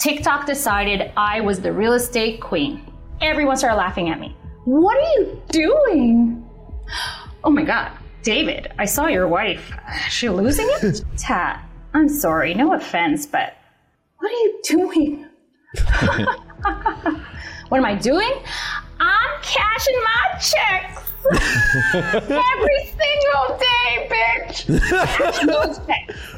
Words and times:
TikTok 0.00 0.46
decided 0.46 1.12
I 1.14 1.42
was 1.42 1.60
the 1.60 1.70
real 1.70 1.92
estate 1.92 2.40
queen. 2.40 2.90
Everyone 3.20 3.58
started 3.58 3.76
laughing 3.76 4.08
at 4.08 4.18
me. 4.18 4.34
What 4.64 4.96
are 4.96 5.20
you 5.20 5.42
doing? 5.50 6.48
Oh 7.44 7.50
my 7.50 7.62
God, 7.64 7.92
David, 8.22 8.72
I 8.78 8.86
saw 8.86 9.08
your 9.08 9.28
wife. 9.28 9.70
Is 10.06 10.12
she 10.12 10.30
losing 10.30 10.66
it? 10.70 11.04
Tat, 11.18 11.62
I'm 11.92 12.08
sorry, 12.08 12.54
no 12.54 12.72
offense, 12.72 13.26
but 13.26 13.58
what 14.16 14.30
are 14.30 14.34
you 14.34 14.60
doing? 14.64 15.26
what 17.68 17.76
am 17.76 17.84
I 17.84 17.94
doing? 17.94 18.32
I'm 19.00 19.42
cashing 19.42 20.02
my 20.02 20.38
checks. 20.38 21.10
Every 22.24 22.86
single 22.86 23.58
day, 23.58 24.08
bitch. 24.08 24.66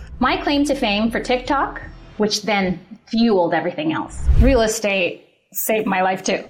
My 0.19 0.37
claim 0.37 0.65
to 0.65 0.75
fame 0.75 1.11
for 1.11 1.21
TikTok, 1.21 1.81
which 2.17 2.43
then 2.43 2.79
fueled 3.13 3.53
everything 3.53 3.93
else. 3.93 4.19
Real 4.41 4.63
estate 4.63 5.27
saved 5.53 5.87
my 5.87 6.01
life 6.01 6.25
too. 6.25 6.43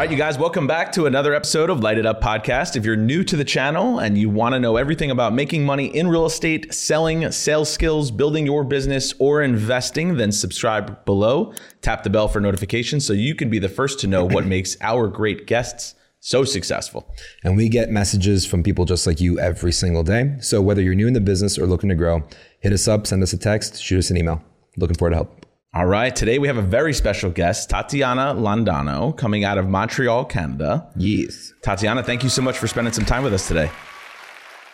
Right, 0.00 0.10
you 0.10 0.16
guys, 0.16 0.38
welcome 0.38 0.66
back 0.66 0.90
to 0.92 1.04
another 1.04 1.34
episode 1.34 1.68
of 1.68 1.80
Light 1.80 1.98
It 1.98 2.06
Up 2.06 2.22
Podcast. 2.22 2.74
If 2.74 2.86
you're 2.86 2.96
new 2.96 3.22
to 3.22 3.36
the 3.36 3.44
channel 3.44 3.98
and 3.98 4.16
you 4.16 4.30
want 4.30 4.54
to 4.54 4.58
know 4.58 4.78
everything 4.78 5.10
about 5.10 5.34
making 5.34 5.66
money 5.66 5.94
in 5.94 6.08
real 6.08 6.24
estate, 6.24 6.72
selling, 6.72 7.30
sales 7.30 7.70
skills, 7.70 8.10
building 8.10 8.46
your 8.46 8.64
business, 8.64 9.12
or 9.18 9.42
investing, 9.42 10.16
then 10.16 10.32
subscribe 10.32 11.04
below. 11.04 11.52
Tap 11.82 12.02
the 12.02 12.08
bell 12.08 12.28
for 12.28 12.40
notifications 12.40 13.04
so 13.04 13.12
you 13.12 13.34
can 13.34 13.50
be 13.50 13.58
the 13.58 13.68
first 13.68 14.00
to 14.00 14.06
know 14.06 14.24
what 14.24 14.46
makes 14.46 14.74
our 14.80 15.06
great 15.06 15.46
guests 15.46 15.94
so 16.18 16.44
successful. 16.44 17.14
And 17.44 17.54
we 17.54 17.68
get 17.68 17.90
messages 17.90 18.46
from 18.46 18.62
people 18.62 18.86
just 18.86 19.06
like 19.06 19.20
you 19.20 19.38
every 19.38 19.72
single 19.72 20.02
day. 20.02 20.36
So 20.40 20.62
whether 20.62 20.80
you're 20.80 20.94
new 20.94 21.08
in 21.08 21.12
the 21.12 21.20
business 21.20 21.58
or 21.58 21.66
looking 21.66 21.90
to 21.90 21.94
grow, 21.94 22.26
hit 22.60 22.72
us 22.72 22.88
up, 22.88 23.06
send 23.06 23.22
us 23.22 23.34
a 23.34 23.38
text, 23.38 23.82
shoot 23.82 23.98
us 23.98 24.08
an 24.08 24.16
email. 24.16 24.42
Looking 24.78 24.96
forward 24.96 25.10
to 25.10 25.16
help. 25.16 25.39
All 25.72 25.86
right, 25.86 26.14
today 26.16 26.40
we 26.40 26.48
have 26.48 26.56
a 26.56 26.62
very 26.62 26.92
special 26.92 27.30
guest, 27.30 27.70
Tatiana 27.70 28.34
Londono, 28.34 29.16
coming 29.16 29.44
out 29.44 29.56
of 29.56 29.68
Montreal, 29.68 30.24
Canada. 30.24 30.90
Yes. 30.96 31.52
Tatiana, 31.62 32.02
thank 32.02 32.24
you 32.24 32.28
so 32.28 32.42
much 32.42 32.58
for 32.58 32.66
spending 32.66 32.92
some 32.92 33.04
time 33.04 33.22
with 33.22 33.32
us 33.32 33.46
today. 33.46 33.70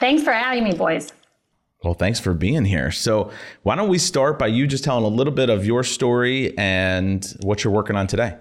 Thanks 0.00 0.22
for 0.22 0.32
having 0.32 0.64
me, 0.64 0.72
boys. 0.72 1.12
Well, 1.84 1.92
thanks 1.92 2.18
for 2.18 2.32
being 2.32 2.64
here. 2.64 2.90
So, 2.90 3.30
why 3.62 3.76
don't 3.76 3.90
we 3.90 3.98
start 3.98 4.38
by 4.38 4.46
you 4.46 4.66
just 4.66 4.84
telling 4.84 5.04
a 5.04 5.08
little 5.08 5.34
bit 5.34 5.50
of 5.50 5.66
your 5.66 5.84
story 5.84 6.56
and 6.56 7.30
what 7.42 7.62
you're 7.62 7.74
working 7.74 7.96
on 7.96 8.06
today? 8.06 8.34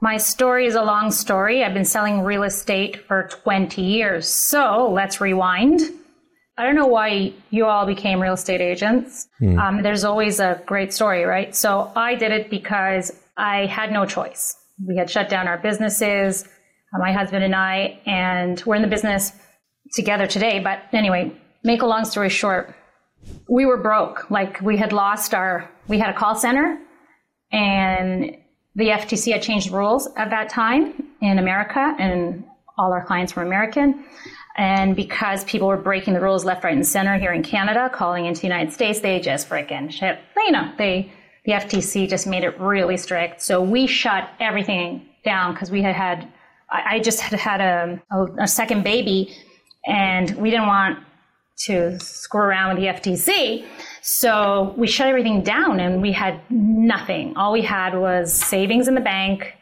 My 0.00 0.18
story 0.18 0.66
is 0.66 0.76
a 0.76 0.84
long 0.84 1.10
story. 1.10 1.64
I've 1.64 1.74
been 1.74 1.84
selling 1.84 2.20
real 2.20 2.44
estate 2.44 3.04
for 3.08 3.26
20 3.42 3.82
years. 3.82 4.28
So 4.28 4.88
let's 4.88 5.20
rewind. 5.20 5.80
I 6.58 6.64
don't 6.64 6.74
know 6.74 6.86
why 6.86 7.32
you 7.50 7.66
all 7.66 7.86
became 7.86 8.20
real 8.20 8.34
estate 8.34 8.60
agents. 8.60 9.28
Um, 9.58 9.82
there's 9.82 10.04
always 10.04 10.38
a 10.38 10.62
great 10.66 10.92
story, 10.92 11.24
right? 11.24 11.54
So 11.54 11.90
I 11.96 12.14
did 12.14 12.30
it 12.30 12.50
because 12.50 13.10
I 13.36 13.66
had 13.66 13.90
no 13.90 14.04
choice. 14.04 14.54
We 14.86 14.96
had 14.96 15.08
shut 15.08 15.28
down 15.28 15.48
our 15.48 15.58
businesses, 15.58 16.44
uh, 16.94 16.98
my 16.98 17.12
husband 17.12 17.42
and 17.44 17.54
I, 17.54 18.00
and 18.04 18.62
we're 18.66 18.74
in 18.74 18.82
the 18.82 18.88
business 18.88 19.32
together 19.94 20.26
today. 20.26 20.60
But 20.60 20.82
anyway, 20.92 21.32
make 21.64 21.82
a 21.82 21.86
long 21.86 22.04
story 22.04 22.28
short, 22.28 22.74
we 23.48 23.64
were 23.64 23.78
broke. 23.78 24.30
Like 24.30 24.60
we 24.60 24.76
had 24.76 24.92
lost 24.92 25.32
our, 25.32 25.70
we 25.88 25.98
had 25.98 26.10
a 26.10 26.18
call 26.18 26.34
center 26.34 26.78
and 27.50 28.36
the 28.74 28.88
FTC 28.88 29.32
had 29.32 29.42
changed 29.42 29.70
rules 29.70 30.08
at 30.16 30.30
that 30.30 30.48
time 30.48 31.02
in 31.20 31.38
America 31.38 31.94
and 31.98 32.44
all 32.78 32.92
our 32.92 33.04
clients 33.04 33.36
were 33.36 33.42
American. 33.42 34.04
And 34.56 34.94
because 34.94 35.44
people 35.44 35.68
were 35.68 35.76
breaking 35.76 36.14
the 36.14 36.20
rules 36.20 36.44
left, 36.44 36.64
right, 36.64 36.74
and 36.74 36.86
center 36.86 37.18
here 37.18 37.32
in 37.32 37.42
Canada, 37.42 37.90
calling 37.92 38.26
into 38.26 38.42
the 38.42 38.46
United 38.46 38.72
States, 38.72 39.00
they 39.00 39.18
just 39.18 39.48
freaking 39.48 39.90
shit. 39.90 40.18
You 40.36 40.52
know, 40.52 40.72
they, 40.76 41.12
the 41.44 41.52
FTC 41.52 42.08
just 42.08 42.26
made 42.26 42.44
it 42.44 42.58
really 42.60 42.96
strict. 42.96 43.40
So 43.40 43.62
we 43.62 43.86
shut 43.86 44.28
everything 44.40 45.08
down 45.24 45.54
because 45.54 45.70
we 45.70 45.82
had 45.82 45.94
had, 45.94 46.28
I 46.70 46.96
I 46.96 47.00
just 47.00 47.20
had 47.20 47.38
had 47.38 47.60
a, 47.60 48.02
a, 48.10 48.42
a 48.42 48.48
second 48.48 48.84
baby 48.84 49.34
and 49.86 50.30
we 50.36 50.50
didn't 50.50 50.66
want 50.66 50.98
to 51.64 51.98
screw 52.00 52.40
around 52.40 52.74
with 52.74 52.82
the 52.82 53.10
FTC. 53.10 53.64
So 54.02 54.74
we 54.76 54.86
shut 54.86 55.06
everything 55.06 55.42
down 55.42 55.80
and 55.80 56.02
we 56.02 56.12
had 56.12 56.40
nothing. 56.50 57.36
All 57.36 57.52
we 57.52 57.62
had 57.62 57.96
was 57.96 58.32
savings 58.32 58.88
in 58.88 58.94
the 58.94 59.00
bank 59.00 59.54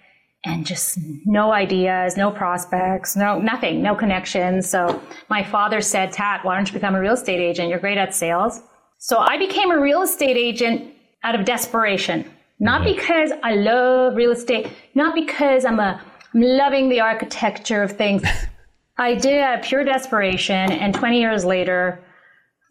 and 0.44 0.66
just 0.66 0.98
no 1.26 1.52
ideas, 1.52 2.16
no 2.16 2.30
prospects, 2.30 3.14
no 3.14 3.38
nothing, 3.38 3.82
no 3.82 3.94
connections. 3.94 4.68
So 4.68 5.02
my 5.28 5.42
father 5.42 5.80
said, 5.80 6.12
Tat, 6.12 6.44
why 6.44 6.56
don't 6.56 6.66
you 6.66 6.72
become 6.72 6.94
a 6.94 7.00
real 7.00 7.14
estate 7.14 7.40
agent? 7.40 7.68
You're 7.68 7.78
great 7.78 7.98
at 7.98 8.14
sales. 8.14 8.62
So 8.98 9.18
I 9.18 9.36
became 9.36 9.70
a 9.70 9.78
real 9.78 10.02
estate 10.02 10.36
agent 10.36 10.94
out 11.22 11.34
of 11.34 11.44
desperation, 11.44 12.30
not 12.58 12.82
mm-hmm. 12.82 12.94
because 12.94 13.32
I 13.42 13.54
love 13.54 14.16
real 14.16 14.30
estate, 14.30 14.68
not 14.94 15.14
because 15.14 15.64
I'm 15.64 15.80
a 15.80 16.00
I'm 16.32 16.42
loving 16.42 16.88
the 16.88 17.00
architecture 17.00 17.82
of 17.82 17.92
things. 17.92 18.22
I 18.98 19.14
did 19.14 19.32
it 19.34 19.40
out 19.40 19.60
of 19.60 19.64
pure 19.64 19.84
desperation, 19.84 20.70
and 20.70 20.94
20 20.94 21.18
years 21.18 21.44
later, 21.44 22.04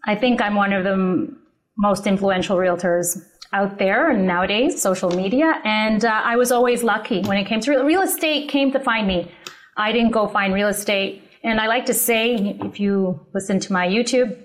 I 0.05 0.15
think 0.15 0.41
I'm 0.41 0.55
one 0.55 0.71
of 0.71 0.83
the 0.83 0.91
m- 0.91 1.41
most 1.77 2.07
influential 2.07 2.55
realtors 2.57 3.17
out 3.51 3.79
there 3.79 4.13
nowadays, 4.13 4.81
social 4.81 5.09
media. 5.09 5.61
And 5.63 6.05
uh, 6.05 6.21
I 6.23 6.35
was 6.35 6.51
always 6.51 6.83
lucky 6.83 7.21
when 7.23 7.37
it 7.37 7.45
came 7.45 7.59
to 7.61 7.71
real, 7.71 7.85
real 7.85 8.01
estate. 8.01 8.49
Came 8.49 8.71
to 8.71 8.79
find 8.79 9.07
me. 9.07 9.31
I 9.77 9.91
didn't 9.91 10.11
go 10.11 10.27
find 10.27 10.53
real 10.53 10.67
estate. 10.67 11.23
And 11.43 11.59
I 11.59 11.67
like 11.67 11.85
to 11.85 11.93
say, 11.93 12.57
if 12.61 12.79
you 12.79 13.19
listen 13.33 13.59
to 13.61 13.73
my 13.73 13.87
YouTube, 13.87 14.37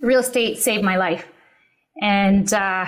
real 0.00 0.20
estate 0.20 0.58
saved 0.58 0.84
my 0.84 0.96
life, 0.96 1.26
and 2.02 2.52
uh, 2.52 2.86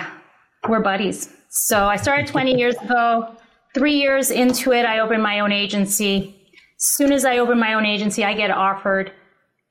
we're 0.69 0.81
buddies. 0.81 1.33
So 1.49 1.85
I 1.87 1.95
started 1.95 2.27
20 2.27 2.55
years 2.57 2.75
ago. 2.75 3.35
Three 3.73 3.95
years 3.95 4.31
into 4.31 4.71
it, 4.73 4.85
I 4.85 4.99
opened 4.99 5.23
my 5.23 5.39
own 5.39 5.51
agency. 5.51 6.35
As 6.77 6.95
soon 6.95 7.11
as 7.11 7.25
I 7.25 7.39
open 7.39 7.59
my 7.59 7.73
own 7.73 7.85
agency, 7.85 8.23
I 8.23 8.33
get 8.33 8.51
offered 8.51 9.11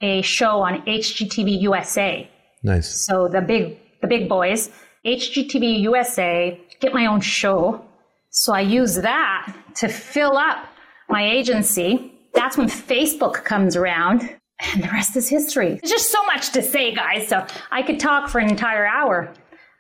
a 0.01 0.23
show 0.23 0.61
on 0.61 0.83
HGTV 0.83 1.61
USA. 1.63 2.29
Nice. 2.63 3.07
So 3.07 3.29
the 3.29 3.41
big 3.41 3.79
the 4.03 4.07
big 4.07 4.29
boys, 4.29 4.71
HGTV 5.07 5.81
USA, 5.83 6.61
get 6.81 6.93
my 6.93 7.07
own 7.07 7.21
show. 7.21 7.85
So 8.31 8.53
I 8.53 8.61
use 8.61 8.97
that 8.97 9.55
to 9.77 9.89
fill 9.89 10.37
up 10.37 10.67
my 11.09 11.25
agency. 11.25 12.13
That's 12.35 12.57
when 12.59 12.67
Facebook 12.69 13.45
comes 13.45 13.77
around. 13.77 14.29
And 14.73 14.83
the 14.83 14.89
rest 14.89 15.17
is 15.17 15.29
history. 15.29 15.69
There's 15.83 15.91
just 15.91 16.11
so 16.11 16.23
much 16.25 16.51
to 16.53 16.63
say, 16.63 16.95
guys. 16.95 17.29
So 17.29 17.47
I 17.71 17.83
could 17.83 18.01
talk 18.01 18.29
for 18.31 18.39
an 18.39 18.49
entire 18.51 18.87
hour 18.87 19.33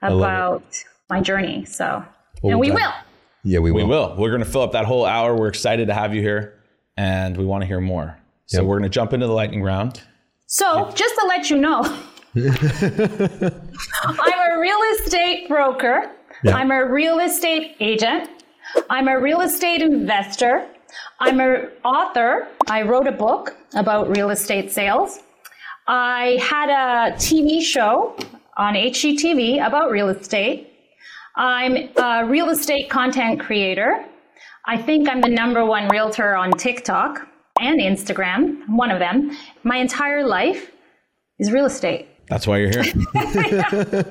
about 0.03 0.63
my 1.11 1.21
journey. 1.21 1.65
So, 1.65 2.05
Well 2.43 2.53
and 2.53 2.61
we 2.61 2.69
done. 2.69 2.77
will. 2.77 2.93
Yeah, 3.43 3.59
we 3.61 3.71
will. 3.73 3.85
We 3.85 3.91
will. 3.91 4.15
We're 4.19 4.31
going 4.31 4.45
to 4.45 4.49
fill 4.49 4.63
up 4.63 4.73
that 4.73 4.85
whole 4.85 5.07
hour. 5.07 5.35
We're 5.35 5.49
excited 5.49 5.87
to 5.89 5.95
have 5.95 6.15
you 6.15 6.21
here 6.21 6.61
and 6.97 7.37
we 7.37 7.45
want 7.47 7.63
to 7.63 7.67
hear 7.67 7.81
more. 7.81 8.19
So, 8.47 8.59
Yep. 8.59 8.67
we're 8.67 8.79
going 8.79 8.91
to 8.91 8.95
jump 8.95 9.13
into 9.13 9.27
the 9.27 9.33
lightning 9.33 9.63
round. 9.63 10.03
So, 10.47 10.91
just 10.95 11.15
to 11.17 11.27
let 11.27 11.49
you 11.51 11.57
know, 11.59 11.83
I'm 12.37 12.51
a 14.51 14.61
real 14.61 14.81
estate 14.93 15.49
broker. 15.49 16.13
Yeah. 16.45 16.55
I'm 16.55 16.71
a 16.71 16.85
real 16.85 17.21
estate 17.21 17.77
agent. 17.81 18.29
I'm 18.91 19.09
a 19.09 19.19
real 19.19 19.41
estate 19.41 19.81
investor. 19.81 20.69
I'm 21.19 21.41
an 21.41 21.71
author. 21.83 22.49
I 22.69 22.83
wrote 22.83 23.07
a 23.07 23.13
book 23.13 23.57
about 23.75 24.15
real 24.15 24.29
estate 24.29 24.71
sales. 24.71 25.21
I 25.87 26.39
had 26.43 26.69
a 26.69 27.15
TV 27.15 27.63
show 27.63 28.15
on 28.59 28.75
HGTV 28.75 29.67
about 29.67 29.91
real 29.91 30.11
estate. 30.11 30.71
I'm 31.37 31.89
a 31.97 32.27
real 32.27 32.51
estate 32.51 32.91
content 32.91 33.41
creator. 33.41 34.05
I 34.67 34.77
think 34.77 35.09
I'm 35.09 35.23
the 35.23 35.31
number 35.31 35.65
one 35.65 35.89
realtor 35.89 36.35
on 36.35 36.51
TikTok 36.51 37.27
and 37.61 37.81
Instagram, 37.81 38.69
one 38.69 38.91
of 38.91 38.99
them. 38.99 39.35
My 39.63 39.79
entire 39.79 40.27
life 40.27 40.71
is 41.39 41.51
real 41.51 41.65
estate. 41.65 42.09
That's 42.29 42.47
why 42.47 42.59
you're 42.59 42.71
here. 42.71 42.83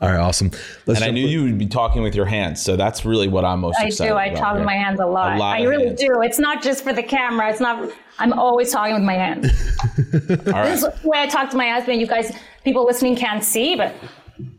All 0.00 0.08
right, 0.08 0.18
awesome. 0.20 0.50
Let's 0.86 0.98
and 1.00 1.04
I 1.04 1.06
jump- 1.06 1.14
knew 1.14 1.26
you 1.26 1.42
would 1.44 1.58
be 1.58 1.66
talking 1.66 2.02
with 2.02 2.14
your 2.14 2.26
hands. 2.26 2.62
So 2.62 2.76
that's 2.76 3.04
really 3.04 3.26
what 3.26 3.44
I'm 3.44 3.60
most 3.60 3.78
I 3.80 3.86
excited 3.86 4.10
do. 4.10 4.16
I 4.16 4.26
about 4.26 4.38
talk 4.40 4.54
with 4.56 4.64
my 4.64 4.74
hands 4.74 5.00
a 5.00 5.06
lot. 5.06 5.36
A 5.36 5.38
lot 5.38 5.56
I 5.56 5.60
of 5.60 5.68
really 5.70 5.86
hands. 5.88 6.00
do. 6.00 6.20
It's 6.22 6.38
not 6.38 6.62
just 6.62 6.84
for 6.84 6.92
the 6.92 7.02
camera. 7.02 7.50
It's 7.50 7.60
not. 7.60 7.90
I'm 8.18 8.32
always 8.34 8.70
talking 8.70 8.94
with 8.94 9.02
my 9.02 9.14
hands. 9.14 9.46
All 10.46 10.52
right. 10.52 10.64
This 10.70 10.82
is 10.84 11.00
the 11.02 11.08
way 11.08 11.20
I 11.22 11.26
talk 11.26 11.50
to 11.50 11.56
my 11.56 11.70
husband. 11.70 12.00
You 12.00 12.06
guys, 12.06 12.36
people 12.64 12.84
listening 12.84 13.16
can't 13.16 13.42
see, 13.42 13.74
but 13.76 13.94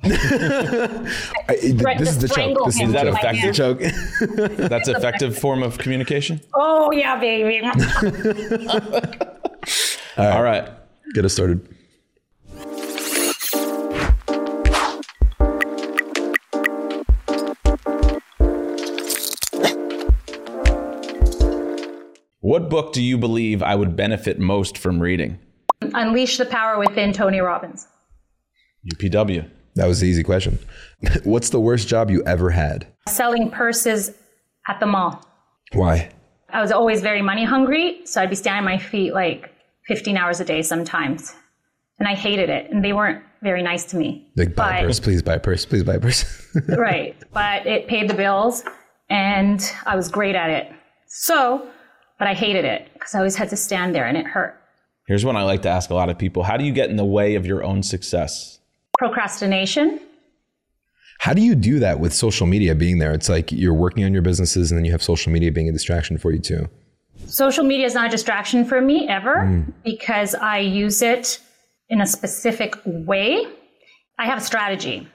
I- 0.04 1.74
Right, 1.82 1.98
this 1.98 2.10
is 2.10 2.18
the 2.20 2.28
choke. 2.28 2.34
strangle 2.34 2.66
This 2.66 2.76
is 2.76 2.82
him 2.82 2.92
the 2.92 3.06
with 3.06 3.56
choke. 3.56 3.80
This 3.80 3.96
is 3.96 4.20
the 4.20 4.48
choke. 4.58 4.58
That's 4.70 4.88
effective 4.90 5.38
form 5.38 5.62
of 5.64 5.78
communication. 5.78 6.42
oh 6.56 6.92
yeah, 6.92 7.20
baby. 7.20 7.62
All 10.18 10.44
right. 10.44 10.70
Get 11.14 11.24
us 11.26 11.34
started. 11.34 11.68
What 22.50 22.68
book 22.68 22.94
do 22.94 23.04
you 23.04 23.20
believe 23.20 23.62
I 23.62 23.76
would 23.76 23.96
benefit 23.96 24.40
most 24.40 24.76
from 24.76 25.00
reading? 25.00 25.38
Unleash 25.94 26.40
the 26.40 26.48
Power 26.48 26.80
Within, 26.80 27.14
Tony 27.14 27.42
Robbins. 27.42 27.86
UPW. 28.92 29.48
That 29.76 29.86
was 29.86 30.00
the 30.00 30.08
easy 30.08 30.24
question. 30.24 30.58
What's 31.26 31.52
the 31.52 31.60
worst 31.60 31.88
job 31.88 32.10
you 32.10 32.24
ever 32.24 32.50
had? 32.50 32.88
Selling 33.08 33.52
purses 33.52 34.16
at 34.68 34.80
the 34.80 34.88
mall. 34.88 35.24
Why? 35.74 36.10
I 36.50 36.60
was 36.60 36.72
always 36.72 37.02
very 37.02 37.22
money 37.22 37.44
hungry, 37.44 38.04
so 38.06 38.20
I'd 38.20 38.32
be 38.32 38.36
standing 38.36 38.66
on 38.66 38.66
my 38.66 38.80
feet 38.80 39.14
like 39.14 39.54
15 39.86 40.18
hours 40.18 40.40
a 40.40 40.44
day 40.44 40.64
sometimes. 40.64 41.36
And 42.00 42.08
I 42.08 42.16
hated 42.16 42.50
it, 42.50 42.72
and 42.72 42.84
they 42.84 42.94
weren't 42.94 43.24
very 43.44 43.62
nice 43.62 43.84
to 43.92 43.96
me. 43.96 44.28
Like 44.36 44.56
buy 44.56 44.80
a 44.80 44.88
purse, 44.88 45.00
please 45.00 45.22
buy 45.22 45.36
a 45.36 45.40
purse, 45.40 45.68
please 45.68 45.84
buy 45.84 45.98
a 45.98 46.00
purse. 46.00 46.26
right. 46.68 47.16
But 47.32 47.68
it 47.68 47.88
paid 47.88 48.10
the 48.10 48.16
bills 48.16 48.64
and 49.12 49.72
I 49.86 49.96
was 49.96 50.10
great 50.10 50.36
at 50.36 50.50
it. 50.50 50.72
So, 51.06 51.70
but 52.20 52.28
I 52.28 52.34
hated 52.34 52.66
it 52.66 52.90
because 52.94 53.16
I 53.16 53.18
always 53.18 53.36
had 53.36 53.50
to 53.50 53.56
stand 53.56 53.96
there 53.96 54.06
and 54.06 54.16
it 54.18 54.28
hurt. 54.28 54.62
Here's 55.08 55.26
one 55.26 55.36
I 55.36 55.42
like 55.42 55.64
to 55.64 55.70
ask 55.70 55.90
a 55.90 55.96
lot 55.96 56.10
of 56.10 56.20
people 56.20 56.44
How 56.44 56.58
do 56.58 56.64
you 56.64 56.72
get 56.72 56.92
in 56.92 56.98
the 56.98 57.06
way 57.06 57.34
of 57.34 57.46
your 57.46 57.64
own 57.64 57.82
success? 57.82 58.60
Procrastination. 59.00 60.00
How 61.20 61.34
do 61.34 61.42
you 61.42 61.56
do 61.56 61.80
that 61.80 62.00
with 62.00 62.14
social 62.14 62.48
media 62.48 62.76
being 62.76 63.00
there? 63.00 63.14
It's 63.14 63.28
like 63.28 63.52
you're 63.52 63.74
working 63.74 64.04
on 64.04 64.14
your 64.14 64.22
businesses 64.22 64.72
and 64.72 64.78
then 64.78 64.86
you 64.86 64.92
have 64.92 65.04
social 65.04 65.32
media 65.32 65.52
being 65.52 65.68
a 65.68 65.72
distraction 65.72 66.18
for 66.18 66.32
you 66.32 66.40
too. 66.40 66.70
Social 67.26 67.64
media 67.64 67.86
is 67.86 67.94
not 67.94 68.08
a 68.08 68.10
distraction 68.10 68.64
for 68.64 68.80
me 68.80 69.08
ever 69.10 69.46
hmm. 69.46 69.72
because 69.84 70.34
I 70.36 70.60
use 70.60 71.02
it 71.02 71.40
in 71.90 72.02
a 72.02 72.08
specific 72.08 72.76
way. 72.86 73.46
I 74.18 74.26
have 74.28 74.38
a 74.38 74.42
strategy. 74.42 75.08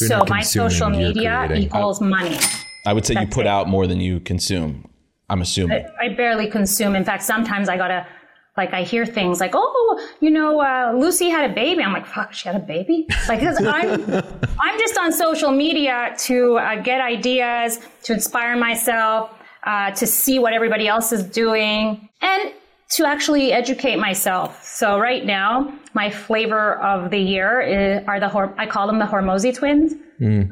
you're 0.00 0.08
So, 0.08 0.24
my 0.28 0.42
social 0.42 0.90
media 0.90 1.44
creating. 1.46 1.66
equals 1.66 2.00
money. 2.00 2.38
I 2.86 2.92
would 2.92 3.06
say 3.06 3.14
you 3.20 3.26
put 3.26 3.46
it. 3.46 3.48
out 3.48 3.68
more 3.68 3.86
than 3.86 4.00
you 4.00 4.18
consume. 4.18 4.88
I'm 5.32 5.40
assuming. 5.40 5.84
I 6.00 6.08
barely 6.10 6.46
consume. 6.58 6.94
In 6.94 7.04
fact, 7.04 7.22
sometimes 7.22 7.68
I 7.68 7.76
gotta, 7.78 8.06
like, 8.60 8.72
I 8.74 8.82
hear 8.82 9.04
things 9.06 9.40
like, 9.40 9.52
"Oh, 9.54 10.08
you 10.20 10.30
know, 10.30 10.60
uh, 10.60 10.92
Lucy 11.02 11.28
had 11.30 11.44
a 11.50 11.54
baby." 11.54 11.82
I'm 11.82 11.92
like, 11.98 12.06
"Fuck, 12.06 12.32
she 12.34 12.44
had 12.50 12.56
a 12.56 12.66
baby." 12.74 13.06
Like, 13.28 13.40
'cause 13.40 13.56
I'm, 13.78 13.90
I'm 14.66 14.76
just 14.84 14.96
on 14.98 15.10
social 15.10 15.50
media 15.50 16.14
to 16.28 16.36
uh, 16.58 16.76
get 16.82 17.00
ideas, 17.00 17.80
to 18.04 18.12
inspire 18.12 18.54
myself, 18.56 19.30
uh, 19.64 19.90
to 19.92 20.06
see 20.06 20.38
what 20.38 20.52
everybody 20.52 20.86
else 20.86 21.12
is 21.12 21.22
doing, 21.24 22.08
and 22.20 22.52
to 22.96 23.06
actually 23.06 23.52
educate 23.52 23.96
myself. 23.96 24.64
So 24.64 24.98
right 24.98 25.24
now, 25.24 25.72
my 25.94 26.10
flavor 26.10 26.78
of 26.80 27.10
the 27.10 27.18
year 27.18 27.60
is, 27.60 28.04
are 28.06 28.20
the 28.20 28.28
Hor- 28.28 28.54
I 28.58 28.66
call 28.66 28.86
them 28.86 28.98
the 28.98 29.04
Hormozi 29.06 29.54
twins. 29.54 29.94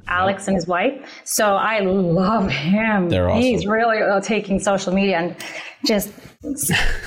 Alex 0.09 0.49
and 0.49 0.57
his 0.57 0.67
wife. 0.67 1.01
So 1.23 1.55
I 1.55 1.79
love 1.79 2.51
him. 2.51 3.09
They're 3.09 3.31
awesome. 3.31 3.41
He's 3.43 3.67
really 3.67 3.99
uh, 4.03 4.21
taking 4.21 4.59
social 4.59 4.93
media 4.93 5.19
and 5.19 5.37
just, 5.87 6.13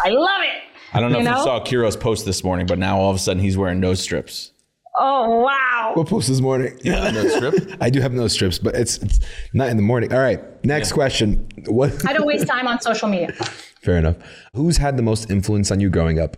I 0.05 0.09
love 0.09 0.41
it. 0.43 0.61
I 0.93 1.01
don't 1.01 1.11
know 1.11 1.17
You 1.19 1.25
if 1.25 1.31
know? 1.31 1.37
you 1.39 1.43
saw 1.43 1.59
Kiro's 1.61 1.97
post 1.97 2.25
this 2.25 2.41
morning, 2.41 2.65
but 2.65 2.79
now 2.79 2.97
all 2.99 3.09
of 3.09 3.17
a 3.17 3.19
sudden 3.19 3.43
he's 3.43 3.57
wearing 3.57 3.81
nose 3.81 3.99
strips. 4.01 4.51
Oh, 4.97 5.41
wow. 5.41 5.91
What 5.95 6.07
post 6.07 6.29
this 6.29 6.39
morning? 6.39 6.79
Yeah, 6.83 7.09
Nose 7.11 7.33
strip? 7.35 7.77
I 7.81 7.89
do 7.89 7.99
have 7.99 8.13
nose 8.13 8.31
strips, 8.31 8.59
but 8.59 8.75
it's, 8.75 8.97
it's 8.99 9.19
not 9.53 9.67
in 9.69 9.75
the 9.75 9.83
morning. 9.83 10.13
All 10.13 10.19
right. 10.19 10.39
Next 10.63 10.91
question. 10.93 11.45
What? 11.65 12.07
I 12.07 12.13
don't 12.13 12.25
waste 12.27 12.47
time 12.47 12.67
on 12.67 12.79
social 12.79 13.09
media. 13.09 13.33
Fair 13.83 13.97
enough. 13.97 14.15
Who's 14.53 14.77
had 14.77 14.97
the 14.97 15.03
most 15.03 15.29
influence 15.29 15.71
on 15.71 15.79
you 15.79 15.89
growing 15.89 16.19
up? 16.19 16.37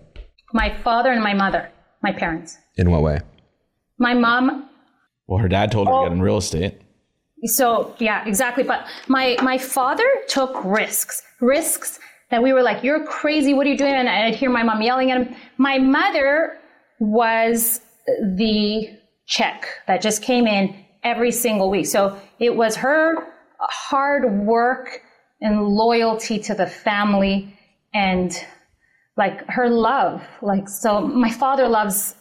My 0.53 0.75
father 0.83 1.11
and 1.11 1.23
my 1.23 1.33
mother, 1.33 1.69
my 2.01 2.11
parents. 2.11 2.57
In 2.77 2.89
what 2.91 3.01
way? 3.03 3.19
My 3.97 4.13
mom, 4.13 4.69
Well, 5.27 5.39
her 5.39 5.47
dad 5.47 5.71
told 5.71 5.87
her 5.87 5.93
Oh. 5.93 6.03
to 6.03 6.09
get 6.09 6.11
oh. 6.11 6.15
in 6.15 6.21
real 6.21 6.37
estate. 6.37 6.81
so 7.45 7.95
yeah, 7.99 8.25
exactly. 8.27 8.63
But 8.63 8.85
my, 9.07 9.37
my 9.43 9.57
father 9.57 10.03
took 10.27 10.63
risks, 10.65 11.21
risks 11.41 11.99
that 12.31 12.41
we 12.41 12.53
were 12.53 12.63
like, 12.63 12.83
you're 12.83 13.05
crazy. 13.05 13.53
What 13.53 13.67
are 13.67 13.69
you 13.69 13.77
doing? 13.77 13.93
And 13.93 14.09
I'd 14.09 14.35
hear 14.35 14.49
my 14.49 14.63
mom 14.63 14.81
yelling 14.81 15.11
at 15.11 15.21
him. 15.27 15.35
My 15.57 15.77
mother 15.77 16.57
was 16.99 17.81
the 18.37 18.89
check 19.27 19.67
that 19.87 20.01
just 20.01 20.21
came 20.23 20.47
in 20.47 20.75
every 21.03 21.31
single 21.31 21.69
week. 21.69 21.85
So 21.85 22.19
it 22.39 22.55
was 22.55 22.75
her 22.77 23.27
hard 23.59 24.45
work 24.45 25.01
and 25.41 25.67
loyalty 25.67 26.39
to 26.39 26.53
the 26.53 26.67
family 26.67 27.57
and 27.93 28.45
like 29.17 29.47
her 29.47 29.69
love. 29.69 30.21
Like, 30.41 30.67
so 30.67 31.01
my 31.01 31.31
father 31.31 31.67
loves 31.67 32.15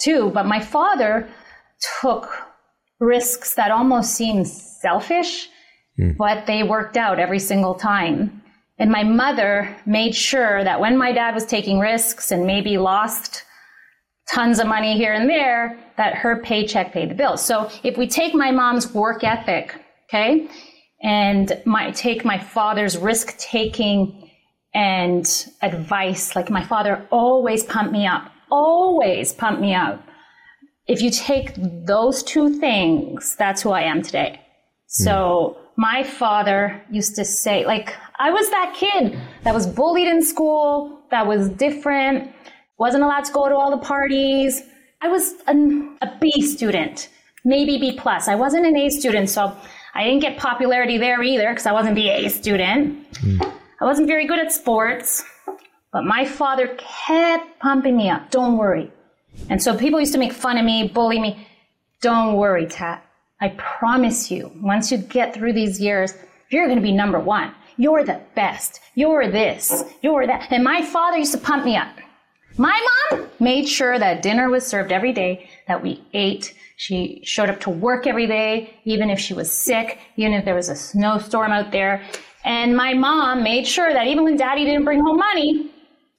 too, 0.00 0.30
but 0.34 0.46
my 0.46 0.60
father 0.60 1.28
took 2.00 2.28
risks 2.98 3.54
that 3.54 3.70
almost 3.70 4.14
seemed 4.14 4.46
selfish, 4.46 5.48
hmm. 5.96 6.12
but 6.18 6.46
they 6.46 6.62
worked 6.62 6.96
out 6.96 7.18
every 7.18 7.38
single 7.38 7.74
time. 7.74 8.42
And 8.78 8.90
my 8.90 9.04
mother 9.04 9.76
made 9.84 10.14
sure 10.14 10.64
that 10.64 10.80
when 10.80 10.96
my 10.96 11.12
dad 11.12 11.34
was 11.34 11.44
taking 11.44 11.78
risks 11.78 12.30
and 12.32 12.46
maybe 12.46 12.78
lost 12.78 13.44
tons 14.32 14.58
of 14.58 14.66
money 14.66 14.96
here 14.96 15.12
and 15.12 15.28
there, 15.28 15.78
that 15.96 16.14
her 16.14 16.36
paycheck 16.36 16.92
paid 16.92 17.10
the 17.10 17.14
bills. 17.14 17.44
So 17.44 17.70
if 17.82 17.98
we 17.98 18.06
take 18.06 18.34
my 18.34 18.50
mom's 18.50 18.92
work 18.94 19.22
ethic, 19.22 19.74
okay, 20.08 20.48
and 21.02 21.60
my 21.64 21.90
take 21.92 22.24
my 22.24 22.38
father's 22.38 22.98
risk 22.98 23.36
taking 23.38 24.30
and 24.74 25.46
advice, 25.62 26.36
like 26.36 26.50
my 26.50 26.64
father 26.64 27.06
always 27.10 27.64
pumped 27.64 27.92
me 27.92 28.06
up, 28.06 28.30
always 28.50 29.32
pumped 29.32 29.60
me 29.60 29.74
up. 29.74 30.02
If 30.86 31.02
you 31.02 31.10
take 31.10 31.52
those 31.86 32.22
two 32.22 32.58
things, 32.58 33.36
that's 33.36 33.62
who 33.62 33.70
I 33.70 33.82
am 33.82 34.02
today. 34.02 34.40
Hmm. 34.98 35.04
So 35.04 35.58
my 35.76 36.02
father 36.02 36.82
used 36.90 37.16
to 37.16 37.24
say, 37.24 37.64
like, 37.64 37.94
I 38.18 38.30
was 38.30 38.50
that 38.50 38.74
kid 38.76 39.18
that 39.44 39.54
was 39.54 39.66
bullied 39.66 40.08
in 40.08 40.22
school, 40.22 41.00
that 41.10 41.26
was 41.26 41.48
different, 41.48 42.30
wasn't 42.78 43.02
allowed 43.02 43.24
to 43.24 43.32
go 43.32 43.48
to 43.48 43.54
all 43.54 43.70
the 43.70 43.84
parties. 43.84 44.62
I 45.00 45.08
was 45.08 45.34
an, 45.46 45.96
a 46.02 46.18
B 46.20 46.42
student, 46.42 47.08
maybe 47.44 47.78
B 47.78 47.96
plus. 47.96 48.28
I 48.28 48.34
wasn't 48.34 48.66
an 48.66 48.76
A 48.76 48.90
student, 48.90 49.30
so 49.30 49.56
I 49.94 50.04
didn't 50.04 50.20
get 50.20 50.38
popularity 50.38 50.98
there 50.98 51.22
either 51.22 51.48
because 51.48 51.66
I 51.66 51.72
wasn't 51.72 51.94
the 51.96 52.08
A 52.08 52.28
student. 52.28 53.06
I 53.80 53.84
wasn't 53.84 54.06
very 54.06 54.26
good 54.26 54.38
at 54.38 54.52
sports, 54.52 55.24
but 55.92 56.04
my 56.04 56.24
father 56.24 56.76
kept 56.78 57.58
pumping 57.60 57.96
me 57.96 58.10
up. 58.10 58.30
Don't 58.30 58.56
worry. 58.56 58.92
And 59.48 59.62
so 59.62 59.76
people 59.76 60.00
used 60.00 60.12
to 60.12 60.18
make 60.18 60.32
fun 60.32 60.58
of 60.58 60.64
me, 60.64 60.88
bully 60.88 61.18
me. 61.18 61.46
Don't 62.00 62.36
worry, 62.36 62.66
Tat. 62.66 63.04
I 63.40 63.48
promise 63.56 64.30
you, 64.30 64.52
once 64.60 64.92
you 64.92 64.98
get 64.98 65.34
through 65.34 65.54
these 65.54 65.80
years, 65.80 66.14
you're 66.50 66.66
going 66.66 66.78
to 66.78 66.82
be 66.82 66.92
number 66.92 67.18
one. 67.18 67.54
You're 67.76 68.04
the 68.04 68.20
best. 68.34 68.80
You're 68.94 69.30
this. 69.30 69.84
You're 70.02 70.26
that. 70.26 70.52
And 70.52 70.62
my 70.62 70.82
father 70.82 71.16
used 71.16 71.32
to 71.32 71.38
pump 71.38 71.64
me 71.64 71.76
up. 71.76 71.96
My 72.58 72.78
mom 73.10 73.28
made 73.38 73.66
sure 73.66 73.98
that 73.98 74.22
dinner 74.22 74.50
was 74.50 74.66
served 74.66 74.92
every 74.92 75.12
day, 75.12 75.48
that 75.66 75.82
we 75.82 76.04
ate. 76.12 76.54
She 76.80 77.20
showed 77.24 77.50
up 77.50 77.60
to 77.60 77.70
work 77.70 78.06
every 78.06 78.26
day, 78.26 78.72
even 78.84 79.10
if 79.10 79.20
she 79.20 79.34
was 79.34 79.52
sick, 79.52 79.98
even 80.16 80.32
if 80.32 80.46
there 80.46 80.54
was 80.54 80.70
a 80.70 80.74
snowstorm 80.74 81.52
out 81.52 81.72
there. 81.72 82.02
And 82.42 82.74
my 82.74 82.94
mom 82.94 83.42
made 83.42 83.66
sure 83.66 83.92
that 83.92 84.06
even 84.06 84.24
when 84.24 84.38
daddy 84.38 84.64
didn't 84.64 84.86
bring 84.86 85.00
home 85.00 85.18
money, 85.18 85.70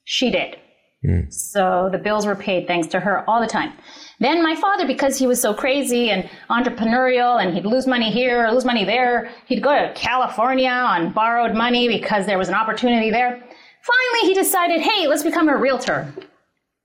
she 0.04 0.30
did. 0.30 0.56
Hmm. 1.04 1.28
So 1.30 1.88
the 1.90 1.98
bills 1.98 2.26
were 2.26 2.36
paid 2.36 2.68
thanks 2.68 2.86
to 2.92 3.00
her 3.00 3.28
all 3.28 3.40
the 3.40 3.48
time. 3.48 3.72
Then 4.20 4.40
my 4.40 4.54
father, 4.54 4.86
because 4.86 5.18
he 5.18 5.26
was 5.26 5.40
so 5.40 5.52
crazy 5.52 6.10
and 6.10 6.30
entrepreneurial 6.48 7.42
and 7.42 7.52
he'd 7.52 7.66
lose 7.66 7.88
money 7.88 8.12
here, 8.12 8.48
lose 8.52 8.64
money 8.64 8.84
there, 8.84 9.32
he'd 9.46 9.64
go 9.64 9.74
to 9.74 9.92
California 9.94 10.70
on 10.70 11.12
borrowed 11.12 11.56
money 11.56 11.88
because 11.88 12.24
there 12.24 12.38
was 12.38 12.48
an 12.48 12.54
opportunity 12.54 13.10
there. 13.10 13.30
Finally, 13.32 14.28
he 14.28 14.32
decided, 14.32 14.80
hey, 14.80 15.08
let's 15.08 15.24
become 15.24 15.48
a 15.48 15.56
realtor. 15.56 16.14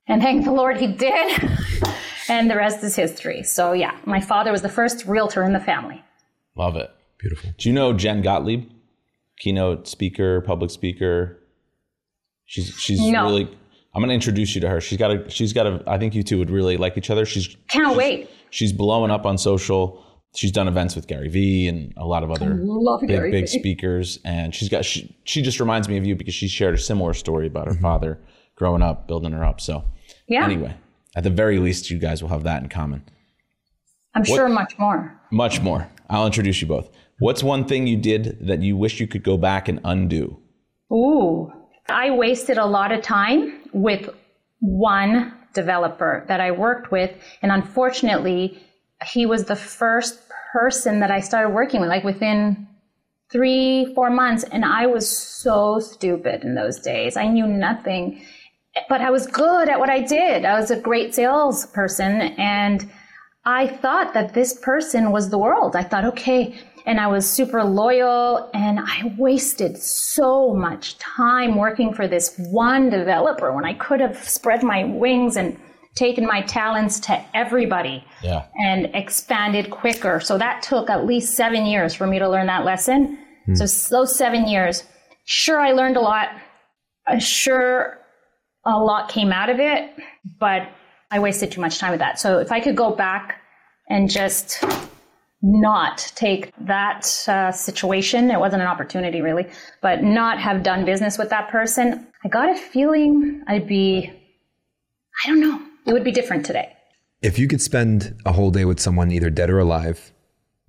And 0.07 0.19
thank 0.19 0.45
the 0.45 0.51
Lord 0.51 0.77
he 0.77 0.87
did. 0.87 1.47
and 2.29 2.49
the 2.49 2.55
rest 2.55 2.83
is 2.83 2.95
history. 2.95 3.43
So 3.43 3.73
yeah, 3.73 3.97
my 4.05 4.19
father 4.21 4.51
was 4.51 4.61
the 4.61 4.69
first 4.69 5.05
realtor 5.05 5.43
in 5.43 5.53
the 5.53 5.59
family. 5.59 6.03
Love 6.55 6.75
it. 6.75 6.89
Beautiful. 7.19 7.49
Do 7.57 7.69
you 7.69 7.73
know 7.75 7.93
Jen 7.93 8.21
Gottlieb? 8.21 8.69
Keynote 9.39 9.87
speaker, 9.87 10.41
public 10.41 10.71
speaker. 10.71 11.37
She's 12.45 12.69
she's 12.79 12.99
No. 13.01 13.25
really 13.25 13.49
I'm 13.93 14.01
gonna 14.01 14.13
introduce 14.13 14.55
you 14.55 14.61
to 14.61 14.69
her. 14.69 14.81
She's 14.81 14.97
got 14.97 15.11
a 15.11 15.29
she's 15.29 15.53
got 15.53 15.67
a 15.67 15.83
I 15.87 15.97
think 15.97 16.15
you 16.15 16.23
two 16.23 16.37
would 16.39 16.49
really 16.49 16.77
like 16.77 16.97
each 16.97 17.09
other. 17.09 17.25
She's 17.25 17.55
Can't 17.69 17.89
she's, 17.89 17.97
wait. 17.97 18.29
She's 18.49 18.71
blowing 18.73 19.11
up 19.11 19.25
on 19.25 19.37
social. 19.37 20.03
She's 20.35 20.51
done 20.51 20.67
events 20.67 20.95
with 20.95 21.07
Gary 21.07 21.29
Vee 21.29 21.67
and 21.67 21.93
a 21.97 22.05
lot 22.05 22.21
of 22.23 22.31
other 22.31 22.55
love 22.61 23.01
big 23.01 23.09
Gary 23.09 23.31
big 23.31 23.43
Vee. 23.49 23.59
speakers. 23.59 24.19
And 24.23 24.53
she's 24.53 24.69
got 24.69 24.85
she 24.85 25.15
she 25.23 25.41
just 25.41 25.59
reminds 25.59 25.89
me 25.89 25.97
of 25.97 26.05
you 26.05 26.15
because 26.15 26.33
she 26.33 26.47
shared 26.47 26.75
a 26.75 26.77
similar 26.77 27.13
story 27.13 27.47
about 27.47 27.67
her 27.67 27.73
Mm-hmm. 27.73 27.81
father 27.83 28.19
growing 28.55 28.81
up, 28.81 29.07
building 29.07 29.31
her 29.33 29.43
up. 29.43 29.59
So 29.61 29.83
Yeah, 30.27 30.43
anyway, 30.45 30.75
at 31.17 31.23
the 31.23 31.31
very 31.31 31.57
least, 31.57 31.89
you 31.89 31.97
guys 31.97 32.21
will 32.21 32.29
have 32.29 32.43
that 32.43 32.61
in 32.61 32.69
common. 32.69 33.03
I'm 34.13 34.23
sure 34.23 34.47
much 34.47 34.77
more. 34.77 35.19
Much 35.31 35.59
more. 35.61 35.89
I'll 36.11 36.27
introduce 36.27 36.61
you 36.61 36.67
both. 36.67 36.91
What's 37.17 37.41
one 37.41 37.65
thing 37.65 37.87
you 37.87 37.97
did 37.97 38.37
that 38.45 38.61
you 38.61 38.77
wish 38.77 38.99
you 38.99 39.07
could 39.07 39.23
go 39.23 39.35
back 39.35 39.67
and 39.67 39.79
undo? 39.83 40.39
Ooh, 40.93 41.51
I 41.89 42.11
wasted 42.11 42.59
a 42.59 42.65
lot 42.67 42.91
of 42.91 43.01
time 43.01 43.59
with 43.73 44.11
one 44.59 45.33
developer 45.53 46.23
that 46.27 46.39
I 46.39 46.51
worked 46.51 46.91
with. 46.91 47.11
And 47.41 47.51
unfortunately, 47.51 48.63
he 49.11 49.25
was 49.25 49.45
the 49.45 49.55
first 49.55 50.19
person 50.53 50.99
that 50.99 51.09
I 51.09 51.19
started 51.19 51.49
working 51.49 51.81
with, 51.81 51.89
like 51.89 52.03
within 52.03 52.67
three, 53.31 53.91
four 53.95 54.11
months. 54.11 54.43
And 54.43 54.63
I 54.63 54.85
was 54.85 55.09
so 55.09 55.79
stupid 55.79 56.43
in 56.43 56.53
those 56.53 56.79
days. 56.79 57.17
I 57.17 57.27
knew 57.27 57.47
nothing, 57.47 58.21
but 58.89 59.01
I 59.01 59.09
was 59.09 59.27
good 59.27 59.69
at 59.69 59.79
what 59.79 59.89
I 59.89 59.99
did. 60.01 60.45
I 60.45 60.59
was 60.59 60.71
a 60.71 60.79
great 60.79 61.13
salesperson. 61.15 62.21
And 62.37 62.89
I 63.45 63.67
thought 63.67 64.13
that 64.13 64.33
this 64.33 64.53
person 64.59 65.11
was 65.11 65.29
the 65.29 65.37
world. 65.37 65.75
I 65.75 65.83
thought, 65.83 66.05
okay. 66.05 66.55
And 66.85 66.99
I 66.99 67.07
was 67.07 67.29
super 67.29 67.63
loyal 67.63 68.49
and 68.53 68.79
I 68.79 69.13
wasted 69.17 69.77
so 69.77 70.53
much 70.53 70.97
time 70.99 71.55
working 71.57 71.93
for 71.93 72.07
this 72.07 72.35
one 72.51 72.89
developer 72.89 73.53
when 73.53 73.65
I 73.65 73.73
could 73.73 73.99
have 73.99 74.17
spread 74.17 74.63
my 74.63 74.85
wings 74.85 75.35
and 75.37 75.59
taken 75.95 76.25
my 76.25 76.41
talents 76.43 76.99
to 77.01 77.19
everybody 77.33 78.05
Yeah. 78.21 78.43
and 78.63 78.85
expanded 78.93 79.69
quicker. 79.71 80.19
So 80.19 80.37
that 80.37 80.61
took 80.61 80.89
at 80.89 81.05
least 81.05 81.35
seven 81.35 81.65
years 81.65 81.93
for 81.95 82.05
me 82.07 82.19
to 82.19 82.29
learn 82.29 82.47
that 82.47 82.63
lesson. 82.65 83.17
So 83.55 83.65
those 83.89 84.15
seven 84.15 84.47
years, 84.47 84.83
sure, 85.25 85.59
I 85.59 85.71
learned 85.71 85.95
a 85.97 86.01
lot. 86.01 86.27
Uh, 87.07 87.17
Sure, 87.17 87.97
a 88.67 88.77
lot 88.77 89.09
came 89.09 89.31
out 89.31 89.49
of 89.49 89.59
it, 89.59 89.91
but 90.39 90.67
I 91.09 91.19
wasted 91.19 91.51
too 91.51 91.61
much 91.61 91.79
time 91.79 91.91
with 91.91 91.99
that. 91.99 92.19
So 92.19 92.39
if 92.39 92.51
I 92.51 92.59
could 92.59 92.75
go 92.75 92.91
back 92.91 93.41
and 93.89 94.09
just 94.09 94.63
not 95.41 96.11
take 96.15 96.51
that 96.59 97.07
uh, 97.27 97.51
situation, 97.51 98.29
it 98.29 98.39
wasn't 98.39 98.61
an 98.61 98.67
opportunity 98.67 99.21
really, 99.21 99.47
but 99.81 100.03
not 100.03 100.39
have 100.39 100.63
done 100.63 100.83
business 100.83 101.17
with 101.17 101.29
that 101.29 101.49
person, 101.49 102.07
I 102.25 102.27
got 102.27 102.49
a 102.49 102.55
feeling 102.55 103.41
I'd 103.47 103.67
be, 103.67 104.11
I 105.23 105.29
don't 105.29 105.39
know, 105.39 105.61
it 105.85 105.93
would 105.93 106.03
be 106.03 106.11
different 106.11 106.45
today. 106.45 106.73
If 107.21 107.39
you 107.39 107.47
could 107.47 107.61
spend 107.61 108.19
a 108.25 108.33
whole 108.33 108.51
day 108.51 108.65
with 108.65 108.79
someone 108.79 109.11
either 109.11 109.29
dead 109.29 109.49
or 109.49 109.59
alive, 109.59 110.11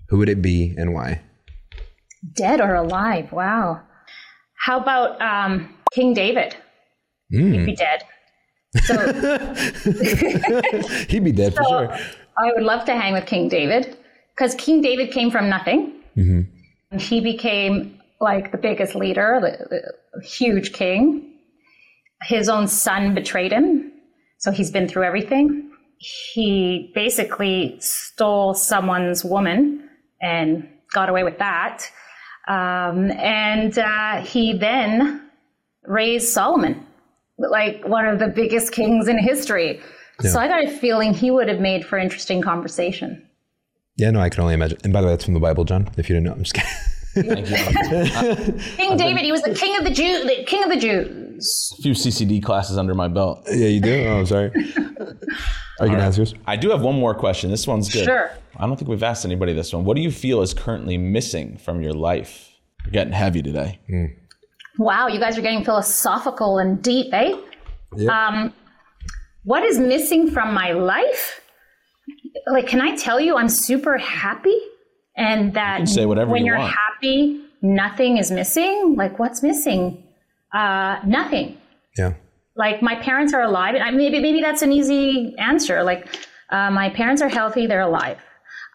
who 0.09 0.19
would 0.19 0.29
it 0.29 0.41
be 0.41 0.75
and 0.79 0.95
why? 0.95 1.23
Dead 2.35 2.61
or 2.61 2.75
alive? 2.75 3.33
Wow. 3.33 3.83
How 4.55 4.81
about 4.81 5.21
um, 5.21 5.75
King 5.93 6.15
David? 6.15 6.57
He'd 7.31 7.67
be 7.67 7.77
dead. 7.77 8.03
So 8.85 8.95
He'd 11.09 11.25
be 11.25 11.33
dead 11.33 11.55
for 11.55 11.65
sure. 11.65 11.99
I 12.39 12.53
would 12.55 12.63
love 12.63 12.85
to 12.87 12.95
hang 12.95 13.15
with 13.15 13.27
King 13.27 13.49
David 13.49 13.97
because 14.37 14.55
King 14.55 14.81
David 14.81 15.11
came 15.11 15.31
from 15.31 15.49
nothing. 15.49 15.95
And 16.91 17.01
he 17.01 17.21
became 17.21 18.01
like 18.21 18.53
the 18.53 18.59
biggest 18.59 18.95
leader, 18.95 19.39
the, 19.41 19.67
the 19.71 20.27
huge 20.27 20.73
king. 20.73 21.35
His 22.23 22.49
own 22.49 22.67
son 22.67 23.15
betrayed 23.15 23.53
him. 23.53 23.93
So 24.39 24.51
he's 24.51 24.71
been 24.71 24.89
through 24.89 25.05
everything. 25.05 25.71
He 25.99 26.93
basically 26.95 27.77
stole 27.81 28.55
someone's 28.55 29.25
woman 29.25 29.89
and 30.21 30.69
got 30.93 31.09
away 31.09 31.25
with 31.25 31.39
that. 31.39 31.85
Um, 32.49 33.11
and 33.11 33.79
uh, 33.79 34.21
he 34.23 34.57
then 34.57 35.29
raised 35.85 36.29
Solomon, 36.29 36.87
like 37.39 37.87
one 37.87 38.07
of 38.07 38.19
the 38.19 38.29
biggest 38.29 38.73
kings 38.73 39.09
in 39.09 39.19
history. 39.19 39.81
So 40.21 40.41
I 40.41 40.49
got 40.49 40.65
a 40.65 40.69
feeling 40.69 41.15
he 41.15 41.31
would 41.31 41.49
have 41.49 41.61
made 41.61 41.87
for 41.87 41.97
interesting 41.97 42.43
conversation. 42.43 43.25
Yeah, 43.97 44.11
no, 44.11 44.21
I 44.21 44.29
can 44.29 44.43
only 44.43 44.55
imagine. 44.55 44.79
And 44.85 44.93
by 44.93 45.01
the 45.01 45.07
way, 45.07 45.13
that's 45.13 45.25
from 45.25 45.35
the 45.35 45.41
Bible, 45.41 45.65
John. 45.65 45.89
If 45.97 46.09
you 46.09 46.17
didn't 46.17 46.27
know, 46.27 46.33
I'm 46.33 46.43
just 46.43 46.55
kidding. 46.55 46.71
Thank 47.15 47.51
you. 47.51 48.53
King 48.77 48.97
David, 48.97 49.23
he 49.23 49.33
was 49.33 49.43
the 49.43 49.55
king 49.55 49.77
of 49.77 49.85
the 49.85 49.91
Jew, 49.91 50.25
the 50.25 50.45
king 50.45 50.63
of 50.63 50.71
the 50.71 50.77
Jews. 50.79 51.75
A 51.79 51.83
few 51.83 51.93
CCD 51.93 52.43
classes 52.43 52.79
under 52.79 52.95
my 52.95 53.09
belt. 53.09 53.45
yeah, 53.51 53.67
you 53.67 53.81
do. 53.81 54.05
Oh, 54.07 54.25
sorry. 54.25 54.51
Are 55.81 55.87
you 55.87 55.93
gonna 55.93 56.03
ask 56.03 56.17
yours? 56.17 56.35
I 56.47 56.57
do 56.57 56.71
have 56.71 56.83
one 56.83 56.97
more 56.97 57.15
question. 57.15 57.51
This 57.51 57.67
one's 57.67 57.89
good. 57.89 58.05
Sure. 58.05 58.31
I 58.57 58.67
don't 58.67 58.77
think 58.77 58.89
we've 58.89 59.03
asked 59.03 59.25
anybody 59.25 59.53
this 59.53 59.73
one. 59.73 59.85
What 59.85 59.97
do 59.97 60.03
you 60.03 60.11
feel 60.11 60.43
is 60.43 60.53
currently 60.53 60.99
missing 60.99 61.57
from 61.57 61.81
your 61.83 61.93
life? 61.93 62.51
You're 62.85 62.93
getting 62.93 63.13
heavy 63.13 63.43
today. 63.43 63.79
Hmm. 63.89 64.07
Wow, 64.79 65.09
you 65.09 65.19
guys 65.19 65.37
are 65.37 65.43
getting 65.43 65.65
philosophical 65.65 66.59
and 66.59 66.81
deep, 66.83 67.13
eh? 67.13 67.35
Yeah. 67.97 68.29
Um, 68.29 68.53
what 69.45 69.63
is 69.65 69.79
missing 69.79 70.31
from 70.31 70.55
my 70.55 70.73
life? 70.73 71.41
Like, 72.47 72.67
can 72.69 72.81
I 72.81 72.97
tell 72.97 73.19
you 73.21 73.37
I'm 73.37 73.49
super 73.49 73.99
happy? 73.99 74.59
And 75.17 75.53
that 75.55 75.89
say 75.89 76.07
whatever 76.07 76.31
when 76.31 76.43
you 76.45 76.53
you're 76.53 76.59
want. 76.59 76.73
happy, 76.75 77.41
nothing 77.61 78.19
is 78.19 78.31
missing? 78.31 78.95
Like, 78.97 79.19
what's 79.19 79.43
missing? 79.43 80.05
Uh, 80.55 81.01
nothing. 81.05 81.59
yeah. 81.99 82.15
like 82.57 82.81
my 82.83 82.95
parents 82.97 83.35
are 83.35 83.43
alive 83.43 83.75
and 83.75 83.85
I, 83.85 83.91
maybe 83.91 84.19
maybe 84.21 84.41
that's 84.41 84.63
an 84.63 84.73
easy 84.73 85.35
answer 85.39 85.83
like 85.83 86.09
uh, 86.51 86.71
my 86.71 86.89
parents 86.89 87.21
are 87.21 87.29
healthy 87.29 87.67
they're 87.67 87.83
alive 87.83 88.19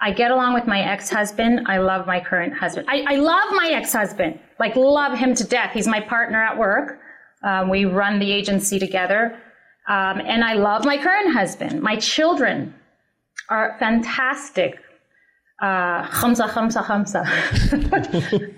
i 0.04 0.12
get 0.12 0.30
along 0.32 0.54
with 0.54 0.68
my 0.68 0.82
ex-husband 0.82 1.66
i 1.68 1.78
love 1.78 2.06
my 2.06 2.20
current 2.20 2.54
husband 2.54 2.86
i, 2.90 3.04
I 3.08 3.16
love 3.16 3.50
my 3.52 3.70
ex-husband 3.74 4.40
like 4.60 4.76
love 4.76 5.18
him 5.18 5.34
to 5.36 5.44
death 5.44 5.72
he's 5.74 5.88
my 5.88 6.00
partner 6.00 6.42
at 6.44 6.58
work 6.58 7.00
um, 7.44 7.70
we 7.70 7.86
run 7.86 8.20
the 8.20 8.32
agency 8.32 8.78
together 8.80 9.40
um, 9.88 10.20
and 10.20 10.44
i 10.44 10.54
love 10.54 10.86
my 10.86 10.98
current 10.98 11.34
husband 11.34 11.82
my 11.82 11.96
children 11.96 12.74
are 13.50 13.76
fantastic 13.80 14.80
uh, 15.64 16.04
khamsa, 16.08 16.50
khamsa, 16.50 16.84
khamsa. 16.84 17.22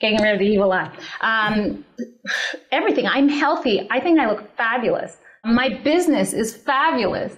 Getting 0.00 0.22
rid 0.22 0.34
of 0.34 0.38
the 0.38 0.46
evil 0.46 0.72
eye. 0.72 0.90
Um, 1.22 1.84
everything. 2.70 3.06
I'm 3.06 3.28
healthy. 3.28 3.88
I 3.90 3.98
think 3.98 4.20
I 4.20 4.28
look 4.28 4.56
fabulous. 4.56 5.16
My 5.44 5.70
business 5.82 6.32
is 6.34 6.54
fabulous. 6.54 7.34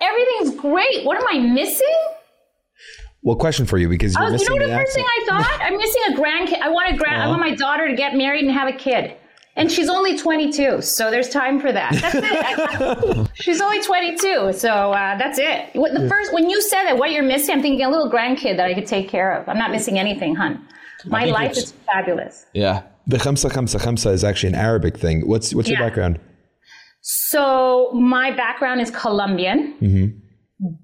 Everything's 0.00 0.60
great. 0.60 1.04
What 1.04 1.16
am 1.16 1.24
I 1.28 1.38
missing? 1.38 1.96
Well, 3.24 3.36
question 3.36 3.64
for 3.64 3.78
you 3.78 3.88
because 3.88 4.14
you're 4.14 4.22
Oh, 4.22 4.26
you 4.26 4.32
missing 4.32 4.48
know 4.48 4.54
what 4.54 4.62
the 4.64 4.68
the 4.68 4.78
first 4.78 4.94
thing. 4.94 5.04
I 5.04 5.24
thought? 5.26 5.58
I'm 5.62 5.76
missing 5.78 6.02
a 6.08 6.12
grandkid. 6.12 6.60
I 6.60 6.68
want 6.68 6.94
a 6.94 6.96
grand. 6.96 7.22
I 7.22 7.26
want 7.28 7.40
my 7.40 7.54
daughter 7.54 7.88
to 7.88 7.96
get 7.96 8.14
married 8.14 8.44
and 8.44 8.52
have 8.52 8.68
a 8.68 8.72
kid. 8.72 9.16
And 9.56 9.70
she's 9.70 9.88
only 9.88 10.18
22, 10.18 10.82
so 10.82 11.12
there's 11.12 11.28
time 11.28 11.60
for 11.60 11.70
that. 11.70 11.92
That's 11.92 12.16
it. 13.06 13.30
she's 13.34 13.60
only 13.60 13.80
22, 13.82 14.52
so 14.52 14.68
uh, 14.68 15.16
that's 15.16 15.38
it. 15.38 15.70
What, 15.74 15.94
the 15.94 16.08
first 16.08 16.32
when 16.34 16.50
you 16.50 16.60
said 16.60 16.84
that, 16.86 16.98
what 16.98 17.12
you're 17.12 17.22
missing, 17.22 17.54
I'm 17.54 17.62
thinking 17.62 17.86
a 17.86 17.88
little 17.88 18.10
grandkid 18.10 18.56
that 18.56 18.66
I 18.66 18.74
could 18.74 18.86
take 18.86 19.08
care 19.08 19.32
of. 19.40 19.48
I'm 19.48 19.56
not 19.56 19.70
missing 19.70 19.96
anything, 19.98 20.34
hun. 20.34 20.66
My 21.06 21.24
life 21.26 21.52
is 21.56 21.72
fabulous. 21.86 22.46
Yeah. 22.52 22.82
The 23.06 23.18
khamsa 23.18 23.48
khamsa 23.50 23.78
khamsa 23.80 24.12
is 24.12 24.24
actually 24.24 24.50
an 24.50 24.54
Arabic 24.56 24.98
thing. 24.98 25.26
What's 25.28 25.54
what's 25.54 25.68
your 25.68 25.78
background? 25.78 26.18
So 27.02 27.90
my 27.92 28.32
background 28.32 28.80
is 28.80 28.90
Colombian, 28.90 30.20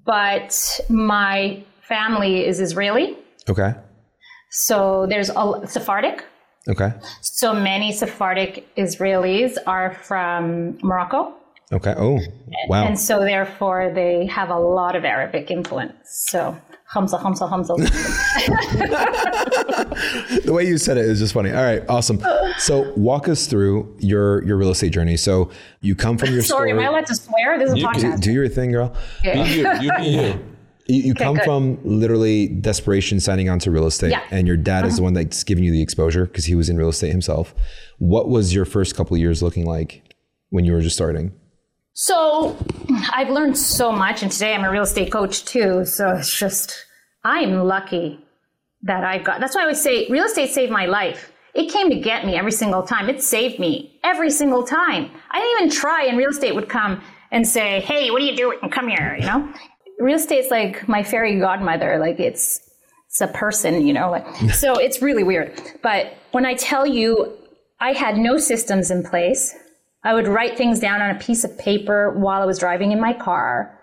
but 0.05 0.79
my 0.89 1.63
family 1.95 2.33
is 2.49 2.59
Israeli. 2.67 3.07
Okay. 3.49 3.71
So 4.67 5.05
there's 5.11 5.29
a 5.29 5.43
Sephardic. 5.75 6.23
Okay. 6.73 6.91
So 7.21 7.53
many 7.53 7.91
Sephardic 7.91 8.53
Israelis 8.85 9.53
are 9.67 9.89
from 10.07 10.77
Morocco. 10.89 11.21
Okay. 11.73 11.93
Oh, 11.97 12.19
wow. 12.69 12.85
And 12.87 12.97
so 13.07 13.19
therefore 13.33 13.91
they 13.99 14.25
have 14.37 14.49
a 14.49 14.59
lot 14.79 14.95
of 14.95 15.03
Arabic 15.05 15.51
influence. 15.57 15.95
So 16.31 16.57
Hamza, 16.93 17.17
Hamza, 17.17 17.47
Hamza. 17.47 17.73
the 20.45 20.51
way 20.53 20.65
you 20.67 20.77
said 20.77 20.97
it 20.97 21.05
is 21.05 21.19
just 21.19 21.33
funny. 21.33 21.51
All 21.51 21.63
right, 21.63 21.83
awesome. 21.89 22.21
So 22.57 22.91
walk 22.97 23.27
us 23.29 23.47
through 23.47 23.95
your 23.99 24.43
your 24.45 24.57
real 24.57 24.71
estate 24.71 24.91
journey. 24.91 25.17
So 25.17 25.49
you 25.81 25.95
come 25.95 26.17
from 26.17 26.31
your 26.33 26.43
Sorry, 26.43 26.71
am 26.71 26.79
I 26.79 26.83
story. 26.83 26.93
allowed 26.93 27.05
to 27.07 27.15
swear? 27.15 27.57
This 27.59 27.67
is 27.69 27.75
a 27.75 27.79
You 27.79 27.87
can- 27.87 28.01
podcast. 28.01 28.19
Do 28.21 28.31
your 28.33 28.49
thing, 28.49 28.71
girl. 28.71 28.93
Be 29.23 29.29
you. 29.29 29.73
You 29.81 29.91
be 29.97 30.05
you. 30.07 30.45
You, 30.91 31.01
you 31.03 31.13
come 31.13 31.35
good. 31.35 31.45
from 31.45 31.79
literally 31.83 32.47
desperation 32.47 33.19
signing 33.19 33.49
on 33.49 33.59
to 33.59 33.71
real 33.71 33.87
estate, 33.87 34.11
Yeah. 34.11 34.19
Uh-huh. 34.19 34.35
and 34.35 34.47
your 34.47 34.57
dad 34.57 34.85
is 34.85 34.97
the 34.97 35.03
one 35.03 35.13
that's 35.13 35.43
giving 35.43 35.63
you 35.63 35.71
the 35.71 35.81
exposure 35.81 36.25
because 36.25 36.45
he 36.45 36.55
was 36.55 36.69
in 36.69 36.77
real 36.77 36.89
estate 36.89 37.11
himself. 37.11 37.55
What 37.99 38.29
was 38.29 38.53
your 38.53 38.65
first 38.65 38.95
couple 38.95 39.15
of 39.15 39.19
years 39.21 39.41
looking 39.41 39.65
like 39.65 40.03
when 40.49 40.65
you 40.65 40.73
were 40.73 40.81
just 40.81 40.95
starting? 40.95 41.31
So 41.93 42.57
I've 43.11 43.29
learned 43.29 43.57
so 43.57 43.91
much, 43.91 44.23
and 44.23 44.31
today 44.31 44.53
I'm 44.53 44.63
a 44.63 44.71
real 44.71 44.83
estate 44.83 45.11
coach 45.11 45.45
too. 45.45 45.85
So 45.85 46.09
it's 46.15 46.37
just, 46.37 46.73
I'm 47.23 47.53
lucky 47.63 48.19
that 48.83 49.03
I've 49.03 49.23
got. 49.23 49.39
That's 49.39 49.55
why 49.55 49.61
I 49.61 49.63
always 49.65 49.81
say 49.81 50.07
real 50.09 50.25
estate 50.25 50.49
saved 50.49 50.71
my 50.71 50.85
life. 50.85 51.31
It 51.53 51.69
came 51.71 51.89
to 51.89 51.99
get 51.99 52.25
me 52.25 52.35
every 52.37 52.53
single 52.53 52.81
time. 52.83 53.09
It 53.09 53.21
saved 53.21 53.59
me 53.59 53.99
every 54.03 54.31
single 54.31 54.63
time. 54.63 55.11
I 55.31 55.39
didn't 55.39 55.57
even 55.67 55.69
try, 55.69 56.05
and 56.05 56.17
real 56.17 56.29
estate 56.29 56.55
would 56.55 56.69
come 56.69 57.01
and 57.31 57.45
say, 57.47 57.81
"Hey, 57.81 58.09
what 58.09 58.21
are 58.21 58.25
you 58.25 58.35
doing? 58.37 58.57
Come 58.71 58.87
here." 58.87 59.17
You 59.19 59.25
know, 59.25 59.53
real 59.99 60.17
estate's 60.17 60.51
like 60.51 60.87
my 60.87 61.03
fairy 61.03 61.39
godmother. 61.39 61.97
Like 61.99 62.19
it's 62.19 62.59
it's 63.07 63.21
a 63.21 63.27
person, 63.27 63.85
you 63.85 63.93
know. 63.93 64.11
Like 64.11 64.25
so, 64.53 64.75
it's 64.75 65.01
really 65.01 65.23
weird. 65.23 65.59
But 65.83 66.13
when 66.31 66.45
I 66.45 66.53
tell 66.53 66.85
you, 66.85 67.37
I 67.79 67.93
had 67.93 68.17
no 68.17 68.37
systems 68.37 68.91
in 68.91 69.03
place. 69.03 69.53
I 70.03 70.13
would 70.13 70.27
write 70.27 70.57
things 70.57 70.79
down 70.79 71.01
on 71.01 71.15
a 71.15 71.19
piece 71.19 71.43
of 71.43 71.57
paper 71.57 72.17
while 72.19 72.41
I 72.41 72.45
was 72.45 72.57
driving 72.57 72.91
in 72.91 72.99
my 72.99 73.13
car. 73.13 73.77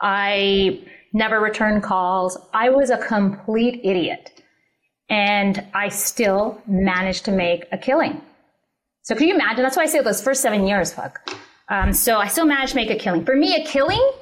I 0.00 0.82
never 1.12 1.40
returned 1.40 1.82
calls. 1.82 2.36
I 2.52 2.70
was 2.70 2.90
a 2.90 2.98
complete 2.98 3.80
idiot. 3.84 4.30
And 5.08 5.64
I 5.74 5.88
still 5.88 6.60
managed 6.66 7.24
to 7.26 7.32
make 7.32 7.66
a 7.72 7.78
killing. 7.78 8.20
So 9.02 9.14
can 9.14 9.28
you 9.28 9.34
imagine? 9.34 9.62
That's 9.62 9.76
why 9.76 9.82
I 9.82 9.86
say 9.86 10.00
those 10.00 10.22
first 10.22 10.42
seven 10.42 10.66
years, 10.66 10.92
fuck. 10.92 11.20
Um, 11.68 11.92
so 11.92 12.18
I 12.18 12.28
still 12.28 12.46
managed 12.46 12.70
to 12.70 12.76
make 12.76 12.90
a 12.90 12.96
killing. 12.96 13.24
For 13.24 13.36
me, 13.36 13.54
a 13.54 13.64
killing 13.64 14.12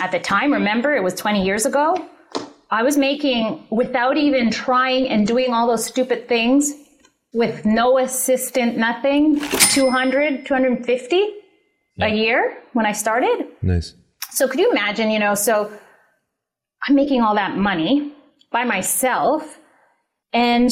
at 0.00 0.12
the 0.12 0.18
time, 0.18 0.52
remember, 0.52 0.94
it 0.94 1.02
was 1.02 1.14
20 1.14 1.44
years 1.44 1.66
ago. 1.66 2.08
I 2.70 2.82
was 2.82 2.98
making 2.98 3.66
without 3.70 4.16
even 4.16 4.50
trying 4.50 5.08
and 5.08 5.26
doing 5.26 5.52
all 5.54 5.66
those 5.66 5.86
stupid 5.86 6.28
things 6.28 6.74
with 7.32 7.64
no 7.64 7.98
assistant, 7.98 8.76
nothing, 8.76 9.40
200, 9.40 10.46
250 10.46 11.34
a 12.00 12.08
year 12.08 12.58
when 12.72 12.86
I 12.86 12.92
started. 12.92 13.46
Nice. 13.62 13.94
So 14.30 14.48
could 14.48 14.60
you 14.60 14.70
imagine, 14.70 15.10
you 15.10 15.18
know, 15.18 15.34
so 15.34 15.72
I'm 16.86 16.94
making 16.94 17.22
all 17.22 17.34
that 17.34 17.56
money 17.56 18.12
by 18.50 18.64
myself 18.64 19.58
and 20.32 20.70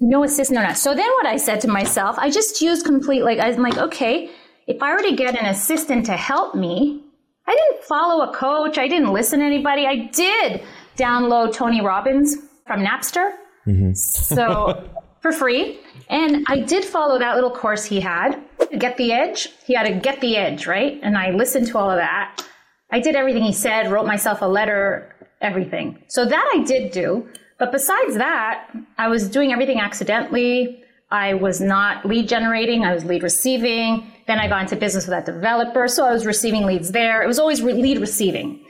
no 0.00 0.24
assistant 0.24 0.58
or 0.58 0.62
not. 0.62 0.76
So 0.76 0.94
then 0.94 1.10
what 1.12 1.26
I 1.26 1.36
said 1.36 1.60
to 1.62 1.68
myself, 1.68 2.18
I 2.18 2.30
just 2.30 2.60
used 2.60 2.84
complete, 2.86 3.22
like, 3.22 3.38
I'm 3.38 3.62
like, 3.62 3.78
okay, 3.78 4.30
if 4.66 4.82
I 4.82 4.94
were 4.94 5.02
to 5.02 5.14
get 5.14 5.38
an 5.38 5.46
assistant 5.46 6.06
to 6.06 6.16
help 6.16 6.54
me, 6.54 7.04
I 7.46 7.54
didn't 7.54 7.84
follow 7.84 8.28
a 8.28 8.34
coach. 8.34 8.78
I 8.78 8.88
didn't 8.88 9.12
listen 9.12 9.40
to 9.40 9.44
anybody. 9.44 9.86
I 9.86 10.10
did 10.12 10.62
download 10.96 11.52
Tony 11.52 11.80
Robbins 11.80 12.36
from 12.66 12.84
Napster. 12.84 13.32
Mm-hmm. 13.66 13.94
So 13.94 14.88
for 15.22 15.32
free. 15.32 15.80
And 16.08 16.44
I 16.48 16.58
did 16.58 16.84
follow 16.84 17.18
that 17.18 17.34
little 17.34 17.50
course 17.50 17.84
he 17.84 18.00
had, 18.00 18.42
Get 18.78 18.96
the 18.96 19.12
Edge. 19.12 19.48
He 19.64 19.74
had 19.74 19.86
a 19.86 19.98
Get 19.98 20.20
the 20.20 20.36
Edge, 20.36 20.66
right? 20.66 20.98
And 21.02 21.16
I 21.16 21.30
listened 21.30 21.68
to 21.68 21.78
all 21.78 21.90
of 21.90 21.96
that. 21.96 22.44
I 22.90 23.00
did 23.00 23.16
everything 23.16 23.42
he 23.42 23.52
said, 23.52 23.90
wrote 23.90 24.06
myself 24.06 24.42
a 24.42 24.46
letter, 24.46 25.14
everything. 25.40 26.02
So 26.08 26.26
that 26.26 26.52
I 26.54 26.62
did 26.64 26.92
do. 26.92 27.28
But 27.58 27.72
besides 27.72 28.16
that, 28.16 28.68
I 28.98 29.08
was 29.08 29.28
doing 29.28 29.52
everything 29.52 29.80
accidentally. 29.80 30.82
I 31.10 31.34
was 31.34 31.60
not 31.60 32.04
lead 32.04 32.28
generating. 32.28 32.84
I 32.84 32.92
was 32.92 33.04
lead 33.04 33.22
receiving. 33.22 34.11
Then 34.26 34.38
I 34.38 34.48
got 34.48 34.62
into 34.62 34.76
business 34.76 35.06
with 35.06 35.10
that 35.10 35.26
developer. 35.26 35.88
So 35.88 36.06
I 36.06 36.12
was 36.12 36.26
receiving 36.26 36.64
leads 36.64 36.92
there. 36.92 37.22
It 37.22 37.26
was 37.26 37.38
always 37.38 37.62
lead 37.62 37.98
receiving. 37.98 38.64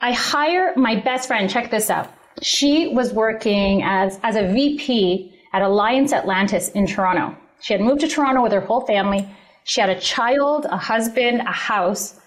I 0.00 0.12
hire 0.12 0.72
my 0.76 0.96
best 1.00 1.28
friend. 1.28 1.48
Check 1.48 1.70
this 1.70 1.90
out. 1.90 2.12
She 2.42 2.88
was 2.88 3.12
working 3.12 3.82
as, 3.84 4.18
as 4.22 4.36
a 4.36 4.52
VP 4.52 5.32
at 5.52 5.62
Alliance 5.62 6.12
Atlantis 6.12 6.70
in 6.70 6.86
Toronto. 6.86 7.36
She 7.60 7.72
had 7.72 7.80
moved 7.80 8.00
to 8.00 8.08
Toronto 8.08 8.42
with 8.42 8.52
her 8.52 8.60
whole 8.60 8.84
family. 8.86 9.28
She 9.64 9.80
had 9.80 9.90
a 9.90 10.00
child, 10.00 10.66
a 10.68 10.76
husband, 10.76 11.42
a 11.42 11.52
house. 11.52 12.18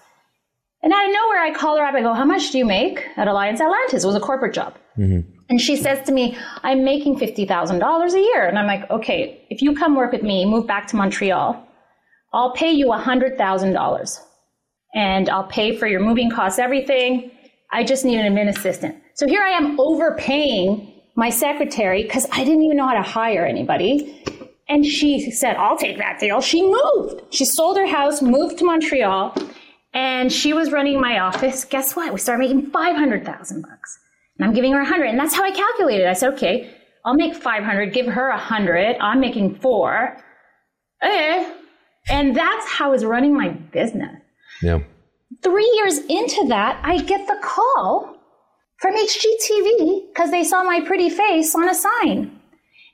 And 0.82 0.92
out 0.92 1.04
of 1.04 1.12
nowhere, 1.12 1.42
I 1.42 1.52
call 1.52 1.76
her 1.76 1.84
up. 1.84 1.94
I 1.94 2.00
go, 2.00 2.14
How 2.14 2.24
much 2.24 2.50
do 2.50 2.58
you 2.58 2.64
make 2.64 3.06
at 3.16 3.28
Alliance 3.28 3.60
Atlantis? 3.60 4.04
It 4.04 4.06
was 4.06 4.16
a 4.16 4.20
corporate 4.20 4.54
job. 4.54 4.76
Mm-hmm. 4.96 5.30
And 5.48 5.60
she 5.60 5.76
says 5.76 6.04
to 6.06 6.12
me, 6.12 6.36
I'm 6.62 6.84
making 6.84 7.18
$50,000 7.18 8.12
a 8.14 8.18
year. 8.18 8.46
And 8.46 8.58
I'm 8.58 8.66
like, 8.66 8.90
Okay, 8.90 9.44
if 9.50 9.60
you 9.60 9.74
come 9.74 9.94
work 9.96 10.12
with 10.12 10.22
me, 10.22 10.46
move 10.46 10.66
back 10.66 10.86
to 10.88 10.96
Montreal, 10.96 11.65
I'll 12.32 12.52
pay 12.52 12.72
you 12.72 12.86
$100,000 12.88 14.20
and 14.94 15.28
I'll 15.28 15.44
pay 15.44 15.76
for 15.76 15.86
your 15.86 16.00
moving 16.00 16.30
costs, 16.30 16.58
everything. 16.58 17.30
I 17.72 17.84
just 17.84 18.04
need 18.04 18.18
an 18.18 18.32
admin 18.32 18.48
assistant. 18.48 18.96
So 19.14 19.26
here 19.26 19.42
I 19.42 19.50
am 19.50 19.78
overpaying 19.80 20.92
my 21.16 21.30
secretary 21.30 22.02
because 22.02 22.26
I 22.32 22.44
didn't 22.44 22.62
even 22.62 22.76
know 22.76 22.86
how 22.86 22.94
to 22.94 23.02
hire 23.02 23.44
anybody. 23.44 24.22
And 24.68 24.84
she 24.84 25.30
said, 25.30 25.56
I'll 25.56 25.76
take 25.76 25.98
that 25.98 26.18
deal. 26.18 26.40
She 26.40 26.62
moved. 26.62 27.22
She 27.34 27.44
sold 27.44 27.76
her 27.76 27.86
house, 27.86 28.20
moved 28.20 28.58
to 28.58 28.64
Montreal, 28.64 29.34
and 29.94 30.32
she 30.32 30.52
was 30.52 30.72
running 30.72 31.00
my 31.00 31.20
office. 31.20 31.64
Guess 31.64 31.94
what? 31.96 32.12
We 32.12 32.18
started 32.18 32.40
making 32.40 32.70
500,000 32.70 33.62
bucks. 33.62 33.98
And 34.38 34.46
I'm 34.46 34.54
giving 34.54 34.72
her 34.72 34.80
100. 34.80 35.06
And 35.06 35.18
that's 35.18 35.34
how 35.34 35.44
I 35.44 35.50
calculated. 35.50 36.06
I 36.06 36.12
said, 36.12 36.34
okay, 36.34 36.70
I'll 37.04 37.14
make 37.14 37.34
500, 37.34 37.92
give 37.94 38.06
her 38.06 38.28
100. 38.30 38.96
I'm 39.00 39.20
making 39.20 39.54
four. 39.56 40.16
Eh. 41.02 41.52
And 42.08 42.36
that's 42.36 42.68
how 42.68 42.86
I 42.86 42.90
was 42.90 43.04
running 43.04 43.34
my 43.34 43.48
business. 43.48 44.16
Yeah. 44.62 44.80
Three 45.42 45.70
years 45.76 45.98
into 45.98 46.46
that, 46.48 46.80
I 46.84 46.98
get 46.98 47.26
the 47.26 47.38
call 47.42 48.16
from 48.78 48.94
HGTV 48.94 50.08
because 50.08 50.30
they 50.30 50.44
saw 50.44 50.62
my 50.62 50.80
pretty 50.80 51.10
face 51.10 51.54
on 51.54 51.68
a 51.68 51.74
sign. 51.74 52.40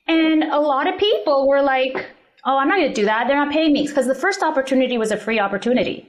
And 0.09 0.45
a 0.45 0.59
lot 0.59 0.93
of 0.93 0.99
people 0.99 1.47
were 1.49 1.63
like, 1.63 2.07
oh, 2.45 2.59
I'm 2.59 2.69
not 2.69 2.79
going 2.79 2.89
to 2.89 2.95
do 2.95 3.05
that. 3.05 3.27
They're 3.27 3.37
not 3.37 3.53
paying 3.53 3.73
me 3.73 3.87
because 3.87 4.07
the 4.07 4.15
first 4.15 4.43
opportunity 4.43 4.99
was 4.99 5.13
a 5.13 5.17
free 5.17 5.39
opportunity. 5.39 6.09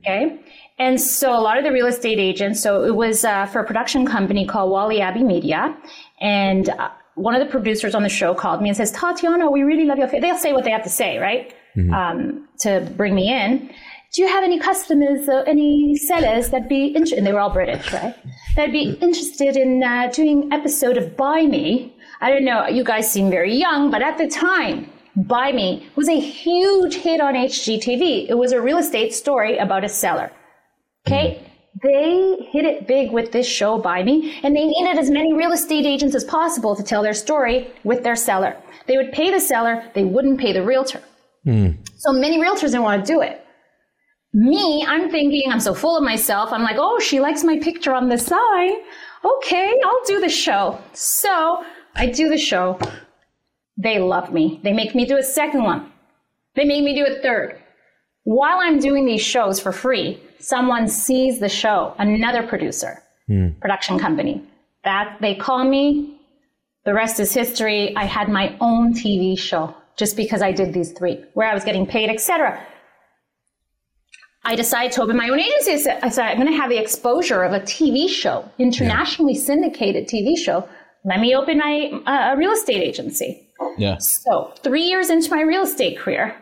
Okay. 0.00 0.40
And 0.78 1.00
so 1.00 1.36
a 1.36 1.40
lot 1.40 1.58
of 1.58 1.64
the 1.64 1.72
real 1.72 1.86
estate 1.86 2.18
agents, 2.18 2.62
so 2.62 2.84
it 2.84 2.94
was 2.94 3.24
uh, 3.24 3.46
for 3.46 3.60
a 3.60 3.64
production 3.64 4.06
company 4.06 4.46
called 4.46 4.70
Wally 4.70 5.00
Abbey 5.00 5.22
Media. 5.22 5.76
And 6.20 6.68
uh, 6.68 6.90
one 7.14 7.34
of 7.34 7.40
the 7.44 7.50
producers 7.50 7.94
on 7.94 8.02
the 8.02 8.08
show 8.08 8.34
called 8.34 8.62
me 8.62 8.68
and 8.68 8.76
says, 8.76 8.90
Tatiana, 8.92 9.50
we 9.50 9.62
really 9.62 9.84
love 9.84 9.98
your 9.98 10.08
face. 10.08 10.20
They'll 10.20 10.38
say 10.38 10.52
what 10.52 10.64
they 10.64 10.70
have 10.70 10.84
to 10.84 10.88
say, 10.88 11.18
right? 11.18 11.54
Um, 11.94 12.48
to 12.60 12.80
bring 12.96 13.14
me 13.14 13.32
in. 13.32 13.70
Do 14.12 14.20
you 14.20 14.28
have 14.28 14.44
any 14.44 14.58
customers, 14.58 15.26
or 15.26 15.48
any 15.48 15.96
sellers 15.96 16.50
that'd 16.50 16.68
be 16.68 16.88
interested? 16.88 17.18
And 17.18 17.26
they 17.26 17.32
were 17.32 17.40
all 17.40 17.48
British, 17.50 17.90
right? 17.94 18.14
That'd 18.56 18.72
be 18.72 18.90
interested 19.00 19.56
in 19.56 19.82
uh, 19.82 20.10
doing 20.12 20.52
episode 20.52 20.98
of 20.98 21.16
Buy 21.16 21.46
Me. 21.46 21.96
I 22.20 22.30
don't 22.30 22.44
know, 22.44 22.68
you 22.68 22.84
guys 22.84 23.10
seem 23.10 23.30
very 23.30 23.54
young, 23.54 23.90
but 23.90 24.02
at 24.02 24.18
the 24.18 24.28
time, 24.28 24.90
Buy 25.16 25.52
Me 25.52 25.88
was 25.96 26.08
a 26.08 26.20
huge 26.20 26.96
hit 26.96 27.22
on 27.22 27.34
HGTV. 27.34 28.28
It 28.28 28.34
was 28.34 28.52
a 28.52 28.60
real 28.60 28.76
estate 28.78 29.14
story 29.14 29.56
about 29.56 29.82
a 29.82 29.88
seller. 29.88 30.30
Okay? 31.06 31.42
They 31.82 32.48
hit 32.50 32.66
it 32.66 32.86
big 32.86 33.12
with 33.12 33.32
this 33.32 33.46
show, 33.46 33.78
Buy 33.78 34.02
Me, 34.02 34.38
and 34.42 34.54
they 34.54 34.66
needed 34.66 34.98
as 34.98 35.10
many 35.10 35.32
real 35.32 35.52
estate 35.52 35.86
agents 35.86 36.14
as 36.14 36.24
possible 36.24 36.76
to 36.76 36.82
tell 36.82 37.02
their 37.02 37.14
story 37.14 37.72
with 37.82 38.02
their 38.04 38.14
seller. 38.14 38.56
They 38.86 38.98
would 38.98 39.12
pay 39.12 39.30
the 39.30 39.40
seller, 39.40 39.82
they 39.94 40.04
wouldn't 40.04 40.38
pay 40.38 40.52
the 40.52 40.62
realtor. 40.62 41.00
Hmm. 41.44 41.70
So 41.96 42.12
many 42.12 42.40
realtors 42.40 42.70
didn't 42.70 42.82
want 42.82 43.04
to 43.04 43.12
do 43.12 43.20
it. 43.20 43.44
Me, 44.34 44.84
I'm 44.88 45.10
thinking, 45.10 45.50
I'm 45.50 45.60
so 45.60 45.74
full 45.74 45.96
of 45.96 46.02
myself. 46.02 46.52
I'm 46.52 46.62
like, 46.62 46.76
oh, 46.78 46.98
she 46.98 47.20
likes 47.20 47.44
my 47.44 47.58
picture 47.58 47.92
on 47.92 48.08
the 48.08 48.16
sign. 48.16 48.72
Okay, 49.24 49.80
I'll 49.84 50.04
do 50.06 50.20
the 50.20 50.28
show. 50.28 50.78
So 50.94 51.64
I 51.94 52.06
do 52.06 52.28
the 52.28 52.38
show. 52.38 52.78
They 53.76 53.98
love 53.98 54.32
me. 54.32 54.60
They 54.62 54.72
make 54.72 54.94
me 54.94 55.04
do 55.04 55.18
a 55.18 55.22
second 55.22 55.64
one. 55.64 55.92
They 56.54 56.64
make 56.64 56.82
me 56.84 56.94
do 56.94 57.04
a 57.04 57.20
third. 57.20 57.58
While 58.24 58.58
I'm 58.60 58.78
doing 58.78 59.04
these 59.04 59.22
shows 59.22 59.60
for 59.60 59.72
free, 59.72 60.22
someone 60.38 60.88
sees 60.88 61.38
the 61.38 61.48
show, 61.48 61.94
another 61.98 62.46
producer, 62.46 63.02
hmm. 63.26 63.50
production 63.60 63.98
company. 63.98 64.42
That 64.84 65.18
they 65.20 65.34
call 65.34 65.64
me. 65.64 66.20
The 66.84 66.94
rest 66.94 67.20
is 67.20 67.32
history. 67.32 67.94
I 67.96 68.04
had 68.04 68.28
my 68.28 68.56
own 68.60 68.94
TV 68.94 69.38
show 69.38 69.74
just 69.96 70.16
because 70.16 70.42
I 70.42 70.52
did 70.52 70.72
these 70.72 70.92
three, 70.92 71.24
where 71.34 71.48
I 71.48 71.54
was 71.54 71.64
getting 71.64 71.86
paid, 71.86 72.10
etc. 72.10 72.64
I 74.44 74.56
decided 74.56 74.92
to 74.92 75.02
open 75.02 75.16
my 75.16 75.28
own 75.28 75.38
agency. 75.38 75.88
I 75.88 76.08
said, 76.08 76.26
I'm 76.26 76.36
going 76.36 76.48
to 76.48 76.56
have 76.56 76.70
the 76.70 76.78
exposure 76.78 77.44
of 77.44 77.52
a 77.52 77.60
TV 77.60 78.08
show, 78.08 78.48
internationally 78.58 79.34
syndicated 79.34 80.08
TV 80.08 80.36
show. 80.36 80.68
Let 81.04 81.20
me 81.20 81.34
open 81.34 81.58
my 81.58 81.90
uh, 82.06 82.34
a 82.34 82.36
real 82.36 82.52
estate 82.52 82.82
agency. 82.82 83.48
Yeah. 83.78 83.98
So 83.98 84.52
three 84.62 84.82
years 84.82 85.10
into 85.10 85.30
my 85.30 85.42
real 85.42 85.62
estate 85.62 85.98
career, 85.98 86.34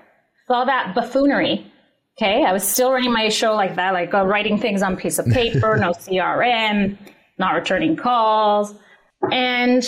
with 0.49 0.57
all 0.57 0.67
that 0.67 0.95
buffoonery, 0.95 1.71
okay, 2.17 2.45
I 2.45 2.53
was 2.53 2.67
still 2.67 2.93
running 2.93 3.13
my 3.13 3.29
show 3.29 3.55
like 3.55 3.77
that, 3.77 3.93
like 3.93 4.15
uh, 4.15 4.25
writing 4.25 4.59
things 4.59 4.83
on 4.83 4.95
a 4.95 4.97
piece 4.97 5.19
of 5.19 5.27
paper, 5.33 5.77
no 5.77 5.93
CRM, 5.93 6.97
not 7.39 7.55
returning 7.55 7.97
calls. 7.97 8.75
And 9.31 9.85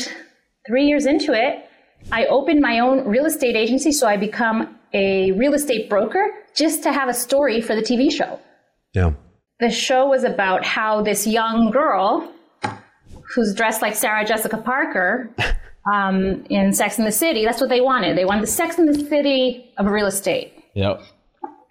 three 0.67 0.87
years 0.87 1.07
into 1.07 1.33
it, 1.33 1.67
I 2.11 2.27
opened 2.27 2.61
my 2.61 2.81
own 2.81 3.07
real 3.07 3.27
estate 3.27 3.57
agency, 3.57 3.93
so 3.93 4.07
I 4.07 4.17
become 4.17 4.79
a 4.93 5.33
real 5.33 5.55
estate 5.55 5.89
broker 5.89 6.31
just 6.55 6.83
to 6.83 6.93
have 6.93 7.09
a 7.09 7.15
story 7.15 7.61
for 7.61 7.75
the 7.75 7.83
TV 7.83 8.11
show. 8.11 8.39
Yeah. 8.95 9.13
The 9.61 9.71
show 9.71 10.09
was 10.09 10.25
about 10.25 10.65
how 10.65 11.03
this 11.03 11.27
young 11.27 11.71
girl 11.71 12.33
who's 13.35 13.55
dressed 13.55 13.81
like 13.81 13.95
Sarah 13.95 14.25
Jessica 14.25 14.59
Parker 14.59 15.35
um, 15.93 16.45
in 16.51 16.73
Sex 16.73 16.99
in 16.99 17.05
the 17.05 17.13
City, 17.13 17.45
that's 17.45 17.61
what 17.61 17.71
they 17.71 17.81
wanted. 17.81 18.17
They 18.17 18.25
wanted 18.25 18.43
the 18.43 18.49
Sex 18.49 18.79
in 18.79 18.87
the 18.87 18.95
City 18.95 19.73
of 19.79 19.87
real 19.87 20.07
estate. 20.07 20.53
Yep. 20.75 21.03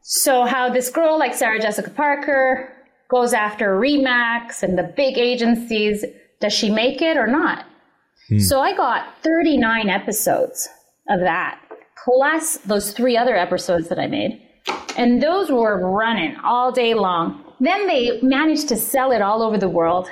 So, 0.03 0.45
how 0.45 0.69
this 0.69 0.89
girl 0.89 1.19
like 1.19 1.33
Sarah 1.33 1.59
Jessica 1.59 1.89
Parker 1.89 2.73
goes 3.09 3.33
after 3.33 3.79
Remax 3.79 4.63
and 4.63 4.77
the 4.77 4.91
big 4.95 5.17
agencies, 5.17 6.03
does 6.39 6.53
she 6.53 6.71
make 6.71 7.01
it 7.01 7.17
or 7.17 7.27
not? 7.27 7.65
So, 8.39 8.61
I 8.61 8.75
got 8.75 9.21
39 9.23 9.89
episodes 9.89 10.69
of 11.09 11.19
that, 11.21 11.59
plus 12.03 12.57
those 12.57 12.93
three 12.93 13.17
other 13.17 13.35
episodes 13.35 13.89
that 13.89 13.99
I 13.99 14.07
made. 14.07 14.41
And 14.97 15.21
those 15.21 15.51
were 15.51 15.79
running 15.89 16.35
all 16.43 16.71
day 16.71 16.93
long. 16.93 17.43
Then 17.59 17.87
they 17.87 18.19
managed 18.21 18.67
to 18.69 18.75
sell 18.75 19.11
it 19.11 19.21
all 19.21 19.41
over 19.41 19.57
the 19.57 19.69
world. 19.69 20.07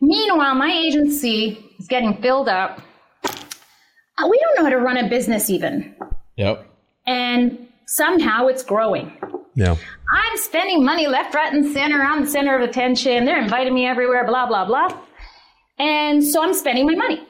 Meanwhile, 0.00 0.54
my 0.54 0.70
agency 0.72 1.58
is 1.78 1.86
getting 1.86 2.20
filled 2.22 2.48
up. 2.48 2.80
Uh, 3.24 4.28
We 4.28 4.38
don't 4.40 4.56
know 4.56 4.64
how 4.64 4.70
to 4.70 4.78
run 4.78 4.96
a 4.96 5.08
business 5.08 5.50
even. 5.50 5.94
Yep. 6.36 6.66
And 7.06 7.68
somehow 7.86 8.46
it's 8.46 8.62
growing. 8.62 9.12
Yeah. 9.54 9.76
I'm 10.12 10.36
spending 10.38 10.84
money 10.84 11.06
left, 11.06 11.34
right, 11.34 11.52
and 11.52 11.70
center. 11.72 12.02
I'm 12.02 12.22
the 12.24 12.30
center 12.30 12.56
of 12.56 12.62
attention. 12.68 13.24
They're 13.24 13.40
inviting 13.42 13.74
me 13.74 13.86
everywhere, 13.86 14.24
blah, 14.26 14.46
blah, 14.46 14.64
blah. 14.64 14.88
And 15.78 16.22
so 16.24 16.42
I'm 16.42 16.54
spending 16.54 16.86
my 16.86 16.94
money. 16.94 17.26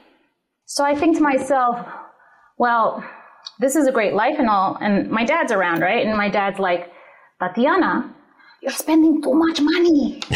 So 0.73 0.85
I 0.85 0.95
think 0.95 1.17
to 1.17 1.21
myself, 1.21 1.85
well, 2.57 3.03
this 3.59 3.75
is 3.75 3.87
a 3.87 3.91
great 3.91 4.13
life 4.13 4.37
and 4.39 4.47
all. 4.47 4.77
And 4.79 5.11
my 5.11 5.25
dad's 5.25 5.51
around, 5.51 5.81
right? 5.81 6.07
And 6.07 6.15
my 6.15 6.29
dad's 6.29 6.59
like, 6.59 6.89
Tatiana, 7.41 8.09
you're 8.61 8.71
spending 8.71 9.21
too 9.21 9.33
much 9.33 9.59
money. 9.59 10.21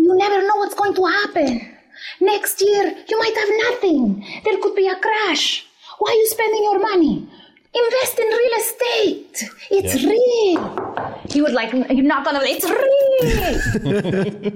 You 0.00 0.16
never 0.16 0.40
know 0.46 0.56
what's 0.56 0.74
going 0.74 0.94
to 0.94 1.04
happen. 1.04 1.74
Next 2.20 2.62
year, 2.62 2.94
you 3.08 3.18
might 3.18 3.36
have 3.36 3.50
nothing. 3.68 4.24
There 4.42 4.56
could 4.62 4.74
be 4.74 4.88
a 4.88 4.96
crash. 4.96 5.66
Why 5.98 6.12
are 6.12 6.14
you 6.14 6.26
spending 6.28 6.62
your 6.62 6.78
money? 6.78 7.28
Invest 7.74 8.18
in 8.18 8.26
real 8.26 8.56
estate. 8.58 9.44
It's 9.70 9.94
real. 10.04 11.20
He 11.28 11.42
would 11.42 11.52
like, 11.52 11.72
you're 11.72 12.06
not 12.14 12.24
gonna, 12.24 12.40
it's 12.42 12.64
real. 12.64 12.78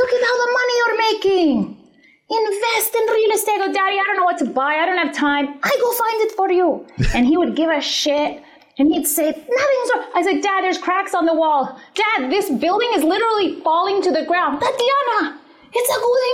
Look 0.00 0.10
at 0.16 0.22
how 0.26 0.36
the 0.42 0.50
money 0.58 0.74
you're 0.80 0.98
making. 1.12 1.85
Invest 2.28 2.94
in 2.94 3.02
real 3.06 3.30
estate. 3.32 3.58
Oh, 3.60 3.72
daddy, 3.72 3.98
I 3.98 4.04
don't 4.04 4.16
know 4.16 4.24
what 4.24 4.38
to 4.38 4.46
buy. 4.46 4.74
I 4.74 4.86
don't 4.86 4.98
have 4.98 5.14
time. 5.14 5.58
I 5.62 5.70
go 5.80 5.92
find 5.92 6.20
it 6.22 6.32
for 6.32 6.50
you. 6.50 6.86
And 7.14 7.24
he 7.26 7.36
would 7.36 7.54
give 7.54 7.70
a 7.70 7.80
shit. 7.80 8.42
And 8.78 8.92
he'd 8.92 9.06
say, 9.06 9.26
nothing's 9.26 9.90
wrong. 9.94 10.04
I 10.14 10.22
said, 10.22 10.42
Dad, 10.42 10.62
there's 10.62 10.76
cracks 10.76 11.14
on 11.14 11.24
the 11.24 11.32
wall. 11.32 11.80
Dad, 11.94 12.30
this 12.30 12.50
building 12.50 12.90
is 12.94 13.02
literally 13.04 13.60
falling 13.62 14.02
to 14.02 14.10
the 14.10 14.24
ground. 14.26 14.60
Tatiana, 14.60 15.40
it's 15.72 15.90
a 15.96 16.00
good 16.06 16.24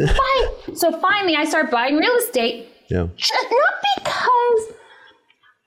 investment. 0.00 0.16
Buy. 0.18 0.74
So 0.74 0.98
finally, 1.00 1.36
I 1.36 1.44
start 1.44 1.70
buying 1.70 1.96
real 1.96 2.14
estate. 2.16 2.68
Yeah. 2.88 3.02
Not 3.02 3.74
because, 3.96 4.72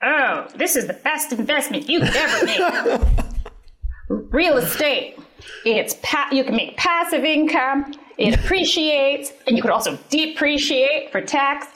oh, 0.04 0.48
this 0.58 0.76
is 0.76 0.88
the 0.88 0.94
best 0.94 1.32
investment 1.32 1.88
you 1.88 2.00
could 2.02 2.16
ever 2.16 2.46
make. 2.46 3.02
real 4.34 4.58
estate. 4.58 5.18
It's 5.66 5.96
pa- 6.04 6.30
you 6.32 6.44
can 6.44 6.56
make 6.56 6.76
passive 6.76 7.24
income. 7.24 7.94
It 8.18 8.36
appreciates, 8.36 9.32
and 9.48 9.56
you 9.56 9.62
could 9.62 9.72
also 9.72 9.98
depreciate 10.10 11.12
for 11.12 11.22
tax. 11.22 11.68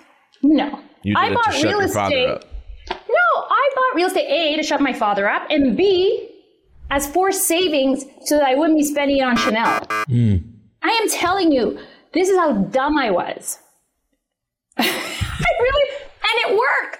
No, 0.43 0.79
You 1.03 1.15
did 1.15 1.23
I 1.23 1.29
to 1.29 1.35
bought 1.35 1.53
shut 1.53 1.63
real 1.63 1.79
estate. 1.79 2.43
No, 2.89 3.41
I 3.49 3.69
bought 3.75 3.95
real 3.95 4.07
estate 4.07 4.27
A 4.29 4.55
to 4.57 4.63
shut 4.63 4.81
my 4.81 4.93
father 4.93 5.27
up, 5.27 5.47
and 5.49 5.75
B 5.75 6.29
as 6.89 7.07
for 7.07 7.31
savings 7.31 8.05
so 8.25 8.37
that 8.37 8.47
I 8.47 8.55
wouldn't 8.55 8.77
be 8.77 8.85
spending 8.85 9.17
it 9.17 9.23
on 9.23 9.35
Chanel. 9.35 9.79
Hmm. 10.07 10.37
I 10.83 10.89
am 10.89 11.09
telling 11.09 11.51
you, 11.51 11.79
this 12.13 12.29
is 12.29 12.37
how 12.37 12.53
dumb 12.53 12.97
I 12.97 13.11
was. 13.11 13.59
I 14.77 14.83
really, 15.59 15.89
and 15.99 16.51
it 16.51 16.59
worked. 16.59 16.99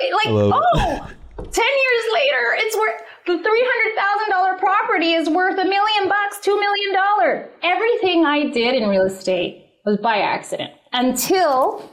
It, 0.00 0.12
like, 0.12 0.26
it. 0.26 0.52
oh, 0.54 1.10
10 1.36 1.44
years 1.44 2.04
later, 2.12 2.56
it's 2.56 2.76
worth 2.76 3.02
the 3.28 3.34
$300,000 3.34 4.58
property 4.58 5.12
is 5.12 5.28
worth 5.28 5.58
a 5.58 5.64
million 5.64 6.08
bucks, 6.08 6.38
$2 6.44 6.58
million. 6.58 7.44
Everything 7.62 8.24
I 8.24 8.48
did 8.48 8.74
in 8.74 8.88
real 8.88 9.02
estate 9.02 9.66
was 9.84 9.98
by 9.98 10.18
accident 10.18 10.72
until 10.92 11.88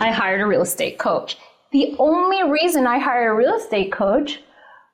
I 0.00 0.10
hired 0.10 0.40
a 0.40 0.46
real 0.46 0.62
estate 0.62 0.98
coach. 0.98 1.38
The 1.70 1.94
only 1.98 2.50
reason 2.50 2.86
I 2.86 2.98
hired 2.98 3.30
a 3.30 3.34
real 3.34 3.54
estate 3.54 3.92
coach 3.92 4.40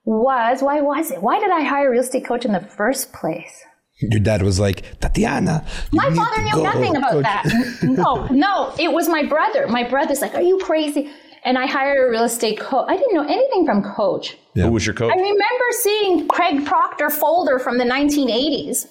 was 0.04 0.62
why 0.62 0.80
was 0.82 1.10
it? 1.10 1.22
Why 1.22 1.40
did 1.40 1.50
I 1.50 1.62
hire 1.62 1.88
a 1.88 1.90
real 1.90 2.02
estate 2.02 2.26
coach 2.26 2.44
in 2.44 2.52
the 2.52 2.60
first 2.60 3.12
place? 3.12 3.64
Your 4.02 4.20
dad 4.20 4.42
was 4.42 4.58
like, 4.60 4.98
Tatiana. 5.00 5.64
My 5.92 6.10
father 6.14 6.42
knew 6.42 6.62
nothing 6.62 6.96
about 6.96 7.10
coach." 7.12 7.22
that. 7.24 7.44
No, 7.82 8.26
no, 8.26 8.74
it 8.78 8.92
was 8.92 9.08
my 9.08 9.24
brother. 9.24 9.66
My 9.68 9.84
brother's 9.88 10.20
like, 10.20 10.34
Are 10.34 10.42
you 10.42 10.58
crazy? 10.58 11.10
And 11.44 11.56
I 11.56 11.66
hired 11.66 12.06
a 12.06 12.10
real 12.10 12.24
estate 12.24 12.60
coach. 12.60 12.86
I 12.88 12.96
didn't 12.96 13.14
know 13.14 13.26
anything 13.26 13.64
from 13.64 13.82
coach. 13.82 14.36
Yeah. 14.54 14.64
Who 14.64 14.72
was 14.72 14.86
your 14.86 14.94
coach? 14.94 15.12
I 15.12 15.16
remember 15.16 15.64
seeing 15.70 16.28
Craig 16.28 16.66
Proctor 16.66 17.08
folder 17.10 17.58
from 17.58 17.78
the 17.78 17.84
1980s 17.84 18.86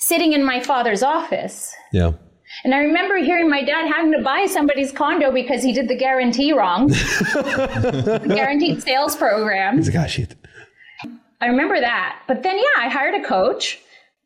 sitting 0.00 0.32
in 0.32 0.44
my 0.44 0.60
father's 0.60 1.02
office. 1.02 1.74
Yeah. 1.92 2.12
And 2.64 2.74
I 2.74 2.78
remember 2.78 3.16
hearing 3.16 3.48
my 3.48 3.62
dad 3.64 3.92
having 3.92 4.12
to 4.12 4.22
buy 4.22 4.46
somebody's 4.46 4.92
condo 4.92 5.32
because 5.32 5.62
he 5.62 5.72
did 5.72 5.88
the 5.88 5.96
guarantee 5.96 6.52
wrong. 6.52 6.86
the 6.88 8.22
guaranteed 8.28 8.82
sales 8.82 9.16
program. 9.16 9.76
He's 9.76 9.88
like, 9.88 10.04
ah, 10.04 10.06
shit. 10.06 10.36
I 11.40 11.46
remember 11.46 11.80
that. 11.80 12.22
But 12.28 12.42
then, 12.42 12.56
yeah, 12.56 12.84
I 12.84 12.88
hired 12.88 13.14
a 13.14 13.26
coach, 13.26 13.80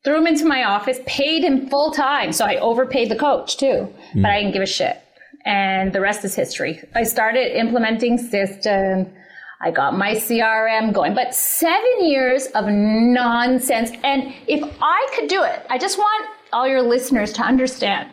threw 0.04 0.18
him 0.18 0.26
into 0.26 0.44
my 0.44 0.64
office, 0.64 0.98
paid 1.07 1.42
him 1.42 1.68
full 1.68 1.90
time. 1.90 2.33
So 2.33 2.44
I 2.44 2.57
overpaid 2.57 3.11
the 3.11 3.16
coach 3.16 3.57
too, 3.57 3.92
but 4.14 4.26
I 4.26 4.40
didn't 4.40 4.52
give 4.52 4.62
a 4.62 4.66
shit. 4.66 5.00
And 5.44 5.92
the 5.92 6.01
rest 6.01 6.24
is 6.24 6.35
history. 6.35 6.83
I 6.94 7.05
started 7.05 7.59
implementing 7.59 8.18
systems. 8.18 9.09
I 9.61 9.70
got 9.70 9.96
my 9.96 10.14
CRM 10.14 10.92
going, 10.92 11.14
but 11.14 11.35
seven 11.35 12.05
years 12.05 12.46
of 12.55 12.66
nonsense. 12.68 13.90
And 14.05 14.33
if 14.46 14.62
I 14.81 15.09
could 15.14 15.29
do 15.29 15.42
it, 15.42 15.66
I 15.68 15.79
just 15.79 15.98
want 15.98 16.27
all 16.53 16.66
your 16.66 16.83
listeners 16.83 17.33
to 17.35 17.42
understand 17.42 18.11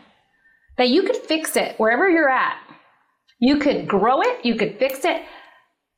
that 0.77 0.89
you 0.89 1.03
could 1.03 1.15
fix 1.15 1.55
it 1.55 1.79
wherever 1.79 2.09
you're 2.09 2.29
at. 2.29 2.57
You 3.39 3.59
could 3.59 3.87
grow 3.87 4.21
it, 4.21 4.43
you 4.43 4.55
could 4.55 4.79
fix 4.79 5.05
it. 5.05 5.21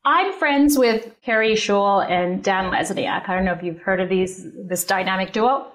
I'm 0.06 0.34
friends 0.34 0.78
with 0.78 1.14
Kerri 1.26 1.58
Shull 1.58 2.02
and 2.02 2.44
Dan 2.44 2.72
Lesniak. 2.72 3.28
I 3.28 3.36
don't 3.36 3.46
know 3.46 3.54
if 3.54 3.64
you've 3.64 3.82
heard 3.82 4.00
of 4.00 4.10
these 4.10 4.46
this 4.68 4.84
dynamic 4.86 5.34
duo. 5.34 5.68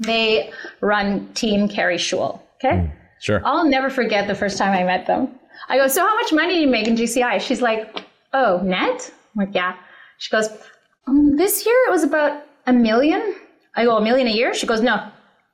They 0.00 0.50
run 0.80 1.32
Team 1.34 1.68
Kerri 1.68 1.98
Shull. 1.98 2.42
Okay. 2.56 2.78
Hmm. 2.78 2.97
Sure. 3.20 3.42
I'll 3.44 3.68
never 3.68 3.90
forget 3.90 4.26
the 4.26 4.34
first 4.34 4.58
time 4.58 4.72
I 4.72 4.84
met 4.84 5.06
them. 5.06 5.28
I 5.68 5.76
go, 5.76 5.88
so 5.88 6.06
how 6.06 6.14
much 6.14 6.32
money 6.32 6.54
do 6.54 6.60
you 6.60 6.68
make 6.68 6.86
in 6.86 6.96
GCI? 6.96 7.40
She's 7.40 7.60
like, 7.60 8.04
oh, 8.32 8.60
net? 8.64 9.12
I'm 9.34 9.46
like, 9.46 9.54
yeah. 9.54 9.76
She 10.18 10.30
goes, 10.30 10.48
um, 11.06 11.36
this 11.36 11.66
year 11.66 11.76
it 11.86 11.90
was 11.90 12.04
about 12.04 12.44
a 12.66 12.72
million. 12.72 13.34
I 13.74 13.84
go, 13.84 13.96
a 13.96 14.02
million 14.02 14.28
a 14.28 14.32
year? 14.32 14.54
She 14.54 14.66
goes, 14.66 14.80
no, 14.80 15.10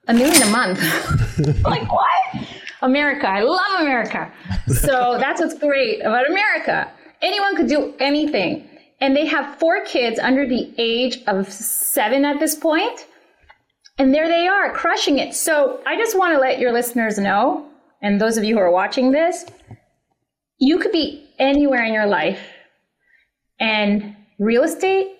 a 0.09 0.14
million 0.14 0.42
a 0.42 0.50
month. 0.50 0.79
I'm 1.64 1.70
like, 1.70 1.90
what? 1.90 2.46
America. 2.83 3.29
I 3.29 3.40
love 3.40 3.81
America. 3.81 4.31
So 4.66 5.16
that's 5.20 5.40
what's 5.40 5.59
great 5.59 6.00
about 6.00 6.29
America. 6.29 6.90
Anyone 7.22 7.57
could 7.57 7.68
do 7.68 7.94
anything. 7.98 8.68
And 9.00 9.16
they 9.16 9.27
have 9.27 9.59
four 9.59 9.85
kids 9.85 10.18
under 10.18 10.46
the 10.46 10.72
age 10.79 11.22
of 11.27 11.53
seven 11.53 12.24
at 12.24 12.38
this 12.40 12.55
point. 12.55 13.07
And 13.97 14.13
there 14.13 14.29
they 14.29 14.49
are, 14.49 14.73
crushing 14.73 15.19
it. 15.19 15.35
So 15.35 15.81
I 15.87 15.97
just 15.97 16.19
want 16.19 16.35
to 16.35 16.41
let 16.41 16.59
your 16.59 16.73
listeners 16.73 17.17
know, 17.17 17.69
and 18.03 18.21
those 18.21 18.37
of 18.37 18.45
you 18.45 18.57
who 18.57 18.61
are 18.61 18.71
watching 18.71 19.13
this, 19.13 19.45
you 20.59 20.79
could 20.79 20.93
be 20.93 21.29
anywhere 21.39 21.85
in 21.85 21.93
your 21.93 22.07
life, 22.07 22.41
and 23.61 24.17
real 24.39 24.65
estate 24.65 25.13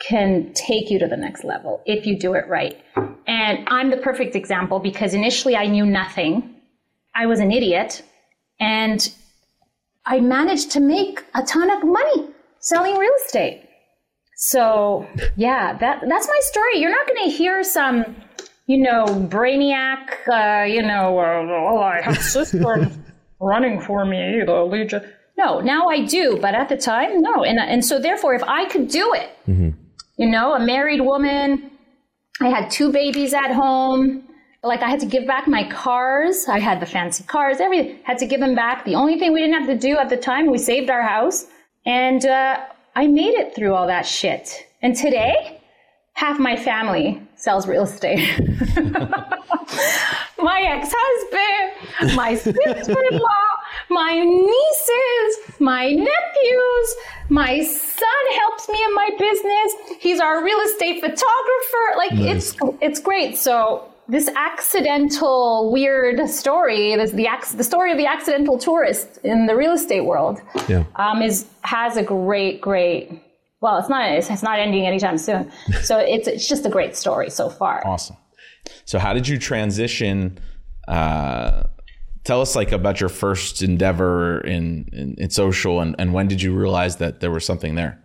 can 0.00 0.52
take 0.54 0.90
you 0.90 0.98
to 0.98 1.06
the 1.06 1.16
next 1.16 1.44
level 1.44 1.80
if 1.86 2.06
you 2.06 2.18
do 2.18 2.34
it 2.34 2.48
right. 2.48 2.82
And 3.26 3.68
I'm 3.68 3.90
the 3.90 3.98
perfect 3.98 4.34
example 4.34 4.78
because 4.78 5.14
initially 5.14 5.54
I 5.54 5.66
knew 5.66 5.86
nothing. 5.86 6.54
I 7.14 7.26
was 7.26 7.40
an 7.40 7.52
idiot, 7.52 8.02
and 8.58 9.12
I 10.06 10.20
managed 10.20 10.70
to 10.72 10.80
make 10.80 11.24
a 11.34 11.42
ton 11.42 11.70
of 11.70 11.84
money 11.84 12.30
selling 12.58 12.96
real 12.96 13.12
estate. 13.24 13.68
So 14.44 15.06
yeah, 15.36 15.78
that 15.78 16.02
that's 16.08 16.26
my 16.26 16.40
story. 16.40 16.80
You're 16.80 16.90
not 16.90 17.06
going 17.06 17.30
to 17.30 17.30
hear 17.30 17.62
some, 17.62 18.16
you 18.66 18.78
know, 18.78 19.04
brainiac, 19.06 20.08
uh, 20.26 20.64
you 20.64 20.82
know, 20.82 21.16
uh, 21.20 21.46
oh, 21.48 21.78
I 21.80 22.00
have 22.02 22.20
sister 22.20 22.90
running 23.40 23.80
for 23.80 24.04
me, 24.04 24.42
the 24.44 24.64
Legion. 24.64 25.08
No, 25.38 25.60
now 25.60 25.86
I 25.86 26.04
do, 26.04 26.38
but 26.42 26.56
at 26.56 26.68
the 26.68 26.76
time, 26.76 27.22
no. 27.22 27.44
And 27.44 27.60
and 27.60 27.84
so 27.84 28.00
therefore, 28.00 28.34
if 28.34 28.42
I 28.42 28.64
could 28.64 28.88
do 28.88 29.14
it, 29.14 29.30
you 30.16 30.28
know, 30.28 30.54
a 30.54 30.60
married 30.60 31.02
woman, 31.02 31.70
I 32.40 32.48
had 32.48 32.68
two 32.68 32.90
babies 32.90 33.32
at 33.34 33.52
home. 33.52 34.24
Like 34.64 34.82
I 34.82 34.88
had 34.88 34.98
to 35.00 35.06
give 35.06 35.24
back 35.24 35.46
my 35.46 35.68
cars. 35.70 36.46
I 36.48 36.58
had 36.58 36.80
the 36.80 36.86
fancy 36.86 37.22
cars, 37.22 37.60
everything. 37.60 38.00
Had 38.02 38.18
to 38.18 38.26
give 38.26 38.40
them 38.40 38.56
back. 38.56 38.84
The 38.84 38.96
only 38.96 39.20
thing 39.20 39.32
we 39.32 39.40
didn't 39.40 39.54
have 39.54 39.68
to 39.68 39.78
do 39.78 39.98
at 39.98 40.08
the 40.08 40.16
time, 40.16 40.50
we 40.50 40.58
saved 40.58 40.90
our 40.90 41.02
house. 41.02 41.46
And 41.86 42.26
uh, 42.26 42.58
I 42.94 43.06
made 43.06 43.34
it 43.34 43.54
through 43.54 43.74
all 43.74 43.86
that 43.86 44.06
shit. 44.06 44.66
And 44.82 44.94
today, 44.94 45.60
half 46.12 46.38
my 46.38 46.56
family 46.56 47.22
sells 47.36 47.66
real 47.66 47.84
estate. 47.84 48.18
my 50.38 50.60
ex-husband, 50.60 52.16
my 52.16 52.34
sister-in-law, 52.34 53.48
my 53.88 54.18
nieces, 54.18 55.60
my 55.60 55.90
nephews, 55.90 56.96
my 57.30 57.62
son 57.62 58.36
helps 58.36 58.68
me 58.68 58.78
in 58.84 58.94
my 58.94 59.10
business. 59.18 59.98
He's 60.00 60.20
our 60.20 60.44
real 60.44 60.60
estate 60.60 61.00
photographer. 61.00 61.96
Like 61.96 62.12
it's 62.12 62.56
it's 62.80 63.00
great. 63.00 63.38
So 63.38 63.91
this 64.08 64.28
accidental 64.36 65.70
weird 65.72 66.28
story, 66.28 66.96
this 66.96 67.12
the 67.12 67.26
ac- 67.26 67.56
the 67.56 67.64
story 67.64 67.92
of 67.92 67.98
the 67.98 68.06
accidental 68.06 68.58
tourist 68.58 69.18
in 69.24 69.46
the 69.46 69.56
real 69.56 69.72
estate 69.72 70.02
world, 70.02 70.40
Yeah. 70.68 70.84
um, 70.96 71.22
is 71.22 71.46
has 71.62 71.96
a 71.96 72.02
great 72.02 72.60
great. 72.60 73.22
Well, 73.60 73.78
it's 73.78 73.88
not 73.88 74.10
it's, 74.10 74.28
it's 74.30 74.42
not 74.42 74.58
ending 74.58 74.86
anytime 74.86 75.18
soon. 75.18 75.50
So 75.82 75.98
it's 75.98 76.26
it's 76.28 76.48
just 76.48 76.66
a 76.66 76.70
great 76.70 76.96
story 76.96 77.30
so 77.30 77.48
far. 77.48 77.86
Awesome. 77.86 78.16
So 78.84 78.98
how 78.98 79.12
did 79.12 79.26
you 79.28 79.38
transition? 79.38 80.38
Uh, 80.88 81.64
tell 82.24 82.40
us 82.40 82.54
like 82.56 82.72
about 82.72 83.00
your 83.00 83.08
first 83.08 83.62
endeavor 83.62 84.40
in, 84.40 84.88
in, 84.92 85.14
in 85.18 85.30
social 85.30 85.80
and, 85.80 85.94
and 85.98 86.12
when 86.12 86.26
did 86.28 86.42
you 86.42 86.54
realize 86.54 86.96
that 86.96 87.20
there 87.20 87.30
was 87.30 87.44
something 87.46 87.74
there? 87.76 87.98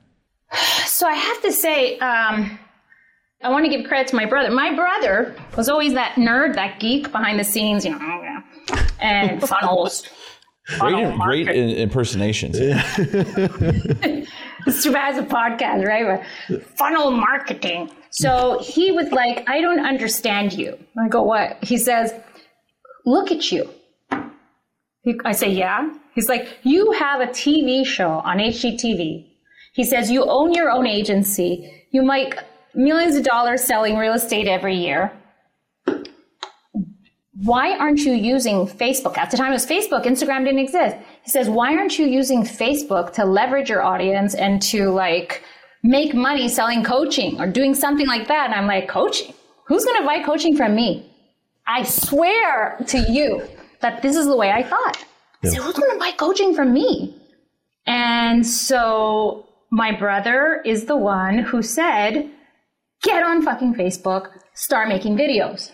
So 0.85 1.07
I 1.07 1.13
have 1.13 1.41
to 1.43 1.51
say, 1.51 1.97
um, 1.99 2.57
I 3.43 3.49
want 3.49 3.65
to 3.65 3.69
give 3.69 3.85
credit 3.87 4.07
to 4.09 4.15
my 4.15 4.25
brother. 4.25 4.49
My 4.49 4.73
brother 4.73 5.35
was 5.55 5.69
always 5.69 5.93
that 5.93 6.13
nerd, 6.13 6.55
that 6.55 6.79
geek 6.79 7.11
behind 7.11 7.39
the 7.39 7.43
scenes, 7.43 7.85
you 7.85 7.91
know, 7.91 7.99
oh, 8.01 8.41
and 8.99 9.39
funnels. 9.47 10.07
Great, 10.79 11.15
great 11.15 11.47
in, 11.47 11.69
impersonations. 11.69 12.57
it's 12.59 12.83
too 14.83 14.91
bad 14.91 15.15
it's 15.15 15.19
a 15.19 15.23
podcast, 15.33 15.85
right? 15.85 16.25
But 16.49 16.65
funnel 16.77 17.11
marketing. 17.11 17.89
So 18.11 18.59
he 18.61 18.91
was 18.91 19.09
like, 19.11 19.49
I 19.49 19.61
don't 19.61 19.85
understand 19.85 20.51
you. 20.53 20.77
I 20.99 21.07
go, 21.07 21.23
what? 21.23 21.63
He 21.63 21.77
says, 21.77 22.13
look 23.05 23.31
at 23.31 23.49
you. 23.51 23.69
I 25.23 25.31
say, 25.31 25.51
yeah. 25.51 25.89
He's 26.15 26.27
like, 26.27 26.57
you 26.63 26.91
have 26.93 27.21
a 27.21 27.27
TV 27.27 27.85
show 27.85 28.09
on 28.09 28.39
HGTV. 28.39 29.27
He 29.73 29.83
says, 29.83 30.09
you 30.11 30.25
own 30.25 30.53
your 30.53 30.71
own 30.71 30.87
agency. 30.87 31.85
You 31.91 32.01
make 32.01 32.33
millions 32.77 33.15
of 33.15 33.23
dollars 33.23 33.63
selling 33.63 33.97
real 33.97 34.13
estate 34.13 34.47
every 34.47 34.75
year. 34.75 35.11
Why 37.43 37.77
aren't 37.77 37.99
you 37.99 38.13
using 38.13 38.65
Facebook? 38.67 39.17
At 39.17 39.29
the 39.29 39.37
time 39.37 39.51
it 39.51 39.55
was 39.55 39.65
Facebook, 39.65 40.05
Instagram 40.05 40.45
didn't 40.45 40.59
exist. 40.59 40.95
He 41.23 41.29
says, 41.29 41.49
why 41.49 41.75
aren't 41.75 41.99
you 41.99 42.07
using 42.07 42.43
Facebook 42.43 43.13
to 43.13 43.25
leverage 43.25 43.69
your 43.69 43.83
audience 43.83 44.33
and 44.33 44.61
to 44.63 44.89
like 44.89 45.43
make 45.83 46.15
money 46.15 46.47
selling 46.47 46.83
coaching 46.83 47.39
or 47.39 47.47
doing 47.47 47.75
something 47.75 48.07
like 48.07 48.27
that? 48.27 48.45
And 48.45 48.55
I'm 48.55 48.65
like, 48.65 48.87
coaching? 48.87 49.33
Who's 49.67 49.85
going 49.85 49.99
to 49.99 50.05
buy 50.05 50.23
coaching 50.23 50.55
from 50.55 50.73
me? 50.73 51.11
I 51.67 51.83
swear 51.83 52.77
to 52.87 52.99
you 53.11 53.47
that 53.81 54.01
this 54.01 54.15
is 54.15 54.25
the 54.25 54.35
way 54.35 54.51
I 54.51 54.63
thought. 54.63 55.03
I 55.43 55.49
said, 55.49 55.61
who's 55.61 55.75
going 55.75 55.91
to 55.91 55.99
buy 55.99 56.11
coaching 56.11 56.55
from 56.55 56.73
me? 56.73 57.15
And 57.85 58.45
so 58.45 59.47
my 59.69 59.91
brother 59.91 60.61
is 60.65 60.85
the 60.85 60.97
one 60.97 61.37
who 61.37 61.61
said, 61.61 62.31
get 63.03 63.23
on 63.23 63.41
fucking 63.41 63.75
Facebook, 63.75 64.29
start 64.53 64.89
making 64.89 65.17
videos. 65.17 65.71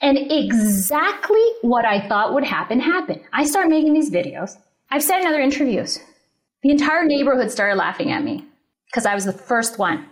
And 0.00 0.18
exactly 0.30 1.44
what 1.62 1.84
I 1.84 2.06
thought 2.08 2.34
would 2.34 2.44
happen 2.44 2.80
happened. 2.80 3.20
I 3.32 3.44
start 3.44 3.68
making 3.68 3.94
these 3.94 4.10
videos. 4.10 4.56
I've 4.90 5.02
said 5.02 5.20
in 5.20 5.26
other 5.26 5.40
interviews, 5.40 5.98
the 6.62 6.70
entire 6.70 7.04
neighborhood 7.04 7.50
started 7.50 7.76
laughing 7.76 8.10
at 8.10 8.24
me 8.24 8.44
because 8.86 9.06
I 9.06 9.14
was 9.14 9.24
the 9.24 9.32
first 9.32 9.78
one. 9.78 10.06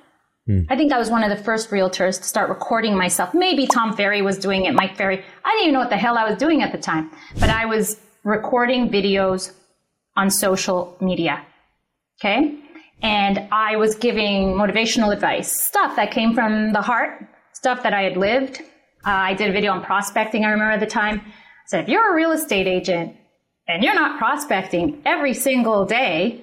Hmm. 0.46 0.62
I 0.68 0.76
think 0.76 0.92
I 0.92 0.98
was 0.98 1.10
one 1.10 1.24
of 1.24 1.36
the 1.36 1.42
first 1.42 1.70
realtors 1.70 2.18
to 2.18 2.24
start 2.24 2.48
recording 2.48 2.96
myself. 2.96 3.34
Maybe 3.34 3.66
Tom 3.66 3.96
Ferry 3.96 4.22
was 4.22 4.38
doing 4.38 4.64
it, 4.64 4.74
Mike 4.74 4.96
Ferry. 4.96 5.24
I 5.44 5.50
didn't 5.50 5.62
even 5.62 5.74
know 5.74 5.80
what 5.80 5.90
the 5.90 5.96
hell 5.96 6.16
I 6.16 6.28
was 6.28 6.38
doing 6.38 6.62
at 6.62 6.72
the 6.72 6.78
time, 6.78 7.10
but 7.40 7.50
I 7.50 7.66
was 7.66 7.98
recording 8.22 8.88
videos 8.88 9.52
on 10.16 10.30
social 10.30 10.96
media. 11.00 11.44
Okay. 12.20 12.58
And 13.02 13.48
I 13.52 13.76
was 13.76 13.94
giving 13.94 14.54
motivational 14.54 15.12
advice, 15.12 15.52
stuff 15.52 15.96
that 15.96 16.10
came 16.10 16.34
from 16.34 16.72
the 16.72 16.80
heart, 16.82 17.26
stuff 17.52 17.82
that 17.82 17.92
I 17.92 18.02
had 18.02 18.16
lived. 18.16 18.60
Uh, 19.06 19.10
I 19.10 19.34
did 19.34 19.50
a 19.50 19.52
video 19.52 19.72
on 19.72 19.82
prospecting, 19.84 20.44
I 20.44 20.50
remember 20.50 20.72
at 20.72 20.80
the 20.80 20.86
time. 20.86 21.20
I 21.20 21.32
said, 21.66 21.84
if 21.84 21.88
you're 21.88 22.10
a 22.12 22.14
real 22.14 22.32
estate 22.32 22.66
agent 22.66 23.14
and 23.68 23.82
you're 23.84 23.94
not 23.94 24.18
prospecting 24.18 25.02
every 25.04 25.34
single 25.34 25.84
day, 25.84 26.42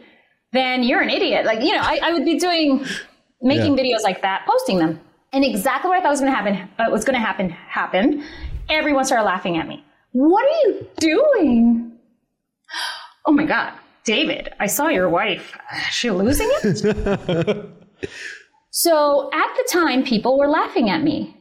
then 0.51 0.83
you're 0.83 1.01
an 1.01 1.09
idiot. 1.09 1.45
Like, 1.45 1.61
you 1.61 1.73
know, 1.73 1.81
I, 1.81 1.99
I 2.03 2.13
would 2.13 2.25
be 2.25 2.37
doing, 2.37 2.85
making 3.41 3.77
Yeah. 3.77 3.83
videos 3.83 4.03
like 4.03 4.21
that, 4.21 4.45
posting 4.47 4.77
them. 4.77 4.99
And 5.33 5.43
exactly 5.43 5.89
what 5.89 5.97
I 5.99 6.03
thought 6.03 6.11
was 6.11 6.19
going 6.21 6.31
to 6.31 6.37
happen, 6.37 6.69
uh, 6.77 6.91
was 6.91 7.03
going 7.03 7.15
to 7.15 7.19
happen, 7.25 7.49
happened. 7.49 8.23
Everyone 8.69 9.03
started 9.03 9.25
laughing 9.25 9.57
at 9.57 9.67
me. 9.67 9.83
What 10.11 10.45
are 10.45 10.69
you 10.69 10.87
doing? 10.97 11.89
Oh 13.25 13.31
my 13.31 13.45
God, 13.45 13.71
David, 14.05 14.53
I 14.59 14.67
saw 14.67 14.87
your 14.87 15.09
wife. 15.09 15.57
Is 15.75 15.93
she 15.93 16.11
losing 16.11 16.49
it? 16.63 16.77
so 18.71 19.29
at 19.33 19.55
the 19.55 19.69
time, 19.71 20.03
people 20.03 20.37
were 20.37 20.49
laughing 20.49 20.89
at 20.89 21.03
me. 21.03 21.37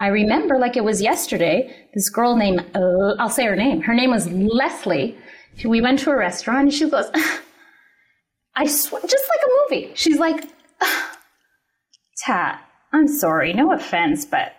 I 0.00 0.08
remember 0.08 0.58
like 0.58 0.76
it 0.76 0.84
was 0.84 1.00
yesterday, 1.00 1.88
this 1.94 2.10
girl 2.10 2.36
named, 2.36 2.60
uh, 2.74 3.14
I'll 3.18 3.30
say 3.30 3.44
her 3.46 3.56
name. 3.56 3.80
Her 3.80 3.94
name 3.94 4.10
was 4.10 4.28
Leslie. 4.28 5.16
We 5.64 5.80
went 5.80 6.00
to 6.00 6.10
a 6.10 6.16
restaurant 6.16 6.64
and 6.64 6.74
she 6.74 6.90
goes, 6.90 7.06
I 8.56 8.66
swear, 8.66 9.00
just 9.02 9.24
like 9.28 9.40
a 9.46 9.74
movie. 9.74 9.92
She's 9.94 10.18
like, 10.18 10.44
Tat, 12.18 12.60
I'm 12.92 13.08
sorry, 13.08 13.52
no 13.52 13.72
offense, 13.72 14.24
but 14.24 14.52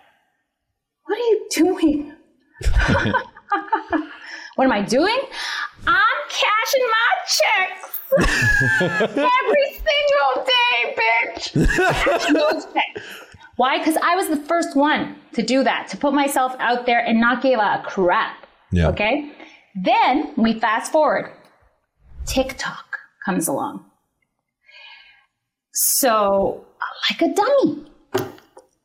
what 1.04 1.16
are 1.16 1.20
you 1.20 1.46
doing? 1.50 2.14
what 4.56 4.64
am 4.64 4.72
I 4.72 4.82
doing? 4.82 5.18
I'm 5.86 6.18
cashing 6.28 6.86
my 6.90 7.10
checks 7.36 7.96
every 9.10 9.66
single 9.72 10.46
day, 10.46 10.96
bitch. 10.96 11.44
Cashing 12.04 12.34
those 12.34 12.66
checks. 12.66 13.02
Why? 13.56 13.78
Because 13.78 13.96
I 14.02 14.14
was 14.14 14.28
the 14.28 14.36
first 14.36 14.76
one 14.76 15.16
to 15.32 15.42
do 15.42 15.64
that, 15.64 15.88
to 15.88 15.96
put 15.96 16.12
myself 16.12 16.54
out 16.58 16.86
there 16.86 17.00
and 17.00 17.20
not 17.20 17.42
give 17.42 17.58
a 17.58 17.82
crap. 17.86 18.46
Yeah. 18.70 18.88
Okay. 18.88 19.32
Then 19.74 20.32
we 20.36 20.58
fast 20.58 20.92
forward. 20.92 21.32
TikTok 22.26 22.98
comes 23.24 23.48
along. 23.48 23.84
So, 25.72 26.64
like 27.10 27.22
a 27.22 27.34
dummy. 27.34 27.86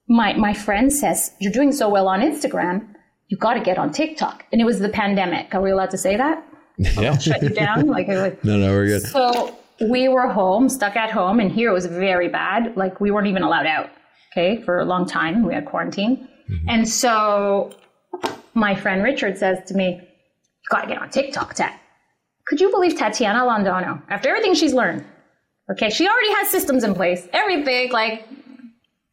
My 0.07 0.33
my 0.33 0.53
friend 0.53 0.91
says, 0.91 1.31
You're 1.39 1.53
doing 1.53 1.71
so 1.71 1.87
well 1.87 2.07
on 2.07 2.21
Instagram, 2.21 2.87
you 3.29 3.37
gotta 3.37 3.61
get 3.61 3.77
on 3.77 3.91
TikTok. 3.91 4.45
And 4.51 4.59
it 4.61 4.65
was 4.65 4.79
the 4.79 4.89
pandemic. 4.89 5.55
Are 5.55 5.61
we 5.61 5.71
allowed 5.71 5.91
to 5.91 5.97
say 5.97 6.17
that? 6.17 6.45
Yeah. 6.77 7.17
Shut 7.17 7.41
you 7.43 7.49
down? 7.49 7.87
Like, 7.87 8.07
like 8.07 8.43
No, 8.43 8.57
no, 8.57 8.71
we're 8.71 8.87
good. 8.87 9.03
so 9.03 9.57
we 9.89 10.07
were 10.07 10.27
home, 10.27 10.69
stuck 10.69 10.95
at 10.95 11.11
home, 11.11 11.39
and 11.39 11.51
here 11.51 11.69
it 11.69 11.73
was 11.73 11.85
very 11.85 12.27
bad. 12.27 12.75
Like 12.77 12.99
we 12.99 13.11
weren't 13.11 13.27
even 13.27 13.43
allowed 13.43 13.65
out, 13.65 13.89
okay, 14.31 14.61
for 14.63 14.79
a 14.79 14.85
long 14.85 15.05
time. 15.05 15.43
We 15.43 15.53
had 15.53 15.65
quarantine. 15.65 16.27
Mm-hmm. 16.49 16.69
And 16.69 16.87
so 16.87 17.73
my 18.53 18.75
friend 18.75 19.03
Richard 19.03 19.37
says 19.37 19.59
to 19.67 19.73
me, 19.73 19.99
You 20.01 20.67
gotta 20.69 20.87
get 20.87 21.01
on 21.01 21.09
TikTok, 21.09 21.53
Tat. 21.53 21.79
Could 22.47 22.59
you 22.59 22.69
believe 22.71 22.97
Tatiana 22.97 23.39
Londono, 23.39 24.01
after 24.09 24.29
everything 24.29 24.53
she's 24.53 24.73
learned, 24.73 25.05
okay, 25.71 25.89
she 25.89 26.07
already 26.07 26.33
has 26.33 26.49
systems 26.49 26.83
in 26.83 26.93
place, 26.93 27.27
everything, 27.33 27.91
like 27.91 28.27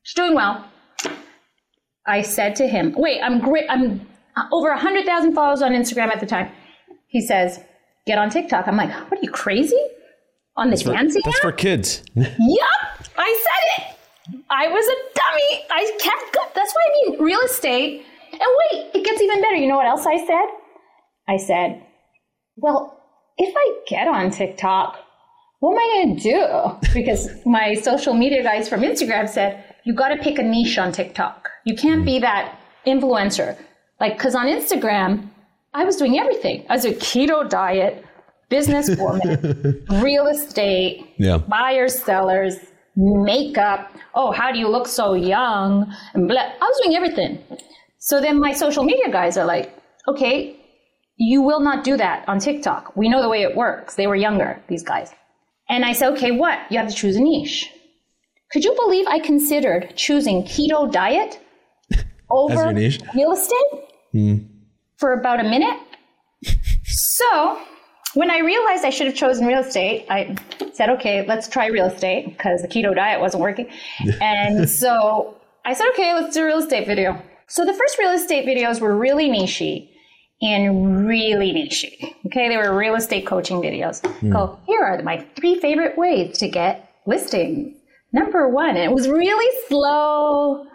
she's 0.02 0.14
doing 0.14 0.34
well. 0.34 0.64
I 2.06 2.22
said 2.22 2.56
to 2.56 2.66
him, 2.66 2.94
Wait, 2.96 3.20
I'm 3.22 3.38
great, 3.38 3.66
I'm 3.68 4.06
uh, 4.36 4.44
over 4.52 4.68
100,000 4.70 5.34
followers 5.34 5.62
on 5.62 5.72
Instagram 5.72 6.08
at 6.08 6.20
the 6.20 6.26
time. 6.26 6.50
He 7.08 7.20
says, 7.20 7.60
Get 8.06 8.18
on 8.18 8.30
TikTok. 8.30 8.66
I'm 8.68 8.76
like, 8.76 8.90
What 9.10 9.18
are 9.18 9.22
you 9.22 9.30
crazy? 9.30 9.80
On 10.56 10.70
the 10.70 10.76
dancing 10.76 11.22
That's 11.24 11.36
app? 11.36 11.42
for 11.42 11.52
kids. 11.52 12.02
Yup, 12.14 12.28
I 13.16 13.44
said 13.44 13.84
it. 13.84 13.94
I 14.50 14.66
was 14.68 14.84
a 14.86 15.18
dummy. 15.18 15.64
I 15.70 15.96
kept 16.00 16.34
go- 16.34 16.50
That's 16.54 16.74
why 16.74 16.82
I 16.86 17.10
mean 17.10 17.22
real 17.22 17.40
estate. 17.40 18.04
And 18.32 18.40
wait, 18.72 18.90
it 18.94 19.04
gets 19.04 19.20
even 19.22 19.40
better. 19.40 19.54
You 19.56 19.68
know 19.68 19.76
what 19.76 19.86
else 19.86 20.04
I 20.06 20.18
said? 20.26 20.46
I 21.28 21.36
said, 21.36 21.82
well, 22.56 23.00
if 23.38 23.54
I 23.56 23.78
get 23.88 24.08
on 24.08 24.30
TikTok, 24.30 24.98
what 25.60 25.72
am 25.72 25.78
I 25.78 26.02
going 26.04 26.16
to 26.16 26.22
do? 26.22 26.88
Because 27.00 27.28
my 27.46 27.74
social 27.74 28.14
media 28.14 28.42
guys 28.42 28.68
from 28.68 28.80
Instagram 28.80 29.28
said, 29.28 29.64
you 29.84 29.94
got 29.94 30.08
to 30.08 30.16
pick 30.16 30.38
a 30.38 30.42
niche 30.42 30.76
on 30.78 30.92
TikTok. 30.92 31.48
You 31.64 31.74
can't 31.76 32.04
be 32.04 32.18
that 32.18 32.58
influencer. 32.86 33.56
Like, 34.00 34.16
because 34.18 34.34
on 34.34 34.46
Instagram, 34.46 35.28
I 35.78 35.84
was 35.84 35.96
doing 35.96 36.18
everything. 36.18 36.66
I 36.68 36.74
was 36.74 36.84
a 36.84 36.92
keto 36.92 37.48
diet, 37.48 38.04
businesswoman, 38.50 40.02
real 40.02 40.26
estate, 40.26 41.06
Yeah. 41.18 41.38
buyers, 41.38 41.94
sellers, 42.02 42.56
makeup. 42.96 43.90
Oh, 44.14 44.32
how 44.32 44.50
do 44.52 44.58
you 44.58 44.68
look 44.68 44.86
so 44.88 45.14
young? 45.14 45.70
And 46.14 46.26
blah. 46.28 46.40
I 46.40 46.64
was 46.70 46.80
doing 46.82 46.96
everything. 46.96 47.38
So 47.98 48.20
then 48.20 48.40
my 48.40 48.52
social 48.52 48.84
media 48.84 49.08
guys 49.10 49.36
are 49.36 49.44
like, 49.54 49.66
okay, 50.08 50.56
you 51.16 51.42
will 51.42 51.60
not 51.60 51.84
do 51.84 51.96
that 51.96 52.28
on 52.28 52.38
TikTok. 52.40 52.96
We 52.96 53.08
know 53.08 53.22
the 53.22 53.28
way 53.28 53.42
it 53.42 53.54
works. 53.56 53.94
They 53.94 54.06
were 54.06 54.16
younger, 54.16 54.60
these 54.68 54.82
guys. 54.82 55.12
And 55.68 55.84
I 55.84 55.92
said, 55.92 56.08
okay, 56.14 56.30
what? 56.32 56.58
You 56.70 56.78
have 56.78 56.88
to 56.88 56.94
choose 56.94 57.16
a 57.16 57.20
niche. 57.20 57.70
Could 58.52 58.64
you 58.64 58.74
believe 58.82 59.06
I 59.06 59.18
considered 59.20 59.92
choosing 59.94 60.42
keto 60.42 60.90
diet 60.90 61.38
over 62.30 62.72
real 63.14 63.32
estate 63.32 63.70
for 64.98 65.12
about 65.12 65.40
a 65.40 65.44
minute? 65.44 65.78
so 66.84 67.58
when 68.14 68.30
I 68.30 68.38
realized 68.38 68.84
I 68.84 68.90
should 68.90 69.06
have 69.06 69.16
chosen 69.16 69.46
real 69.46 69.60
estate, 69.60 70.06
I 70.10 70.36
said, 70.72 70.90
okay, 70.90 71.26
let's 71.26 71.48
try 71.48 71.66
real 71.66 71.86
estate 71.86 72.26
because 72.28 72.62
the 72.62 72.68
keto 72.68 72.94
diet 72.94 73.20
wasn't 73.20 73.42
working. 73.42 73.68
and 74.20 74.68
so 74.68 75.36
I 75.64 75.72
said, 75.74 75.88
okay, 75.90 76.14
let's 76.14 76.34
do 76.34 76.42
a 76.42 76.46
real 76.46 76.58
estate 76.58 76.86
video. 76.86 77.20
So 77.46 77.64
the 77.64 77.74
first 77.74 77.98
real 77.98 78.10
estate 78.10 78.46
videos 78.46 78.80
were 78.80 78.96
really 78.96 79.28
nichey 79.28 79.88
and 80.40 81.06
really 81.06 81.52
nichey. 81.52 82.14
Okay, 82.26 82.48
they 82.48 82.56
were 82.56 82.76
real 82.76 82.94
estate 82.94 83.26
coaching 83.26 83.58
videos. 83.58 84.04
Hmm. 84.18 84.32
Go, 84.32 84.58
here 84.66 84.80
are 84.80 85.02
my 85.02 85.26
three 85.36 85.58
favorite 85.60 85.96
ways 85.98 86.38
to 86.38 86.48
get 86.48 86.92
listings. 87.06 87.76
Number 88.12 88.48
one, 88.48 88.70
and 88.70 88.78
it 88.78 88.92
was 88.92 89.08
really 89.08 89.68
slow, 89.68 90.66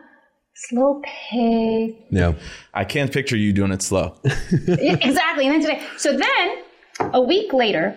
slow 0.55 1.01
pace. 1.03 1.95
Yeah. 2.09 2.33
I 2.73 2.85
can't 2.85 3.11
picture 3.11 3.35
you 3.35 3.53
doing 3.53 3.71
it 3.71 3.81
slow. 3.81 4.15
exactly. 4.23 5.47
And 5.47 5.55
then 5.55 5.61
today, 5.61 5.85
so 5.97 6.17
then 6.17 7.11
a 7.13 7.21
week 7.21 7.53
later, 7.53 7.95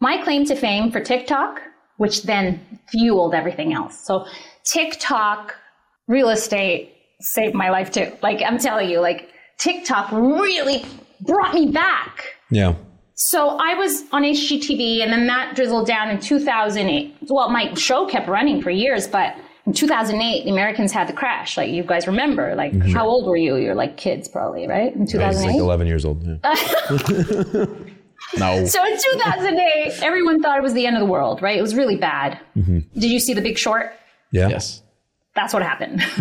my 0.00 0.22
claim 0.22 0.44
to 0.46 0.54
fame 0.56 0.90
for 0.90 1.00
TikTok, 1.00 1.60
which 1.98 2.22
then 2.22 2.78
fueled 2.88 3.34
everything 3.34 3.72
else. 3.74 4.04
So 4.06 4.26
TikTok, 4.64 5.54
real 6.08 6.30
estate 6.30 6.94
saved 7.20 7.54
my 7.54 7.70
life 7.70 7.90
too. 7.90 8.12
Like 8.22 8.42
I'm 8.42 8.58
telling 8.58 8.88
you, 8.88 9.00
like 9.00 9.30
TikTok 9.58 10.10
really 10.12 10.84
brought 11.20 11.52
me 11.54 11.70
back 11.70 12.24
Yeah. 12.50 12.74
So 13.14 13.58
I 13.60 13.74
was 13.74 14.04
on 14.12 14.22
HGTV 14.22 15.02
and 15.02 15.12
then 15.12 15.26
that 15.26 15.54
drizzled 15.54 15.86
down 15.86 16.08
in 16.08 16.18
2008. 16.20 17.16
Well, 17.28 17.50
my 17.50 17.74
show 17.74 18.06
kept 18.06 18.28
running 18.28 18.62
for 18.62 18.70
years, 18.70 19.06
but 19.06 19.36
in 19.70 19.74
2008, 19.74 20.44
the 20.44 20.50
Americans 20.50 20.90
had 20.90 21.08
the 21.08 21.12
crash. 21.12 21.56
Like 21.56 21.70
you 21.70 21.84
guys 21.84 22.08
remember, 22.08 22.56
like 22.56 22.72
mm-hmm. 22.72 22.90
how 22.90 23.06
old 23.06 23.26
were 23.26 23.36
you? 23.36 23.54
You're 23.54 23.76
like 23.76 23.96
kids 23.96 24.26
probably, 24.26 24.66
right? 24.66 24.92
In 24.92 25.02
I 25.02 25.04
was 25.04 25.12
2008. 25.12 25.46
like 25.46 25.60
11 25.60 25.86
years 25.86 26.04
old. 26.04 26.26
Yeah. 26.26 27.66
No. 28.38 28.64
So 28.66 28.84
in 28.84 28.96
2008, 28.96 30.02
everyone 30.02 30.40
thought 30.40 30.58
it 30.58 30.62
was 30.62 30.74
the 30.74 30.86
end 30.86 30.94
of 30.94 31.00
the 31.00 31.06
world, 31.06 31.42
right? 31.42 31.58
It 31.58 31.62
was 31.62 31.74
really 31.74 31.96
bad. 31.96 32.38
Mm-hmm. 32.56 32.80
Did 32.94 33.10
you 33.10 33.18
see 33.18 33.34
The 33.34 33.40
Big 33.40 33.58
Short? 33.58 33.92
yeah. 34.30 34.48
yes. 34.48 34.82
That's 35.34 35.54
what 35.54 35.62
happened. 35.62 36.02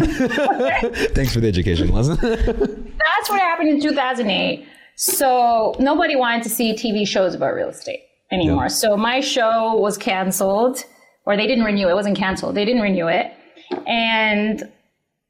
Thanks 1.13 1.33
for 1.33 1.39
the 1.39 1.47
education 1.47 1.91
lesson. 1.91 2.15
That's 2.15 3.29
what 3.29 3.41
happened 3.41 3.69
in 3.69 3.81
2008. 3.81 4.67
So 4.95 5.75
nobody 5.79 6.15
wanted 6.15 6.43
to 6.43 6.49
see 6.49 6.73
TV 6.73 7.07
shows 7.07 7.35
about 7.35 7.53
real 7.53 7.69
estate 7.69 8.01
anymore. 8.31 8.63
Yeah. 8.63 8.69
So 8.69 8.95
my 8.95 9.19
show 9.19 9.75
was 9.75 9.97
canceled, 9.97 10.85
or 11.25 11.35
they 11.35 11.47
didn't 11.47 11.63
renew 11.63 11.87
it. 11.87 11.91
It 11.91 11.95
wasn't 11.95 12.17
canceled. 12.17 12.55
They 12.55 12.65
didn't 12.65 12.81
renew 12.81 13.07
it. 13.07 13.33
And 13.87 14.63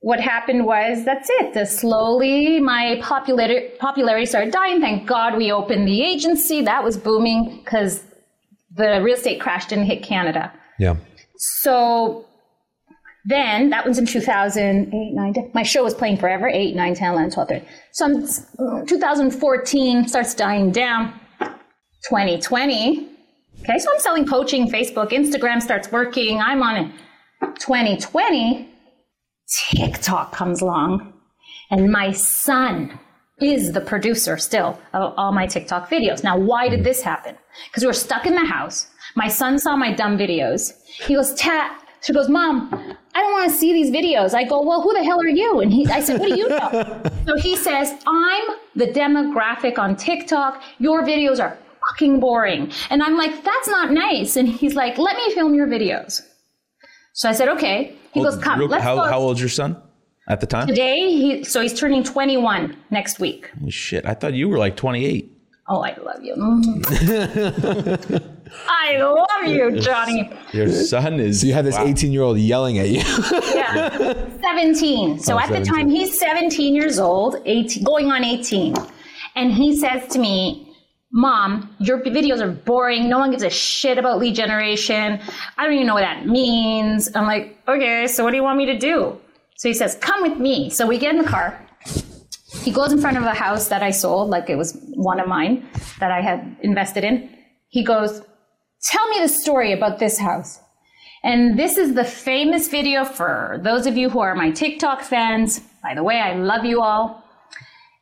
what 0.02 0.20
happened 0.20 0.66
was 0.66 1.04
that's 1.04 1.30
it. 1.30 1.54
The 1.54 1.66
slowly 1.66 2.60
my 2.60 3.00
popularity 3.02 3.70
popularity 3.80 4.26
started 4.26 4.54
dying. 4.54 4.80
Thank 4.80 5.08
God 5.08 5.36
we 5.38 5.52
opened 5.52 5.88
the 5.88 6.02
agency. 6.02 6.62
That 6.62 6.84
was 6.84 6.98
booming 6.98 7.62
because 7.64 8.04
the 8.76 9.02
real 9.04 9.18
estate 9.18 9.42
crash 9.42 9.66
didn't 9.68 9.86
hit 9.86 10.04
Canada. 10.04 10.52
yeah. 10.78 10.96
So 11.62 12.26
then 13.26 13.70
that 13.70 13.86
was 13.86 13.98
in 13.98 14.06
2008, 14.06 15.14
9, 15.14 15.34
10. 15.34 15.52
My 15.54 15.64
show 15.64 15.84
was 15.84 15.94
playing 15.94 16.18
forever 16.18 16.48
8, 16.48 16.76
9, 16.76 16.96
10, 16.96 17.12
11, 17.14 17.32
12, 17.32 17.50
13. 17.50 17.68
So 17.92 18.06
I'm, 18.06 18.86
2014 18.86 20.08
starts 20.08 20.34
dying 20.34 20.72
down. 20.72 21.14
2020. 22.08 23.08
Okay, 23.62 23.78
so 23.78 23.92
I'm 23.94 24.00
selling 24.00 24.26
coaching, 24.26 24.70
Facebook, 24.70 25.12
Instagram 25.12 25.62
starts 25.62 25.92
working. 25.92 26.40
I'm 26.40 26.64
on 26.64 26.78
it. 26.78 26.92
2020, 27.42 28.70
TikTok 29.72 30.32
comes 30.32 30.62
along, 30.62 31.14
and 31.72 31.92
my 31.92 32.12
son 32.12 33.00
is 33.42 33.72
the 33.72 33.82
producer 33.82 34.38
still 34.38 34.80
of 34.94 35.14
all 35.18 35.32
my 35.32 35.48
TikTok 35.48 35.90
videos. 35.90 36.24
Now, 36.24 36.38
why 36.38 36.68
did 36.68 36.84
this 36.84 37.02
happen? 37.02 37.38
Because 37.68 37.84
we 37.84 37.88
were 37.88 37.94
stuck 37.94 38.26
in 38.26 38.36
the 38.36 38.46
house. 38.46 38.88
My 39.16 39.28
son 39.28 39.58
saw 39.58 39.76
my 39.76 39.94
dumb 39.94 40.18
videos. 40.18 40.74
He 40.86 41.16
goes, 41.16 41.34
Tat, 41.36 41.82
she 42.02 42.14
goes, 42.14 42.30
Mom, 42.30 42.70
I 43.16 43.22
don't 43.22 43.32
want 43.32 43.52
to 43.52 43.58
see 43.58 43.74
these 43.74 43.92
videos. 43.92 44.34
I 44.34 44.44
go, 44.44 44.62
Well, 44.62 44.82
who 44.82 44.94
the 44.94 45.04
hell 45.04 45.20
are 45.20 45.28
you? 45.28 45.60
And 45.60 45.72
he, 45.72 45.88
I 45.88 46.02
said, 46.02 46.20
What 46.20 46.30
do 46.30 46.38
you 46.38 46.50
know? 46.50 47.02
so 47.26 47.38
he 47.38 47.56
says, 47.56 47.94
I'm 48.08 48.58
the 48.76 48.88
demographic 48.88 49.78
on 49.78 49.96
TikTok. 49.96 50.62
Your 50.80 51.04
videos 51.04 51.42
are 51.42 51.58
fucking 51.90 52.20
boring. 52.20 52.72
And 52.90 53.02
I'm 53.02 53.18
like, 53.18 53.44
That's 53.44 53.68
not 53.68 53.92
nice. 53.92 54.36
And 54.36 54.48
he's 54.48 54.76
like, 54.76 54.98
Let 54.98 55.16
me 55.18 55.34
film 55.34 55.56
your 55.56 55.68
videos. 55.68 56.22
So 57.14 57.30
I 57.30 57.34
said, 57.34 57.50
Okay. 57.50 57.96
He 58.14 58.22
goes, 58.24 58.38
Come, 58.38 58.60
Real- 58.60 58.70
let's 58.70 58.84
how, 58.84 58.96
go. 58.96 59.04
how 59.04 59.20
old's 59.20 59.40
your 59.40 59.50
son 59.50 59.78
at 60.28 60.40
the 60.42 60.48
time? 60.48 60.68
Today, 60.68 61.12
he, 61.12 61.44
so 61.44 61.62
he's 61.62 61.80
turning 61.80 62.04
21 62.04 62.76
next 62.90 63.20
week. 63.20 63.52
Holy 63.60 63.72
shit. 63.72 64.06
I 64.06 64.14
thought 64.16 64.34
you 64.34 64.50
were 64.50 64.58
like 64.58 64.76
28. 64.76 65.32
Oh, 65.72 65.82
I 65.84 65.96
love 66.04 66.24
you. 66.24 66.34
Mm. 66.34 68.24
I 68.68 68.98
love 68.98 69.46
you, 69.48 69.80
Johnny. 69.80 70.28
Your 70.52 70.68
son 70.70 71.20
is. 71.20 71.42
So 71.42 71.48
you 71.48 71.54
have 71.54 71.66
this 71.66 71.76
wow. 71.76 71.86
18 71.86 72.12
year 72.12 72.24
old 72.24 72.40
yelling 72.40 72.80
at 72.80 72.90
you. 72.90 73.04
Yeah. 73.54 74.16
17. 74.42 75.20
So 75.20 75.36
Oh, 75.36 75.40
at 75.40 75.50
the 75.50 75.64
time, 75.64 75.90
he's 75.90 76.18
17 76.20 76.74
years 76.74 76.98
old, 76.98 77.36
18, 77.46 77.84
going 77.84 78.12
on 78.12 78.24
18. 78.24 78.74
And 79.36 79.52
he 79.54 79.78
says 79.78 80.08
to 80.10 80.18
me, 80.20 80.69
Mom, 81.12 81.76
your 81.80 82.00
videos 82.02 82.40
are 82.40 82.52
boring. 82.52 83.10
No 83.10 83.18
one 83.18 83.32
gives 83.32 83.44
a 83.44 83.50
shit 83.50 83.98
about 83.98 84.20
lead 84.20 84.36
generation. 84.36 85.20
I 85.58 85.64
don't 85.64 85.74
even 85.74 85.88
know 85.88 85.96
what 85.96 86.02
that 86.02 86.28
means. 86.28 87.10
I'm 87.16 87.26
like, 87.26 87.58
okay, 87.68 88.06
so 88.08 88.24
what 88.24 88.32
do 88.32 88.38
you 88.38 88.44
want 88.44 88.58
me 88.58 88.68
to 88.68 88.78
do? 88.78 89.18
So 89.58 89.68
he 89.68 89.74
says, 89.74 89.96
come 90.02 90.22
with 90.22 90.38
me. 90.38 90.70
So 90.70 90.86
we 90.86 90.98
get 90.98 91.16
in 91.16 91.22
the 91.22 91.28
car. 91.28 91.60
He 92.62 92.72
goes 92.72 92.92
in 92.92 93.00
front 93.00 93.18
of 93.18 93.24
a 93.24 93.34
house 93.34 93.70
that 93.70 93.82
I 93.82 93.92
sold, 93.92 94.30
like 94.30 94.50
it 94.50 94.56
was 94.56 94.78
one 94.94 95.20
of 95.20 95.28
mine 95.28 95.68
that 96.00 96.12
I 96.12 96.22
had 96.22 96.58
invested 96.62 97.04
in. 97.04 97.30
He 97.70 97.84
goes, 97.84 98.22
Tell 98.82 99.08
me 99.10 99.20
the 99.20 99.28
story 99.28 99.74
about 99.74 100.00
this 100.00 100.18
house. 100.18 100.60
And 101.24 101.60
this 101.60 101.78
is 101.78 101.96
the 101.96 102.04
famous 102.04 102.70
video 102.70 103.04
for 103.04 103.60
those 103.64 103.86
of 103.86 103.98
you 103.98 104.10
who 104.10 104.20
are 104.20 104.36
my 104.36 104.52
TikTok 104.52 105.02
fans. 105.02 105.60
By 105.84 105.94
the 105.96 106.04
way, 106.04 106.20
I 106.20 106.36
love 106.36 106.64
you 106.64 106.82
all. 106.82 107.24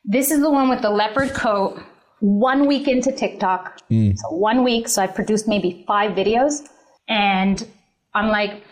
This 0.06 0.30
is 0.30 0.40
the 0.40 0.52
one 0.52 0.70
with 0.70 0.82
the 0.82 0.90
leopard 0.90 1.34
coat. 1.34 1.82
One 2.20 2.68
week 2.68 2.88
into 2.88 3.12
TikTok. 3.12 3.82
Hmm. 3.90 4.12
So 4.16 4.30
one 4.32 4.64
week. 4.64 4.88
So 4.88 5.02
I 5.02 5.08
produced 5.08 5.48
maybe 5.48 5.84
five 5.88 6.12
videos. 6.12 6.68
And 7.08 7.66
I'm 8.14 8.30
like, 8.30 8.64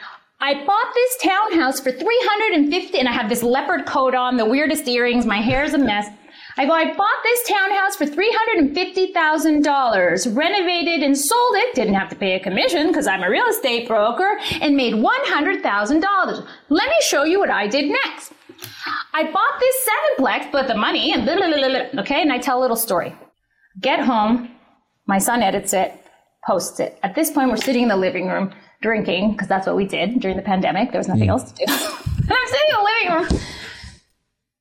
I 0.42 0.66
bought 0.66 0.94
this 0.94 1.18
townhouse 1.24 1.80
for 1.80 1.92
350 1.92 3.00
and 3.00 3.08
I 3.08 3.14
have 3.14 3.30
this 3.30 3.42
leopard 3.42 3.86
coat 3.86 4.14
on, 4.14 4.36
the 4.38 4.46
weirdest 4.46 4.88
earrings, 4.88 5.26
my 5.26 5.42
hair's 5.42 5.74
a 5.74 5.78
mess. 5.78 6.08
I 6.58 6.66
go, 6.66 6.74
I 6.74 6.94
bought 6.94 7.24
this 7.24 7.48
townhouse 7.48 7.96
for 7.96 8.06
$350,000, 8.06 10.38
renovated 10.38 11.04
and 11.04 11.18
sold 11.18 11.56
it, 11.56 11.74
didn't 11.76 11.94
have 11.96 12.10
to 12.10 12.16
pay 12.16 12.36
a 12.36 12.40
commission 12.40 12.88
because 12.88 13.08
I'm 13.08 13.24
a 13.24 13.30
real 13.30 13.46
estate 13.48 13.88
broker, 13.88 14.40
and 14.62 14.78
made 14.78 14.94
$100,000. 14.94 16.48
Let 16.70 16.90
me 16.90 16.96
show 17.02 17.26
you 17.26 17.40
what 17.40 17.50
I 17.50 17.68
did 17.68 17.92
next. 17.92 18.32
I 19.14 19.30
bought 19.32 19.60
this 19.60 19.90
sevenplex, 19.90 20.50
but 20.52 20.68
the 20.68 20.76
money 20.76 21.12
and 21.12 21.26
blah, 21.26 21.36
blah, 21.36 21.48
blah, 21.48 21.68
blah, 21.68 21.88
okay, 22.02 22.22
and 22.22 22.32
I 22.32 22.38
tell 22.38 22.60
a 22.60 22.62
little 22.62 22.78
story. 22.78 23.14
Get 23.82 24.00
home, 24.00 24.50
my 25.08 25.18
son 25.18 25.42
edits 25.42 25.74
it, 25.74 25.94
posts 26.48 26.80
it. 26.80 26.98
At 27.04 27.16
this 27.16 27.32
point, 27.32 27.50
we're 27.50 27.58
sitting 27.58 27.84
in 27.84 27.90
the 27.90 27.98
living 27.98 28.28
room 28.28 28.52
drinking 28.82 29.32
because 29.32 29.48
that's 29.48 29.68
what 29.68 29.76
we 29.76 29.86
did 29.86 30.20
during 30.20 30.38
the 30.38 30.44
pandemic. 30.44 30.92
There 30.92 31.00
was 31.00 31.08
nothing 31.08 31.26
hmm. 31.26 31.32
else 31.32 31.52
to 31.52 31.66
do. 31.66 31.66
and 31.68 31.72
I'm 32.32 32.48
sitting 32.48 32.68
in 32.70 32.76
the 32.76 32.84
living 32.84 33.14
room 33.14 33.42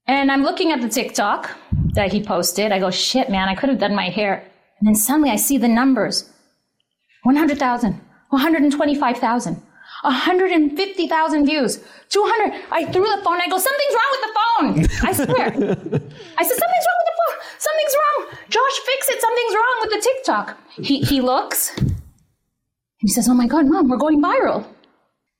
and 0.06 0.30
I'm 0.30 0.42
looking 0.42 0.70
at 0.70 0.80
the 0.80 0.88
TikTok 0.88 1.50
that 1.94 2.12
he 2.12 2.22
posted. 2.22 2.72
I 2.72 2.78
go, 2.78 2.90
shit, 2.90 3.30
man, 3.30 3.48
I 3.48 3.54
could 3.54 3.70
have 3.70 3.78
done 3.78 3.94
my 3.94 4.10
hair. 4.10 4.44
And 4.78 4.88
then 4.88 4.94
suddenly 4.94 5.30
I 5.30 5.36
see 5.36 5.56
the 5.56 5.68
numbers 5.68 6.30
100,000, 7.22 8.00
125,000. 8.30 9.62
150,000 10.04 11.46
views, 11.46 11.80
200. 12.10 12.62
I 12.70 12.84
threw 12.92 13.02
the 13.04 13.22
phone. 13.24 13.40
I 13.40 13.48
go, 13.48 13.58
something's 13.58 13.94
wrong 13.98 14.12
with 14.14 14.24
the 14.26 14.34
phone. 14.38 15.08
I 15.08 15.12
swear. 15.12 15.46
I 16.38 16.44
said, 16.44 16.58
something's 16.62 16.86
wrong 16.86 16.98
with 17.00 17.08
the 17.10 17.16
phone. 17.20 17.36
Something's 17.58 17.94
wrong. 18.00 18.38
Josh, 18.50 18.78
fix 18.86 19.08
it. 19.08 19.20
Something's 19.20 19.54
wrong 19.54 19.76
with 19.82 19.90
the 19.90 20.00
TikTok. 20.00 20.58
He, 20.76 21.00
he 21.00 21.20
looks 21.20 21.76
and 23.04 23.08
he 23.08 23.08
says, 23.08 23.28
oh 23.28 23.34
my 23.34 23.46
God, 23.46 23.66
mom, 23.66 23.88
we're 23.88 23.96
going 23.96 24.22
viral. 24.22 24.64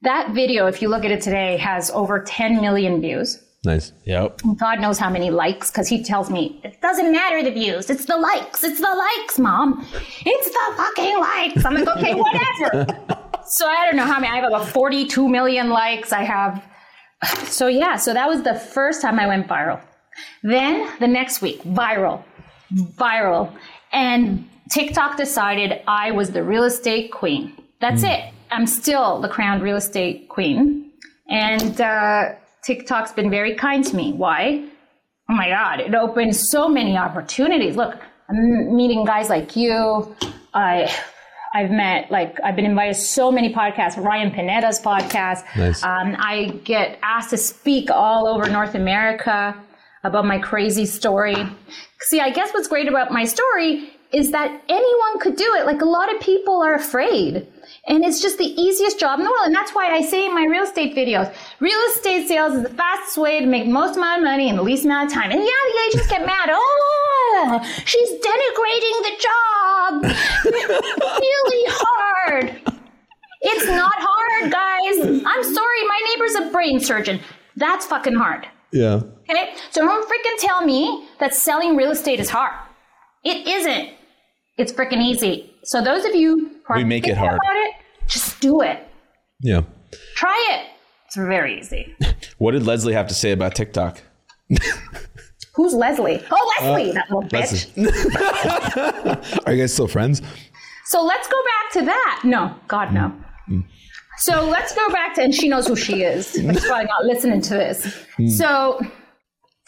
That 0.02 0.32
video, 0.34 0.66
if 0.66 0.82
you 0.82 0.88
look 0.88 1.04
at 1.04 1.10
it 1.10 1.22
today, 1.22 1.56
has 1.56 1.90
over 1.92 2.20
10 2.20 2.60
million 2.60 3.00
views. 3.00 3.40
nice. 3.64 3.92
Yep. 4.04 4.42
God 4.58 4.80
knows 4.80 4.98
how 4.98 5.08
many 5.08 5.30
likes, 5.30 5.70
because 5.70 5.88
he 5.88 6.02
tells 6.04 6.28
me 6.30 6.60
it 6.62 6.80
doesn't 6.82 7.10
matter 7.10 7.42
the 7.42 7.50
views. 7.50 7.88
It's 7.88 8.04
the 8.04 8.16
likes. 8.18 8.62
It's 8.64 8.80
the 8.80 8.94
likes, 8.94 9.38
mom. 9.38 9.86
It's 10.26 10.46
the 10.50 10.74
fucking 10.76 11.18
likes. 11.18 11.64
I'm 11.64 11.74
like, 11.74 11.88
okay, 11.96 12.14
whatever. 12.14 12.86
so 13.46 13.68
I 13.68 13.86
don't 13.86 13.96
know 13.96 14.04
how 14.06 14.20
many. 14.20 14.28
I 14.32 14.36
have 14.36 14.44
about 14.44 14.68
42 14.68 15.28
million 15.28 15.70
likes. 15.70 16.12
I 16.12 16.22
have. 16.24 16.64
So 17.44 17.68
yeah, 17.68 17.96
so 17.96 18.12
that 18.12 18.28
was 18.28 18.42
the 18.42 18.54
first 18.54 19.00
time 19.00 19.18
I 19.18 19.26
went 19.26 19.48
viral. 19.48 19.80
Then 20.42 20.90
the 21.00 21.08
next 21.08 21.40
week, 21.40 21.62
viral, 21.62 22.22
viral, 22.72 23.52
and 23.92 24.48
TikTok 24.70 25.16
decided 25.16 25.82
I 25.88 26.10
was 26.10 26.30
the 26.32 26.42
real 26.42 26.64
estate 26.64 27.12
queen. 27.12 27.52
That's 27.80 28.02
it. 28.02 28.20
I'm 28.50 28.66
still 28.66 29.20
the 29.20 29.28
crowned 29.28 29.62
real 29.62 29.76
estate 29.76 30.28
queen, 30.28 30.92
and. 31.28 31.80
uh 31.80 32.34
TikTok's 32.64 33.12
been 33.12 33.30
very 33.30 33.54
kind 33.54 33.84
to 33.84 33.94
me. 33.94 34.12
Why? 34.14 34.64
Oh 35.28 35.34
my 35.34 35.48
God, 35.48 35.80
it 35.80 35.94
opened 35.94 36.34
so 36.34 36.68
many 36.68 36.96
opportunities. 36.96 37.76
Look, 37.76 37.94
I'm 38.28 38.74
meeting 38.74 39.04
guys 39.04 39.28
like 39.28 39.54
you. 39.54 40.16
I, 40.54 40.90
I've 41.54 41.70
met, 41.70 42.10
like, 42.10 42.38
I've 42.42 42.56
been 42.56 42.64
invited 42.66 42.94
to 42.94 43.00
so 43.00 43.30
many 43.30 43.54
podcasts, 43.54 43.96
Ryan 43.96 44.32
Pineda's 44.32 44.80
podcast. 44.80 45.44
Nice. 45.56 45.84
Um, 45.84 46.16
I 46.18 46.60
get 46.64 46.98
asked 47.02 47.30
to 47.30 47.36
speak 47.36 47.90
all 47.92 48.26
over 48.26 48.48
North 48.50 48.74
America 48.74 49.54
about 50.02 50.26
my 50.26 50.38
crazy 50.38 50.84
story. 50.84 51.36
See, 52.00 52.20
I 52.20 52.30
guess 52.30 52.50
what's 52.52 52.66
great 52.66 52.88
about 52.88 53.12
my 53.12 53.24
story 53.24 53.90
is 54.12 54.32
that 54.32 54.48
anyone 54.68 55.20
could 55.20 55.36
do 55.36 55.54
it. 55.58 55.64
Like, 55.64 55.80
a 55.80 55.86
lot 55.86 56.12
of 56.12 56.20
people 56.20 56.60
are 56.60 56.74
afraid. 56.74 57.46
And 57.86 58.02
it's 58.02 58.22
just 58.22 58.38
the 58.38 58.46
easiest 58.46 58.98
job 58.98 59.18
in 59.18 59.24
the 59.26 59.30
world. 59.30 59.46
And 59.46 59.54
that's 59.54 59.74
why 59.74 59.90
I 59.94 60.00
say 60.00 60.24
in 60.24 60.34
my 60.34 60.44
real 60.44 60.64
estate 60.64 60.96
videos, 60.96 61.32
real 61.60 61.78
estate 61.90 62.26
sales 62.26 62.54
is 62.54 62.62
the 62.62 62.70
fastest 62.70 63.18
way 63.18 63.40
to 63.40 63.46
make 63.46 63.64
the 63.64 63.72
most 63.72 63.96
amount 63.96 64.20
of 64.20 64.24
money 64.24 64.48
in 64.48 64.56
the 64.56 64.62
least 64.62 64.86
amount 64.86 65.08
of 65.08 65.12
time. 65.12 65.30
And 65.30 65.40
yeah, 65.40 65.46
the 65.72 65.80
agents 65.88 66.08
get 66.08 66.26
mad. 66.26 66.50
Oh, 67.36 67.60
she's 67.84 68.10
denigrating 68.10 68.96
the 69.02 69.12
job. 69.20 70.04
It's 70.04 71.20
really 71.20 71.64
hard. 71.68 72.60
It's 73.40 73.66
not 73.66 73.92
hard, 73.96 74.52
guys. 74.52 75.22
I'm 75.26 75.42
sorry, 75.42 75.86
my 75.86 76.00
neighbor's 76.08 76.34
a 76.36 76.52
brain 76.52 76.78
surgeon. 76.80 77.20
That's 77.56 77.86
fucking 77.86 78.14
hard. 78.14 78.46
Yeah. 78.72 79.02
Okay? 79.28 79.54
So 79.72 79.84
don't 79.84 80.08
freaking 80.08 80.38
tell 80.46 80.64
me 80.64 81.08
that 81.18 81.34
selling 81.34 81.76
real 81.76 81.90
estate 81.90 82.20
is 82.20 82.30
hard. 82.30 82.54
It 83.24 83.46
isn't. 83.46 83.90
It's 84.56 84.72
freaking 84.72 85.02
easy. 85.02 85.53
So 85.64 85.82
those 85.82 86.04
of 86.04 86.14
you 86.14 86.50
who 86.66 86.74
are 86.74 86.76
We 86.76 86.84
make 86.84 87.06
it 87.06 87.16
hard. 87.16 87.34
about 87.42 87.56
it, 87.56 87.72
just 88.06 88.40
do 88.40 88.60
it. 88.60 88.86
Yeah. 89.40 89.62
Try 90.16 90.48
it. 90.52 90.66
It's 91.06 91.16
very 91.16 91.58
easy. 91.58 91.94
What 92.38 92.50
did 92.50 92.64
Leslie 92.66 92.92
have 92.94 93.06
to 93.08 93.14
say 93.14 93.30
about 93.30 93.54
TikTok? 93.54 94.02
Who's 95.54 95.72
Leslie? 95.72 96.20
Oh, 96.32 96.52
uh, 96.60 96.72
Leslie, 96.72 96.92
that 96.92 97.08
little 97.10 97.22
bitch. 97.22 97.70
Are 99.46 99.52
you 99.52 99.62
guys 99.62 99.72
still 99.72 99.86
friends? 99.86 100.20
So 100.86 101.02
let's 101.02 101.28
go 101.28 101.36
back 101.44 101.72
to 101.74 101.82
that. 101.86 102.22
No, 102.24 102.54
God, 102.66 102.92
no. 102.92 103.12
Mm. 103.48 103.64
So 104.18 104.44
let's 104.48 104.74
go 104.74 104.90
back 104.90 105.14
to, 105.14 105.22
and 105.22 105.32
she 105.34 105.48
knows 105.48 105.68
who 105.68 105.76
she 105.76 106.02
is, 106.02 106.32
but 106.44 106.54
she's 106.56 106.64
probably 106.66 106.86
not 106.86 107.04
listening 107.04 107.40
to 107.42 107.54
this. 107.54 107.86
Mm. 108.18 108.30
So 108.30 108.80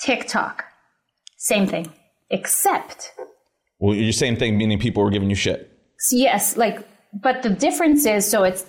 TikTok, 0.03 0.65
same 1.39 1.67
thing, 1.69 1.93
except, 2.31 3.13
Well, 3.79 3.95
you're 3.95 4.07
the 4.07 4.13
same 4.13 4.37
thing, 4.37 4.59
meaning 4.59 4.79
people 4.81 5.05
were 5.05 5.11
giving 5.11 5.31
you 5.31 5.37
shit. 5.37 5.73
So 5.99 6.17
yes, 6.17 6.57
like, 6.57 6.87
but 7.13 7.43
the 7.43 7.51
difference 7.51 8.07
is, 8.07 8.29
so 8.29 8.45
it's 8.45 8.65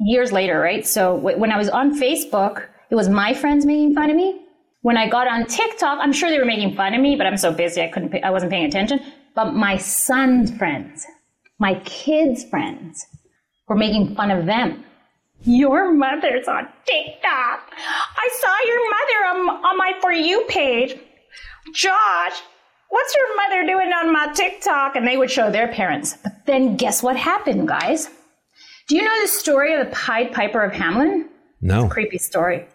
years 0.00 0.32
later, 0.32 0.58
right? 0.60 0.86
So 0.86 1.16
w- 1.16 1.38
when 1.38 1.50
I 1.50 1.56
was 1.56 1.68
on 1.68 1.98
Facebook, 1.98 2.66
it 2.90 2.94
was 2.94 3.08
my 3.08 3.34
friends 3.34 3.64
making 3.64 3.94
fun 3.94 4.10
of 4.10 4.16
me. 4.16 4.42
When 4.82 4.96
I 4.96 5.08
got 5.08 5.26
on 5.26 5.46
TikTok, 5.46 5.98
I'm 6.00 6.12
sure 6.12 6.30
they 6.30 6.38
were 6.38 6.44
making 6.44 6.76
fun 6.76 6.94
of 6.94 7.00
me, 7.00 7.16
but 7.16 7.26
I'm 7.26 7.36
so 7.36 7.52
busy 7.52 7.82
I 7.82 7.88
couldn't, 7.88 8.10
pay, 8.10 8.22
I 8.22 8.30
wasn't 8.30 8.52
paying 8.52 8.66
attention. 8.66 9.00
But 9.34 9.52
my 9.54 9.76
son's 9.76 10.56
friends, 10.56 11.04
my 11.58 11.74
kids' 11.80 12.44
friends, 12.44 13.04
were 13.68 13.76
making 13.76 14.14
fun 14.14 14.30
of 14.30 14.46
them. 14.46 14.84
Your 15.42 15.92
mother's 15.92 16.46
on 16.48 16.68
TikTok. 16.86 17.72
I 17.76 18.28
saw 18.40 18.56
your 18.66 18.90
mother 18.90 19.50
on, 19.50 19.64
on 19.64 19.78
my 19.78 19.92
For 20.00 20.12
You 20.12 20.44
page. 20.48 20.96
Josh, 21.74 22.40
what's 22.88 23.14
your 23.16 23.36
mother 23.36 23.66
doing 23.66 23.92
on 23.92 24.12
my 24.12 24.32
TikTok? 24.34 24.96
And 24.96 25.06
they 25.06 25.16
would 25.16 25.30
show 25.30 25.50
their 25.50 25.68
parents. 25.68 26.16
But 26.22 26.46
then 26.46 26.76
guess 26.76 27.02
what 27.02 27.16
happened, 27.16 27.68
guys? 27.68 28.08
Do 28.88 28.96
you 28.96 29.02
know 29.02 29.20
the 29.22 29.28
story 29.28 29.74
of 29.74 29.84
the 29.84 29.92
Pied 29.92 30.32
Piper 30.32 30.62
of 30.62 30.72
Hamelin? 30.72 31.26
No. 31.60 31.88
Creepy 31.88 32.18
story. 32.18 32.66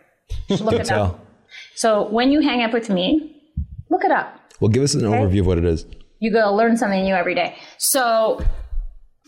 Look 0.50 0.74
it 0.74 0.86
tell. 0.86 1.04
up. 1.04 1.26
So 1.76 2.08
when 2.10 2.32
you 2.32 2.42
hang 2.42 2.64
up 2.64 2.74
with 2.74 2.90
me, 2.90 3.42
look 3.90 4.04
it 4.04 4.12
up. 4.12 4.40
Well, 4.60 4.70
give 4.70 4.84
us 4.84 4.94
an 4.94 5.02
overview 5.02 5.42
of 5.42 5.48
what 5.48 5.58
it 5.58 5.66
is. 5.66 5.86
You 6.20 6.32
go 6.32 6.54
learn 6.54 6.78
something 6.78 7.04
new 7.04 7.16
every 7.16 7.34
day. 7.34 7.56
So, 7.80 8.46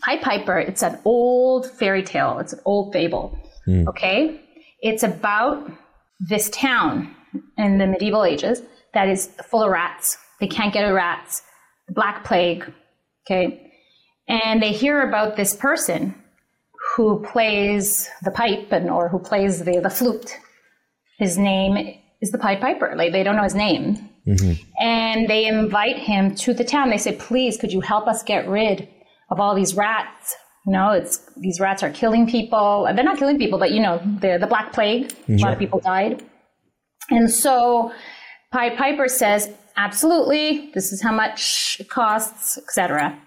Pied 0.02 0.22
Piper, 0.22 0.58
it's 0.58 0.82
an 0.82 0.98
old 1.04 1.68
fairy 1.68 2.04
tale. 2.04 2.38
It's 2.38 2.52
an 2.52 2.60
old 2.64 2.92
fable. 2.92 3.36
Hmm. 3.64 3.88
Okay, 3.88 4.40
it's 4.80 5.02
about 5.02 5.68
this 6.20 6.50
town 6.50 7.14
in 7.58 7.78
the 7.78 7.86
medieval 7.86 8.24
ages 8.24 8.62
that 8.92 9.08
is 9.08 9.30
full 9.50 9.64
of 9.64 9.70
rats. 9.70 10.16
They 10.44 10.48
can't 10.48 10.74
get 10.74 10.84
of 10.84 10.94
rats. 10.94 11.42
The 11.88 11.94
Black 11.94 12.22
Plague. 12.22 12.70
Okay, 13.24 13.72
and 14.28 14.62
they 14.62 14.72
hear 14.72 15.08
about 15.08 15.36
this 15.36 15.56
person 15.56 16.14
who 16.94 17.24
plays 17.32 18.10
the 18.24 18.30
pipe 18.30 18.70
and 18.72 18.90
or 18.90 19.08
who 19.08 19.18
plays 19.18 19.64
the 19.64 19.80
the 19.80 19.88
flute. 19.88 20.36
His 21.18 21.38
name 21.38 21.98
is 22.20 22.30
the 22.30 22.36
Pied 22.36 22.60
Piper. 22.60 22.92
Like 22.94 23.12
they 23.12 23.22
don't 23.22 23.36
know 23.36 23.42
his 23.42 23.54
name 23.54 24.10
mm-hmm. 24.26 24.52
and 24.78 25.28
they 25.30 25.46
invite 25.46 25.96
him 25.96 26.34
to 26.34 26.52
the 26.52 26.64
town. 26.64 26.90
They 26.90 26.98
say, 26.98 27.16
"Please, 27.16 27.56
could 27.56 27.72
you 27.72 27.80
help 27.80 28.06
us 28.06 28.22
get 28.22 28.46
rid 28.46 28.86
of 29.30 29.40
all 29.40 29.54
these 29.54 29.74
rats? 29.74 30.36
You 30.66 30.74
know, 30.74 30.90
it's 30.90 31.22
these 31.38 31.58
rats 31.58 31.82
are 31.82 31.90
killing 31.90 32.28
people. 32.28 32.86
They're 32.94 33.02
not 33.02 33.16
killing 33.16 33.38
people, 33.38 33.58
but 33.58 33.70
you 33.70 33.80
know, 33.80 33.96
the 34.20 34.36
the 34.38 34.46
Black 34.46 34.74
Plague. 34.74 35.10
A 35.26 35.38
lot 35.38 35.54
of 35.54 35.58
people 35.58 35.80
died, 35.80 36.22
and 37.08 37.30
so 37.30 37.92
Pied 38.52 38.76
Piper 38.76 39.08
says, 39.08 39.50
"Absolutely, 39.76 40.70
this 40.74 40.92
is 40.92 41.02
how 41.02 41.12
much 41.12 41.76
it 41.80 41.88
costs, 41.88 42.58
etc." 42.58 43.18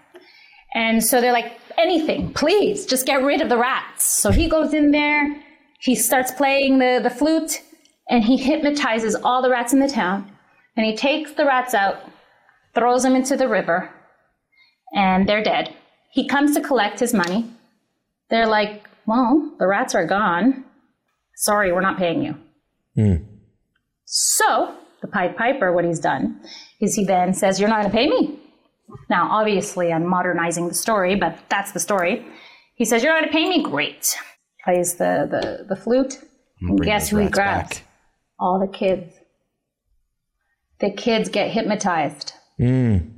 And 0.74 1.02
so 1.02 1.20
they're 1.20 1.32
like, 1.32 1.58
"Anything, 1.78 2.32
please, 2.32 2.86
just 2.86 3.06
get 3.06 3.22
rid 3.22 3.40
of 3.40 3.48
the 3.48 3.58
rats." 3.58 4.04
So 4.22 4.30
he 4.30 4.48
goes 4.48 4.74
in 4.74 4.90
there, 4.90 5.42
he 5.80 5.94
starts 5.94 6.32
playing 6.32 6.78
the 6.78 7.00
the 7.02 7.10
flute, 7.10 7.62
and 8.08 8.24
he 8.24 8.36
hypnotizes 8.36 9.14
all 9.14 9.42
the 9.42 9.50
rats 9.50 9.72
in 9.72 9.80
the 9.80 9.88
town 9.88 10.30
and 10.78 10.86
he 10.86 10.94
takes 10.94 11.32
the 11.32 11.44
rats 11.44 11.74
out, 11.74 11.96
throws 12.72 13.02
them 13.02 13.16
into 13.16 13.36
the 13.36 13.48
river, 13.48 13.90
and 14.94 15.28
they're 15.28 15.42
dead. 15.42 15.74
He 16.12 16.28
comes 16.28 16.54
to 16.54 16.60
collect 16.60 17.00
his 17.00 17.12
money. 17.12 17.50
They're 18.30 18.46
like, 18.46 18.88
Well, 19.04 19.56
the 19.58 19.66
rats 19.66 19.96
are 19.96 20.06
gone. 20.06 20.64
Sorry, 21.34 21.72
we're 21.72 21.80
not 21.80 21.98
paying 21.98 22.22
you. 22.22 22.36
Hmm. 22.94 23.24
So, 24.04 24.76
the 25.00 25.08
Pied 25.08 25.36
Piper, 25.36 25.72
what 25.72 25.84
he's 25.84 26.00
done 26.00 26.40
is 26.80 26.94
he 26.94 27.04
then 27.04 27.34
says, 27.34 27.60
You're 27.60 27.68
not 27.68 27.80
going 27.82 27.90
to 27.90 27.96
pay 27.96 28.08
me. 28.08 28.38
Now, 29.10 29.28
obviously, 29.30 29.92
I'm 29.92 30.06
modernizing 30.06 30.68
the 30.68 30.74
story, 30.74 31.14
but 31.14 31.38
that's 31.48 31.72
the 31.72 31.80
story. 31.80 32.26
He 32.74 32.84
says, 32.84 33.02
You're 33.02 33.12
not 33.12 33.20
going 33.20 33.32
to 33.32 33.38
pay 33.38 33.48
me? 33.48 33.62
Great. 33.62 34.16
Plays 34.64 34.94
the, 34.94 35.28
the, 35.30 35.66
the 35.68 35.76
flute. 35.76 36.18
And 36.60 36.80
guess 36.80 37.08
who 37.08 37.18
he 37.18 37.28
grabs? 37.28 37.68
back. 37.68 37.84
All 38.40 38.58
the 38.58 38.72
kids. 38.72 39.14
The 40.80 40.90
kids 40.90 41.28
get 41.28 41.50
hypnotized. 41.50 42.32
Mm. 42.60 43.10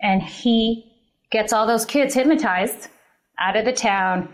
And 0.00 0.22
he 0.22 0.92
gets 1.30 1.52
all 1.52 1.66
those 1.66 1.84
kids 1.84 2.14
hypnotized 2.14 2.88
out 3.38 3.56
of 3.56 3.64
the 3.64 3.72
town. 3.72 4.32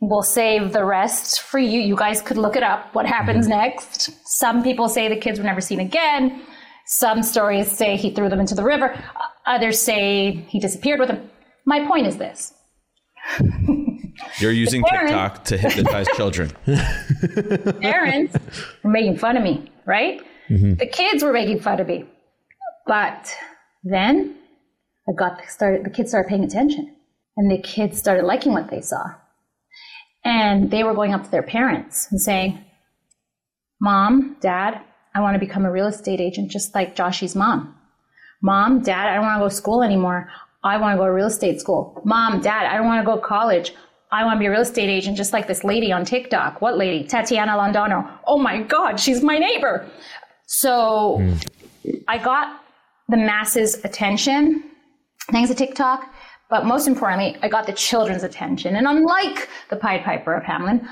We'll 0.00 0.22
save 0.22 0.72
the 0.72 0.84
rest 0.84 1.40
for 1.40 1.58
you. 1.58 1.80
You 1.80 1.96
guys 1.96 2.20
could 2.20 2.36
look 2.36 2.54
it 2.54 2.62
up. 2.62 2.94
What 2.94 3.06
happens 3.06 3.46
mm-hmm. 3.46 3.58
next? 3.58 4.10
Some 4.28 4.62
people 4.62 4.88
say 4.88 5.08
the 5.08 5.16
kids 5.16 5.38
were 5.38 5.44
never 5.44 5.60
seen 5.60 5.80
again. 5.80 6.42
Some 6.86 7.22
stories 7.22 7.70
say 7.70 7.96
he 7.96 8.10
threw 8.10 8.28
them 8.28 8.38
into 8.38 8.54
the 8.54 8.62
river. 8.62 9.02
Others 9.46 9.80
say 9.80 10.32
he 10.48 10.60
disappeared 10.60 11.00
with 11.00 11.08
them. 11.08 11.30
My 11.64 11.84
point 11.86 12.06
is 12.06 12.16
this 12.16 12.54
You're 14.38 14.52
using 14.52 14.82
parent- 14.82 15.08
TikTok 15.08 15.44
to 15.44 15.56
hypnotize 15.56 16.06
children. 16.16 16.50
parents 17.80 18.36
were 18.82 18.90
making 18.90 19.16
fun 19.16 19.36
of 19.36 19.42
me, 19.42 19.70
right? 19.86 20.20
Mm-hmm. 20.48 20.74
The 20.74 20.86
kids 20.86 21.24
were 21.24 21.32
making 21.32 21.60
fun 21.60 21.80
of 21.80 21.88
me. 21.88 22.04
But 22.86 23.34
then 23.82 24.36
I 25.08 25.12
got 25.12 25.40
started 25.48 25.84
the 25.84 25.90
kids 25.90 26.10
started 26.10 26.28
paying 26.28 26.44
attention 26.44 26.94
and 27.36 27.50
the 27.50 27.58
kids 27.58 27.98
started 27.98 28.24
liking 28.24 28.52
what 28.52 28.70
they 28.70 28.80
saw. 28.80 29.02
And 30.26 30.70
they 30.70 30.82
were 30.82 30.94
going 30.94 31.14
up 31.14 31.24
to 31.24 31.30
their 31.30 31.42
parents 31.42 32.08
and 32.10 32.20
saying, 32.20 32.58
Mom, 33.80 34.36
Dad, 34.40 34.80
I 35.14 35.20
want 35.20 35.34
to 35.34 35.38
become 35.38 35.64
a 35.64 35.70
real 35.70 35.86
estate 35.86 36.20
agent 36.20 36.50
just 36.50 36.74
like 36.74 36.96
Joshy's 36.96 37.36
mom. 37.36 37.74
Mom, 38.42 38.82
Dad, 38.82 39.08
I 39.08 39.14
don't 39.14 39.24
want 39.24 39.38
to 39.38 39.44
go 39.44 39.48
to 39.48 39.54
school 39.54 39.82
anymore. 39.82 40.28
I 40.64 40.78
want 40.78 40.94
to 40.94 40.98
go 40.98 41.06
to 41.06 41.12
real 41.12 41.26
estate 41.26 41.60
school. 41.60 42.02
Mom, 42.04 42.40
Dad, 42.40 42.66
I 42.66 42.76
don't 42.76 42.86
want 42.86 43.00
to 43.04 43.06
go 43.06 43.16
to 43.16 43.26
college. 43.26 43.72
I 44.10 44.24
want 44.24 44.36
to 44.36 44.40
be 44.40 44.46
a 44.46 44.50
real 44.50 44.62
estate 44.62 44.88
agent 44.88 45.16
just 45.16 45.32
like 45.32 45.46
this 45.46 45.62
lady 45.62 45.92
on 45.92 46.04
TikTok. 46.04 46.60
What 46.60 46.76
lady? 46.76 47.06
Tatiana 47.06 47.52
Londono. 47.52 48.18
Oh 48.26 48.38
my 48.38 48.62
God, 48.62 48.98
she's 48.98 49.22
my 49.22 49.38
neighbor. 49.38 49.88
So 50.46 51.18
hmm. 51.18 51.34
I 52.08 52.18
got 52.18 52.62
the 53.08 53.16
masses' 53.16 53.84
attention 53.84 54.64
thanks 55.30 55.50
to 55.50 55.56
TikTok, 55.56 56.12
but 56.50 56.64
most 56.64 56.86
importantly, 56.86 57.36
I 57.42 57.48
got 57.48 57.66
the 57.66 57.72
children's 57.72 58.22
attention. 58.22 58.76
And 58.76 58.86
unlike 58.86 59.48
the 59.70 59.76
Pied 59.76 60.04
Piper 60.04 60.34
of 60.34 60.42
Hamelin, 60.44 60.86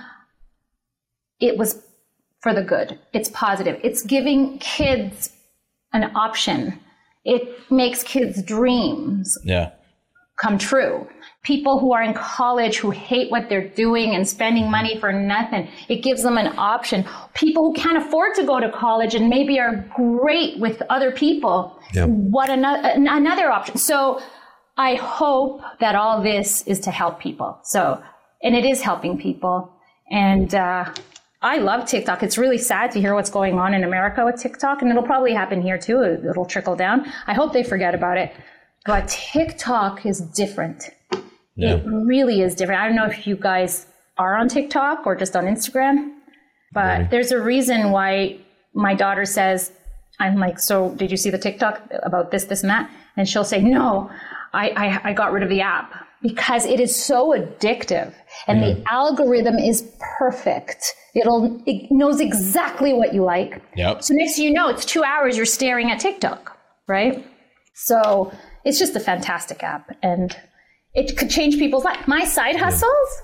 it 1.41 1.57
was 1.59 1.83
for 2.43 2.53
the 2.55 2.63
good. 2.63 2.99
It's 3.13 3.29
positive. 3.31 3.81
It's 3.83 4.03
giving 4.03 4.59
kids 4.59 5.31
an 5.93 6.11
option. 6.17 6.79
It 7.25 7.59
makes 7.71 8.03
kids' 8.03 8.43
dreams 8.43 9.37
Yeah. 9.45 9.71
come 10.43 10.59
true. 10.59 11.07
People 11.43 11.79
who 11.79 11.93
are 11.93 12.03
in 12.03 12.13
college 12.15 12.79
who 12.79 12.91
hate 12.91 13.31
what 13.31 13.49
they're 13.49 13.69
doing 13.69 14.15
and 14.15 14.27
spending 14.29 14.71
money 14.71 14.99
for 14.99 15.13
nothing, 15.13 15.69
it 15.89 16.03
gives 16.03 16.23
them 16.23 16.37
an 16.37 16.53
option. 16.59 17.05
People 17.35 17.63
who 17.67 17.75
can't 17.75 17.97
afford 17.97 18.35
to 18.35 18.45
go 18.45 18.61
to 18.61 18.71
college 18.73 19.15
and 19.15 19.29
maybe 19.29 19.59
are 19.61 19.85
great 19.95 20.59
with 20.59 20.83
other 20.91 21.13
people, 21.13 21.79
Yeah. 21.93 22.07
what 22.07 22.51
another, 22.51 22.89
another 22.97 23.51
option. 23.51 23.77
So 23.77 24.21
I 24.77 24.97
hope 24.97 25.62
that 25.81 25.95
all 25.95 26.22
this 26.22 26.62
is 26.66 26.81
to 26.81 26.91
help 26.91 27.20
people. 27.20 27.59
So, 27.62 28.03
and 28.43 28.55
it 28.57 28.64
is 28.64 28.83
helping 28.83 29.18
people. 29.18 29.72
And, 30.11 30.55
uh, 30.55 30.93
I 31.43 31.59
love 31.59 31.87
TikTok. 31.87 32.22
It's 32.22 32.39
really 32.39 32.57
sad 32.57 32.91
to 32.93 33.01
hear 33.01 33.14
what's 33.14 33.29
going 33.29 33.59
on 33.59 33.75
in 33.75 33.85
America 33.85 34.25
with 34.25 34.41
TikTok, 34.41 34.81
and 34.81 34.91
it'll 34.91 35.03
probably 35.03 35.35
happen 35.35 35.61
here 35.61 35.77
too. 35.77 36.03
It'll 36.03 36.47
trickle 36.47 36.75
down. 36.75 37.05
I 37.27 37.35
hope 37.35 37.53
they 37.53 37.62
forget 37.62 37.95
about 37.95 38.16
it. 38.16 38.33
But 38.87 39.09
TikTok 39.09 40.07
is 40.07 40.22
different. 40.22 40.89
Yeah. 41.55 41.75
It 41.75 41.85
really 41.85 42.41
is 42.41 42.55
different. 42.55 42.81
I 42.81 42.87
don't 42.87 42.97
know 42.97 43.05
if 43.05 43.27
you 43.27 43.37
guys 43.37 43.87
are 44.16 44.37
on 44.37 44.49
TikTok 44.49 45.07
or 45.07 45.14
just 45.14 45.37
on 45.37 45.45
Instagram, 45.45 46.14
but 46.72 47.11
there's 47.11 47.31
a 47.31 47.41
reason 47.41 47.91
why 47.91 48.39
my 48.72 48.95
daughter 48.95 49.27
says, 49.27 49.70
I'm 50.20 50.37
like, 50.37 50.59
so 50.59 50.95
did 50.95 51.11
you 51.11 51.18
see 51.18 51.29
the 51.29 51.39
TikTok 51.39 51.83
about 52.03 52.31
this, 52.31 52.45
this, 52.45 52.62
and 52.62 52.70
that? 52.70 52.91
And 53.18 53.29
she'll 53.29 53.45
say, 53.45 53.61
no, 53.61 54.11
I, 54.55 54.67
I, 54.77 55.11
I 55.11 55.13
got 55.13 55.33
rid 55.33 55.43
of 55.43 55.49
the 55.49 55.61
app 55.61 55.93
because 56.23 56.65
it 56.65 56.81
is 56.81 56.95
so 56.95 57.33
addictive 57.39 58.15
and 58.47 58.63
the 58.63 58.83
algorithm 58.91 59.57
is 59.57 59.93
perfect. 60.19 60.95
It'll, 61.15 61.61
it 61.67 61.91
knows 61.91 62.21
exactly 62.21 62.93
what 62.95 63.13
you 63.13 63.23
like. 63.23 63.61
Yep. 63.77 64.03
So 64.03 64.15
next 64.15 64.37
thing 64.37 64.47
you 64.47 64.53
know, 64.53 64.69
it's 64.69 64.85
two 64.85 65.05
hours 65.05 65.37
you're 65.37 65.45
staring 65.47 65.91
at 65.91 66.01
TikTok, 66.01 66.57
right? 66.89 67.27
So 67.75 68.33
it's 68.65 68.79
just 68.79 68.97
a 68.97 69.01
fantastic 69.01 69.63
app. 69.63 69.91
And 70.03 70.35
It 70.95 71.17
could 71.17 71.29
change 71.29 71.59
people's 71.59 71.85
life. 71.85 72.07
My 72.07 72.25
side 72.25 72.57
hustles, 72.57 73.23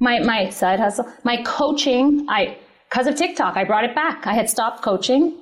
my 0.00 0.20
my 0.20 0.48
side 0.48 0.80
hustle, 0.80 1.06
my 1.22 1.42
coaching. 1.42 2.26
I 2.28 2.56
because 2.88 3.06
of 3.06 3.14
TikTok, 3.14 3.56
I 3.56 3.64
brought 3.64 3.84
it 3.84 3.94
back. 3.94 4.26
I 4.26 4.32
had 4.32 4.48
stopped 4.48 4.82
coaching 4.82 5.36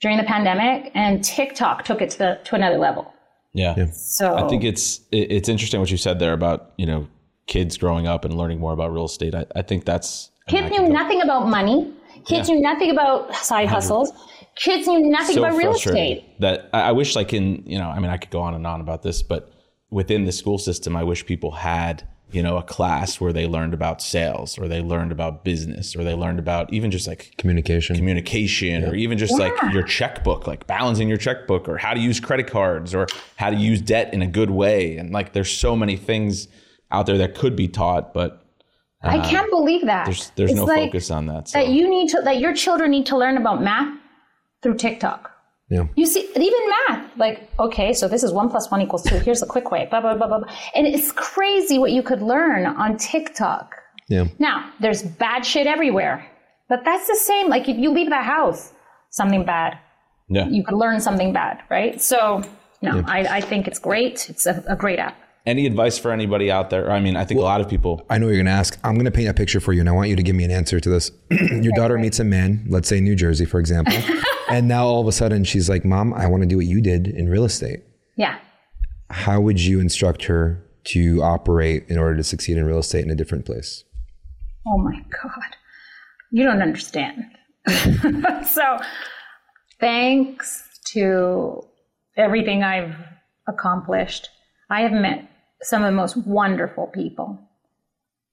during 0.00 0.16
the 0.16 0.24
pandemic, 0.24 0.90
and 0.94 1.22
TikTok 1.22 1.84
took 1.84 2.00
it 2.00 2.10
to 2.12 2.18
the 2.18 2.40
to 2.44 2.54
another 2.56 2.78
level. 2.78 3.12
Yeah. 3.52 3.90
So 3.90 4.34
I 4.36 4.48
think 4.48 4.64
it's 4.64 5.00
it's 5.12 5.48
interesting 5.48 5.80
what 5.80 5.90
you 5.90 5.96
said 5.96 6.18
there 6.18 6.32
about 6.32 6.72
you 6.76 6.86
know 6.86 7.08
kids 7.46 7.76
growing 7.76 8.06
up 8.06 8.24
and 8.24 8.36
learning 8.36 8.60
more 8.60 8.72
about 8.72 8.92
real 8.92 9.06
estate. 9.06 9.34
I, 9.34 9.44
I 9.56 9.62
think 9.62 9.84
that's 9.84 10.30
kids 10.48 10.70
knew 10.70 10.88
nothing 10.88 11.20
about 11.22 11.48
money. 11.48 11.92
Kids 12.26 12.48
Yeah. 12.48 12.54
knew 12.56 12.60
nothing 12.62 12.90
about 12.90 13.34
side 13.34 13.68
hustles. 13.68 14.12
Kids 14.56 14.86
knew 14.86 15.00
nothing 15.00 15.36
so 15.36 15.44
about 15.44 15.56
real 15.56 15.72
estate. 15.74 16.24
that 16.40 16.68
I, 16.72 16.80
I 16.82 16.92
wish 16.92 17.16
like 17.16 17.32
in 17.32 17.62
you 17.66 17.78
know 17.78 17.88
I 17.88 17.98
mean 17.98 18.10
I 18.10 18.18
could 18.18 18.30
go 18.30 18.40
on 18.40 18.54
and 18.54 18.66
on 18.66 18.80
about 18.80 19.02
this, 19.02 19.22
but 19.22 19.52
within 19.90 20.24
the 20.24 20.32
school 20.32 20.58
system, 20.58 20.94
I 20.96 21.02
wish 21.02 21.26
people 21.26 21.50
had 21.50 22.06
you 22.32 22.42
know 22.42 22.56
a 22.56 22.62
class 22.62 23.20
where 23.20 23.32
they 23.32 23.46
learned 23.46 23.74
about 23.74 24.00
sales 24.00 24.58
or 24.58 24.68
they 24.68 24.80
learned 24.80 25.12
about 25.12 25.44
business 25.44 25.96
or 25.96 26.04
they 26.04 26.14
learned 26.14 26.38
about 26.38 26.72
even 26.72 26.90
just 26.90 27.06
like 27.06 27.34
Communication. 27.38 27.96
communication 27.96 28.84
or 28.84 28.94
even 28.94 29.18
just 29.18 29.38
like 29.38 29.52
your 29.72 29.82
checkbook, 29.82 30.46
like 30.46 30.66
balancing 30.66 31.08
your 31.08 31.18
checkbook 31.18 31.68
or 31.68 31.78
how 31.78 31.94
to 31.94 32.00
use 32.00 32.20
credit 32.20 32.46
cards 32.46 32.94
or 32.94 33.06
how 33.36 33.50
to 33.50 33.56
use 33.56 33.80
debt 33.80 34.12
in 34.12 34.22
a 34.22 34.26
good 34.26 34.50
way. 34.50 34.96
And 34.96 35.10
like 35.12 35.32
there's 35.32 35.50
so 35.50 35.74
many 35.76 35.96
things 35.96 36.48
out 36.90 37.06
there 37.06 37.18
that 37.18 37.34
could 37.34 37.56
be 37.56 37.68
taught, 37.68 38.12
but 38.12 38.44
I 39.02 39.18
can't 39.28 39.50
believe 39.50 39.86
that. 39.86 40.02
Uh, 40.02 40.04
there's 40.06 40.30
there's 40.36 40.54
no 40.54 40.64
like 40.64 40.90
focus 40.90 41.10
on 41.10 41.26
that. 41.26 41.48
So. 41.48 41.58
That 41.58 41.68
you 41.68 41.88
need 41.88 42.10
to 42.10 42.20
that 42.22 42.38
your 42.38 42.54
children 42.54 42.90
need 42.90 43.06
to 43.06 43.16
learn 43.16 43.36
about 43.36 43.62
math 43.62 43.98
through 44.62 44.74
TikTok. 44.74 45.30
Yeah. 45.70 45.86
You 45.94 46.04
see, 46.04 46.28
even 46.34 46.60
math, 46.88 47.16
like, 47.16 47.48
okay, 47.60 47.92
so 47.92 48.08
this 48.08 48.24
is 48.24 48.32
one 48.32 48.50
plus 48.50 48.70
one 48.70 48.82
equals 48.82 49.04
two. 49.04 49.18
Here's 49.18 49.42
a 49.42 49.46
quick 49.46 49.70
way, 49.70 49.86
blah, 49.88 50.00
blah, 50.00 50.16
blah, 50.16 50.26
blah. 50.26 50.40
blah. 50.40 50.52
And 50.74 50.86
it's 50.86 51.12
crazy 51.12 51.78
what 51.78 51.92
you 51.92 52.02
could 52.02 52.22
learn 52.22 52.66
on 52.66 52.96
TikTok. 52.96 53.76
Yeah. 54.08 54.26
Now, 54.40 54.72
there's 54.80 55.04
bad 55.04 55.46
shit 55.46 55.68
everywhere, 55.68 56.26
but 56.68 56.84
that's 56.84 57.06
the 57.06 57.14
same. 57.14 57.48
Like, 57.48 57.68
if 57.68 57.76
you 57.76 57.90
leave 57.92 58.10
the 58.10 58.16
house, 58.16 58.72
something 59.10 59.44
bad, 59.44 59.78
yeah. 60.28 60.48
you 60.48 60.64
could 60.64 60.76
learn 60.76 61.00
something 61.00 61.32
bad, 61.32 61.62
right? 61.70 62.02
So, 62.02 62.42
no, 62.82 63.04
I, 63.06 63.36
I 63.36 63.40
think 63.40 63.68
it's 63.68 63.78
great. 63.78 64.28
It's 64.28 64.46
a, 64.46 64.64
a 64.66 64.74
great 64.74 64.98
app. 64.98 65.16
Any 65.46 65.66
advice 65.66 65.98
for 65.98 66.12
anybody 66.12 66.50
out 66.50 66.68
there? 66.68 66.90
I 66.90 67.00
mean, 67.00 67.16
I 67.16 67.24
think 67.24 67.40
a 67.40 67.42
lot 67.42 67.60
of 67.60 67.68
people. 67.68 68.04
I 68.10 68.18
know 68.18 68.26
you're 68.26 68.36
going 68.36 68.46
to 68.46 68.52
ask. 68.52 68.78
I'm 68.84 68.94
going 68.94 69.06
to 69.06 69.10
paint 69.10 69.28
a 69.28 69.34
picture 69.34 69.58
for 69.60 69.72
you, 69.72 69.80
and 69.80 69.88
I 69.88 69.92
want 69.92 70.10
you 70.10 70.16
to 70.16 70.22
give 70.22 70.36
me 70.36 70.44
an 70.44 70.50
answer 70.50 70.80
to 70.80 70.88
this. 70.88 71.10
Your 71.30 71.72
daughter 71.74 71.96
meets 71.96 72.20
a 72.20 72.24
man, 72.24 72.66
let's 72.68 72.88
say 72.88 73.00
New 73.00 73.16
Jersey, 73.16 73.46
for 73.46 73.58
example, 73.58 73.94
and 74.50 74.68
now 74.68 74.84
all 74.84 75.00
of 75.00 75.06
a 75.06 75.12
sudden 75.12 75.44
she's 75.44 75.68
like, 75.68 75.84
"Mom, 75.84 76.12
I 76.12 76.26
want 76.26 76.42
to 76.42 76.46
do 76.46 76.56
what 76.56 76.66
you 76.66 76.82
did 76.82 77.06
in 77.06 77.28
real 77.28 77.44
estate." 77.44 77.80
Yeah. 78.16 78.38
How 79.08 79.40
would 79.40 79.60
you 79.60 79.80
instruct 79.80 80.24
her 80.24 80.62
to 80.84 81.22
operate 81.22 81.86
in 81.88 81.98
order 81.98 82.16
to 82.16 82.24
succeed 82.24 82.58
in 82.58 82.66
real 82.66 82.78
estate 82.78 83.04
in 83.04 83.10
a 83.10 83.14
different 83.14 83.46
place? 83.46 83.84
Oh 84.66 84.78
my 84.78 85.02
God. 85.22 85.56
You 86.30 86.44
don't 86.44 86.62
understand. 86.62 87.24
so, 88.46 88.78
thanks 89.80 90.80
to 90.92 91.62
everything 92.16 92.62
I've 92.62 92.94
accomplished, 93.48 94.28
I 94.68 94.82
have 94.82 94.92
met 94.92 95.29
some 95.62 95.82
of 95.82 95.88
the 95.88 95.96
most 95.96 96.16
wonderful 96.16 96.86
people. 96.86 97.38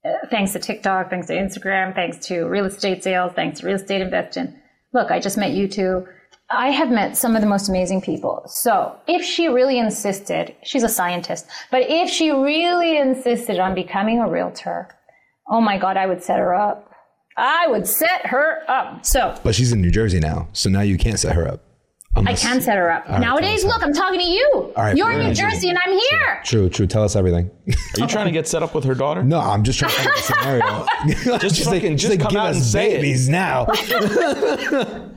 Uh, 0.05 0.25
thanks 0.29 0.53
to 0.53 0.59
TikTok, 0.59 1.09
thanks 1.09 1.27
to 1.27 1.33
Instagram, 1.33 1.93
thanks 1.93 2.25
to 2.27 2.45
real 2.45 2.65
estate 2.65 3.03
sales, 3.03 3.33
thanks 3.33 3.59
to 3.59 3.67
real 3.67 3.75
estate 3.75 4.01
investing. 4.01 4.53
Look, 4.93 5.11
I 5.11 5.19
just 5.19 5.37
met 5.37 5.51
you 5.51 5.67
two. 5.67 6.07
I 6.49 6.69
have 6.69 6.89
met 6.89 7.17
some 7.17 7.35
of 7.35 7.41
the 7.41 7.47
most 7.47 7.67
amazing 7.67 8.01
people. 8.01 8.43
So 8.47 8.95
if 9.05 9.21
she 9.21 9.47
really 9.47 9.79
insisted, 9.79 10.55
she's 10.63 10.83
a 10.83 10.89
scientist, 10.89 11.45
but 11.71 11.81
if 11.89 12.09
she 12.09 12.31
really 12.31 12.97
insisted 12.97 13.59
on 13.59 13.75
becoming 13.75 14.19
a 14.19 14.29
realtor, 14.29 14.87
oh 15.49 15.59
my 15.59 15.77
God, 15.77 15.97
I 15.97 16.05
would 16.05 16.23
set 16.23 16.39
her 16.39 16.55
up. 16.55 16.89
I 17.35 17.67
would 17.67 17.85
set 17.85 18.25
her 18.27 18.63
up. 18.69 19.05
So 19.05 19.37
But 19.43 19.55
she's 19.55 19.73
in 19.73 19.81
New 19.81 19.91
Jersey 19.91 20.19
now, 20.19 20.47
so 20.53 20.69
now 20.69 20.81
you 20.81 20.97
can't 20.97 21.19
set 21.19 21.35
her 21.35 21.47
up. 21.47 21.66
I 22.15 22.33
can 22.33 22.61
set 22.61 22.77
her 22.77 22.89
up. 22.91 23.07
Nowadays, 23.19 23.63
look, 23.63 23.83
I'm 23.83 23.93
talking 23.93 24.19
to 24.19 24.25
you. 24.25 24.73
right, 24.75 24.95
You're 24.97 25.11
in. 25.11 25.27
New 25.27 25.33
Jersey 25.35 25.69
and 25.69 25.77
I'm 25.77 25.91
here. 25.91 26.41
True, 26.43 26.67
true. 26.67 26.87
Tell 26.87 27.03
us 27.03 27.15
everything. 27.15 27.51
Are 27.69 27.99
you 27.99 28.07
trying 28.07 28.25
to 28.25 28.31
get 28.31 28.47
set 28.47 28.63
up 28.63 28.73
with 28.73 28.85
her 28.85 28.95
daughter? 28.95 29.23
no, 29.23 29.39
I'm 29.39 29.63
just 29.63 29.77
trying 29.77 29.91
to 29.91 29.97
find 29.97 30.15
a 30.15 30.21
scenario. 31.21 31.37
Just 31.37 31.63
fucking- 31.69 31.97
just 31.97 32.19
come 32.19 32.29
give 32.31 32.39
out 32.39 32.47
us 32.49 32.55
and 32.55 32.65
say 32.65 32.91
it." 32.93 33.01
babies 33.01 33.29
now. 33.29 33.67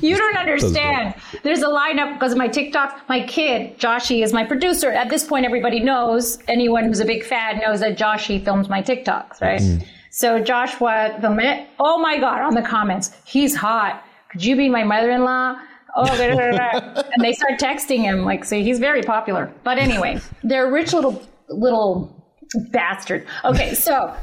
You 0.00 0.16
don't 0.18 0.36
understand. 0.36 1.14
There's 1.44 1.62
a 1.62 1.66
lineup 1.68 2.12
because 2.14 2.32
of 2.32 2.36
my 2.38 2.46
TikToks. 2.48 3.08
My 3.08 3.24
kid, 3.26 3.78
Joshy, 3.78 4.22
is 4.22 4.34
my 4.34 4.44
producer. 4.44 4.90
At 4.90 5.08
this 5.08 5.24
point, 5.24 5.46
everybody 5.46 5.80
knows, 5.80 6.38
anyone 6.46 6.84
who's 6.84 7.00
a 7.00 7.06
big 7.06 7.24
fan 7.24 7.58
knows 7.60 7.80
that 7.80 7.96
Joshy 7.96 8.44
films 8.44 8.68
my 8.68 8.82
TikToks, 8.82 9.40
right? 9.40 9.60
Mm-hmm. 9.62 9.82
So 10.10 10.40
Joshua 10.40 11.16
filmed 11.22 11.40
it. 11.40 11.66
Oh 11.80 11.96
my 11.98 12.18
God, 12.18 12.42
on 12.42 12.54
the 12.54 12.60
comments, 12.60 13.16
he's 13.24 13.56
hot. 13.56 14.04
Could 14.30 14.44
you 14.44 14.56
be 14.56 14.68
my 14.68 14.84
mother 14.84 15.10
in 15.10 15.24
law? 15.24 15.56
Oh, 15.96 16.06
da, 16.06 16.34
da, 16.34 16.50
da. 16.50 17.02
and 17.12 17.22
they 17.24 17.32
start 17.32 17.58
texting 17.60 17.98
him. 17.98 18.24
Like, 18.24 18.44
see, 18.44 18.62
he's 18.62 18.78
very 18.78 19.02
popular. 19.02 19.52
But 19.62 19.78
anyway, 19.78 20.18
they're 20.42 20.70
rich 20.70 20.92
little, 20.92 21.22
little 21.48 22.24
bastards. 22.72 23.26
Okay, 23.44 23.74
so 23.74 24.14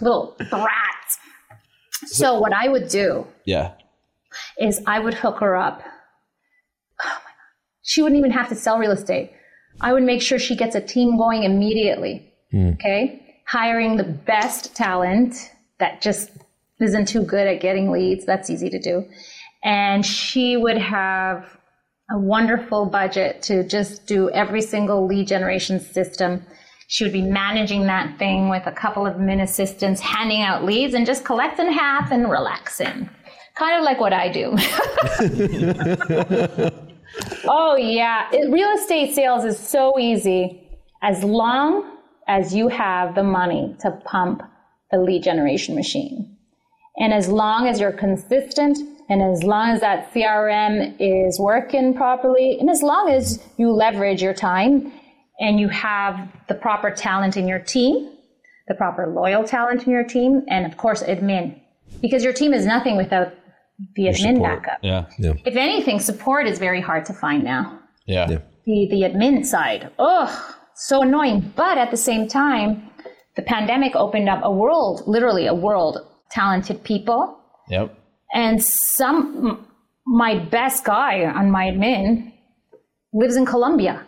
little 0.00 0.36
brats. 0.50 1.18
So 2.06 2.38
what 2.38 2.52
I 2.52 2.68
would 2.68 2.88
do 2.88 3.26
Yeah. 3.44 3.72
is 4.58 4.82
I 4.86 4.98
would 4.98 5.14
hook 5.14 5.38
her 5.40 5.56
up. 5.56 5.82
Oh 7.02 7.06
my 7.06 7.12
God. 7.12 7.18
She 7.82 8.02
wouldn't 8.02 8.18
even 8.18 8.30
have 8.32 8.48
to 8.48 8.54
sell 8.54 8.78
real 8.78 8.90
estate. 8.92 9.32
I 9.80 9.92
would 9.92 10.02
make 10.02 10.22
sure 10.22 10.38
she 10.38 10.56
gets 10.56 10.74
a 10.74 10.80
team 10.80 11.16
going 11.16 11.44
immediately. 11.44 12.32
Hmm. 12.50 12.70
Okay. 12.70 13.42
Hiring 13.46 13.96
the 13.96 14.04
best 14.04 14.74
talent 14.74 15.50
that 15.78 16.00
just 16.02 16.30
isn't 16.80 17.06
too 17.08 17.22
good 17.22 17.46
at 17.46 17.60
getting 17.60 17.90
leads. 17.90 18.24
That's 18.24 18.48
easy 18.50 18.70
to 18.70 18.78
do. 18.78 19.04
And 19.62 20.04
she 20.04 20.56
would 20.56 20.78
have 20.78 21.58
a 22.10 22.18
wonderful 22.18 22.86
budget 22.86 23.42
to 23.42 23.66
just 23.66 24.06
do 24.06 24.30
every 24.30 24.62
single 24.62 25.06
lead 25.06 25.28
generation 25.28 25.78
system. 25.78 26.44
She 26.88 27.04
would 27.04 27.12
be 27.12 27.22
managing 27.22 27.86
that 27.86 28.18
thing 28.18 28.48
with 28.48 28.66
a 28.66 28.72
couple 28.72 29.06
of 29.06 29.18
min 29.18 29.40
assistants, 29.40 30.00
handing 30.00 30.42
out 30.42 30.64
leads 30.64 30.94
and 30.94 31.06
just 31.06 31.24
collecting 31.24 31.70
half 31.70 32.10
and 32.10 32.30
relaxing. 32.30 33.08
Kind 33.54 33.78
of 33.78 33.84
like 33.84 34.00
what 34.00 34.12
I 34.12 34.28
do. 34.28 34.52
oh, 37.44 37.76
yeah. 37.76 38.28
It- 38.32 38.50
real 38.50 38.70
estate 38.70 39.14
sales 39.14 39.44
is 39.44 39.58
so 39.58 39.98
easy 39.98 40.66
as 41.02 41.22
long 41.22 41.98
as 42.26 42.54
you 42.54 42.68
have 42.68 43.14
the 43.14 43.22
money 43.22 43.76
to 43.80 43.90
pump 44.04 44.42
the 44.90 44.98
lead 44.98 45.22
generation 45.22 45.74
machine. 45.74 46.36
And 46.98 47.12
as 47.12 47.28
long 47.28 47.68
as 47.68 47.80
you're 47.80 47.92
consistent 47.92 48.78
and 49.10 49.20
as 49.20 49.42
long 49.42 49.70
as 49.70 49.80
that 49.80 50.14
CRM 50.14 50.94
is 51.00 51.38
working 51.40 51.94
properly 51.94 52.56
and 52.60 52.70
as 52.70 52.80
long 52.80 53.10
as 53.10 53.44
you 53.56 53.72
leverage 53.72 54.22
your 54.22 54.32
time 54.32 54.92
and 55.40 55.58
you 55.58 55.68
have 55.68 56.28
the 56.48 56.54
proper 56.54 56.92
talent 56.92 57.36
in 57.36 57.48
your 57.48 57.58
team, 57.58 58.12
the 58.68 58.74
proper 58.74 59.08
loyal 59.08 59.42
talent 59.42 59.84
in 59.84 59.92
your 59.92 60.04
team, 60.04 60.44
and 60.48 60.64
of 60.64 60.76
course, 60.76 61.02
admin. 61.02 61.60
Because 62.00 62.22
your 62.22 62.32
team 62.32 62.54
is 62.54 62.64
nothing 62.64 62.96
without 62.96 63.34
the 63.96 64.04
admin 64.04 64.36
Support. 64.36 64.62
backup. 64.62 64.78
Yeah. 64.82 65.06
yeah. 65.18 65.32
If 65.44 65.56
anything, 65.56 65.98
support 65.98 66.46
is 66.46 66.60
very 66.60 66.80
hard 66.80 67.04
to 67.06 67.12
find 67.12 67.42
now. 67.42 67.80
Yeah. 68.06 68.30
Yeah. 68.30 68.38
The, 68.64 68.88
the 68.90 69.02
admin 69.02 69.44
side, 69.44 69.90
ugh, 69.98 70.54
so 70.76 71.02
annoying. 71.02 71.52
But 71.56 71.78
at 71.78 71.90
the 71.90 71.96
same 71.96 72.28
time, 72.28 72.88
the 73.34 73.42
pandemic 73.42 73.96
opened 73.96 74.28
up 74.28 74.40
a 74.44 74.52
world, 74.52 75.02
literally 75.08 75.46
a 75.46 75.54
world, 75.54 75.98
talented 76.30 76.84
people 76.84 77.40
Yep. 77.70 77.96
And 78.32 78.62
some 78.62 79.66
my 80.06 80.38
best 80.38 80.84
guy 80.84 81.24
on 81.24 81.50
my 81.50 81.66
admin 81.66 82.32
lives 83.12 83.36
in 83.36 83.46
Colombia. 83.46 84.04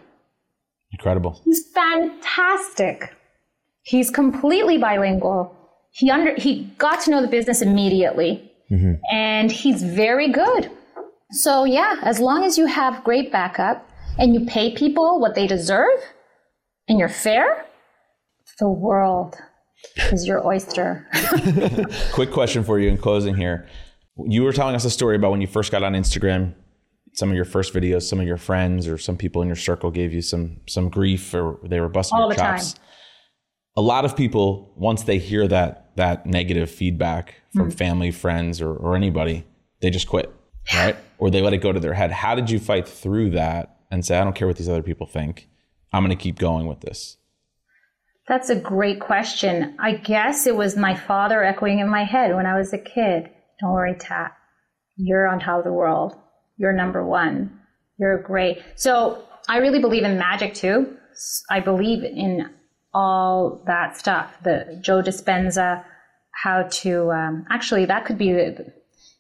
Incredible. 0.93 1.41
He's 1.45 1.65
fantastic. 1.73 3.15
He's 3.83 4.11
completely 4.11 4.79
bilingual. 4.79 5.57
He 5.93 6.11
under 6.11 6.35
he 6.35 6.65
got 6.79 7.01
to 7.03 7.11
know 7.11 7.21
the 7.21 7.29
business 7.29 7.63
immediately, 7.63 8.51
mm-hmm. 8.71 8.95
and 9.11 9.51
he's 9.51 9.83
very 9.83 10.31
good. 10.31 10.71
So 11.31 11.65
yeah, 11.65 11.97
as 12.03 12.21
long 12.21 12.45
as 12.45 12.59
you 12.59 12.67
have 12.67 13.05
great 13.05 13.33
backup 13.33 13.89
and 14.19 14.35
you 14.35 14.45
pay 14.47 14.75
people 14.75 15.19
what 15.19 15.35
they 15.35 15.47
deserve, 15.47 16.01
and 16.89 16.99
you're 16.99 17.09
fair, 17.09 17.67
the 18.59 18.69
world 18.69 19.37
is 20.13 20.27
your 20.27 20.47
oyster. 20.47 21.09
Quick 22.13 22.31
question 22.31 22.63
for 22.65 22.79
you 22.79 22.89
in 22.89 22.99
closing 22.99 23.35
here. 23.35 23.67
You 24.17 24.43
were 24.43 24.53
telling 24.53 24.75
us 24.75 24.85
a 24.85 24.91
story 24.91 25.17
about 25.17 25.31
when 25.31 25.41
you 25.41 25.47
first 25.47 25.73
got 25.73 25.83
on 25.83 25.93
Instagram. 25.95 26.55
Some 27.15 27.29
of 27.31 27.37
your 27.37 27.45
first 27.45 27.75
videos, 27.75 28.03
some 28.03 28.21
of 28.21 28.27
your 28.27 28.37
friends 28.39 28.87
or 28.89 28.97
some 28.99 29.17
people 29.17 29.43
in 29.43 29.49
your 29.49 29.57
circle 29.57 29.91
gave 29.91 30.13
you 30.15 30.23
some 30.23 30.61
some 30.67 30.89
grief 30.89 31.35
or 31.35 31.59
they 31.63 31.79
were 31.81 31.89
busting 31.89 32.17
All 32.19 32.27
your 32.29 32.35
the 32.35 32.41
time. 32.41 32.57
chops. 32.59 32.75
A 33.77 33.83
lot 33.83 34.05
of 34.05 34.17
people, 34.17 34.73
once 34.77 35.03
they 35.05 35.19
hear 35.19 35.47
that 35.49 35.95
that 35.97 36.27
negative 36.27 36.71
feedback 36.71 37.35
from 37.55 37.67
Hmm. 37.71 37.77
family, 37.77 38.11
friends, 38.11 38.61
or, 38.63 38.75
or 38.75 38.97
anybody, 38.97 39.45
they 39.81 39.91
just 39.91 40.09
quit, 40.09 40.35
right? 40.75 40.97
Or 41.19 41.31
they 41.31 41.43
let 41.43 41.53
it 41.53 41.59
go 41.59 41.71
to 41.73 41.81
their 41.81 41.93
head. 41.95 42.11
How 42.13 42.35
did 42.35 42.49
you 42.51 42.59
fight 42.59 42.89
through 42.89 43.31
that 43.31 43.77
and 43.91 44.05
say, 44.05 44.19
I 44.19 44.25
don't 44.25 44.35
care 44.35 44.49
what 44.49 44.57
these 44.57 44.69
other 44.71 44.83
people 44.83 45.07
think. 45.07 45.49
I'm 45.93 46.03
going 46.03 46.17
to 46.17 46.23
keep 46.23 46.39
going 46.39 46.67
with 46.67 46.81
this? 46.81 47.19
That's 48.27 48.49
a 48.49 48.57
great 48.57 49.01
question. 49.01 49.75
I 49.79 49.93
guess 49.97 50.47
it 50.47 50.57
was 50.57 50.77
my 50.77 50.95
father 50.95 51.43
echoing 51.45 51.81
in 51.81 51.89
my 51.91 52.05
head 52.05 52.35
when 52.35 52.47
I 52.47 52.57
was 52.57 52.73
a 52.73 52.79
kid. 52.79 53.29
Don't 53.63 53.73
worry, 53.73 53.95
Tat. 53.99 54.37
You're 54.97 55.27
on 55.27 55.41
top 55.41 55.59
of 55.59 55.65
the 55.65 55.73
world. 55.73 56.15
You're 56.59 56.73
number 56.73 57.07
one. 57.07 57.59
You're 57.99 58.21
great. 58.23 58.63
So 58.75 59.25
I 59.49 59.59
really 59.59 59.79
believe 59.79 60.03
in 60.03 60.19
magic 60.19 60.55
too. 60.55 60.97
I 61.51 61.61
believe 61.61 62.05
in 62.05 62.51
all 62.93 63.63
that 63.67 63.97
stuff. 63.97 64.35
The 64.43 64.79
Joe 64.83 65.01
Dispenza, 65.01 65.85
how 66.33 66.69
to 66.71 67.11
um, 67.11 67.47
actually 67.51 67.87
that 67.87 68.05
could 68.05 68.19
be 68.19 68.29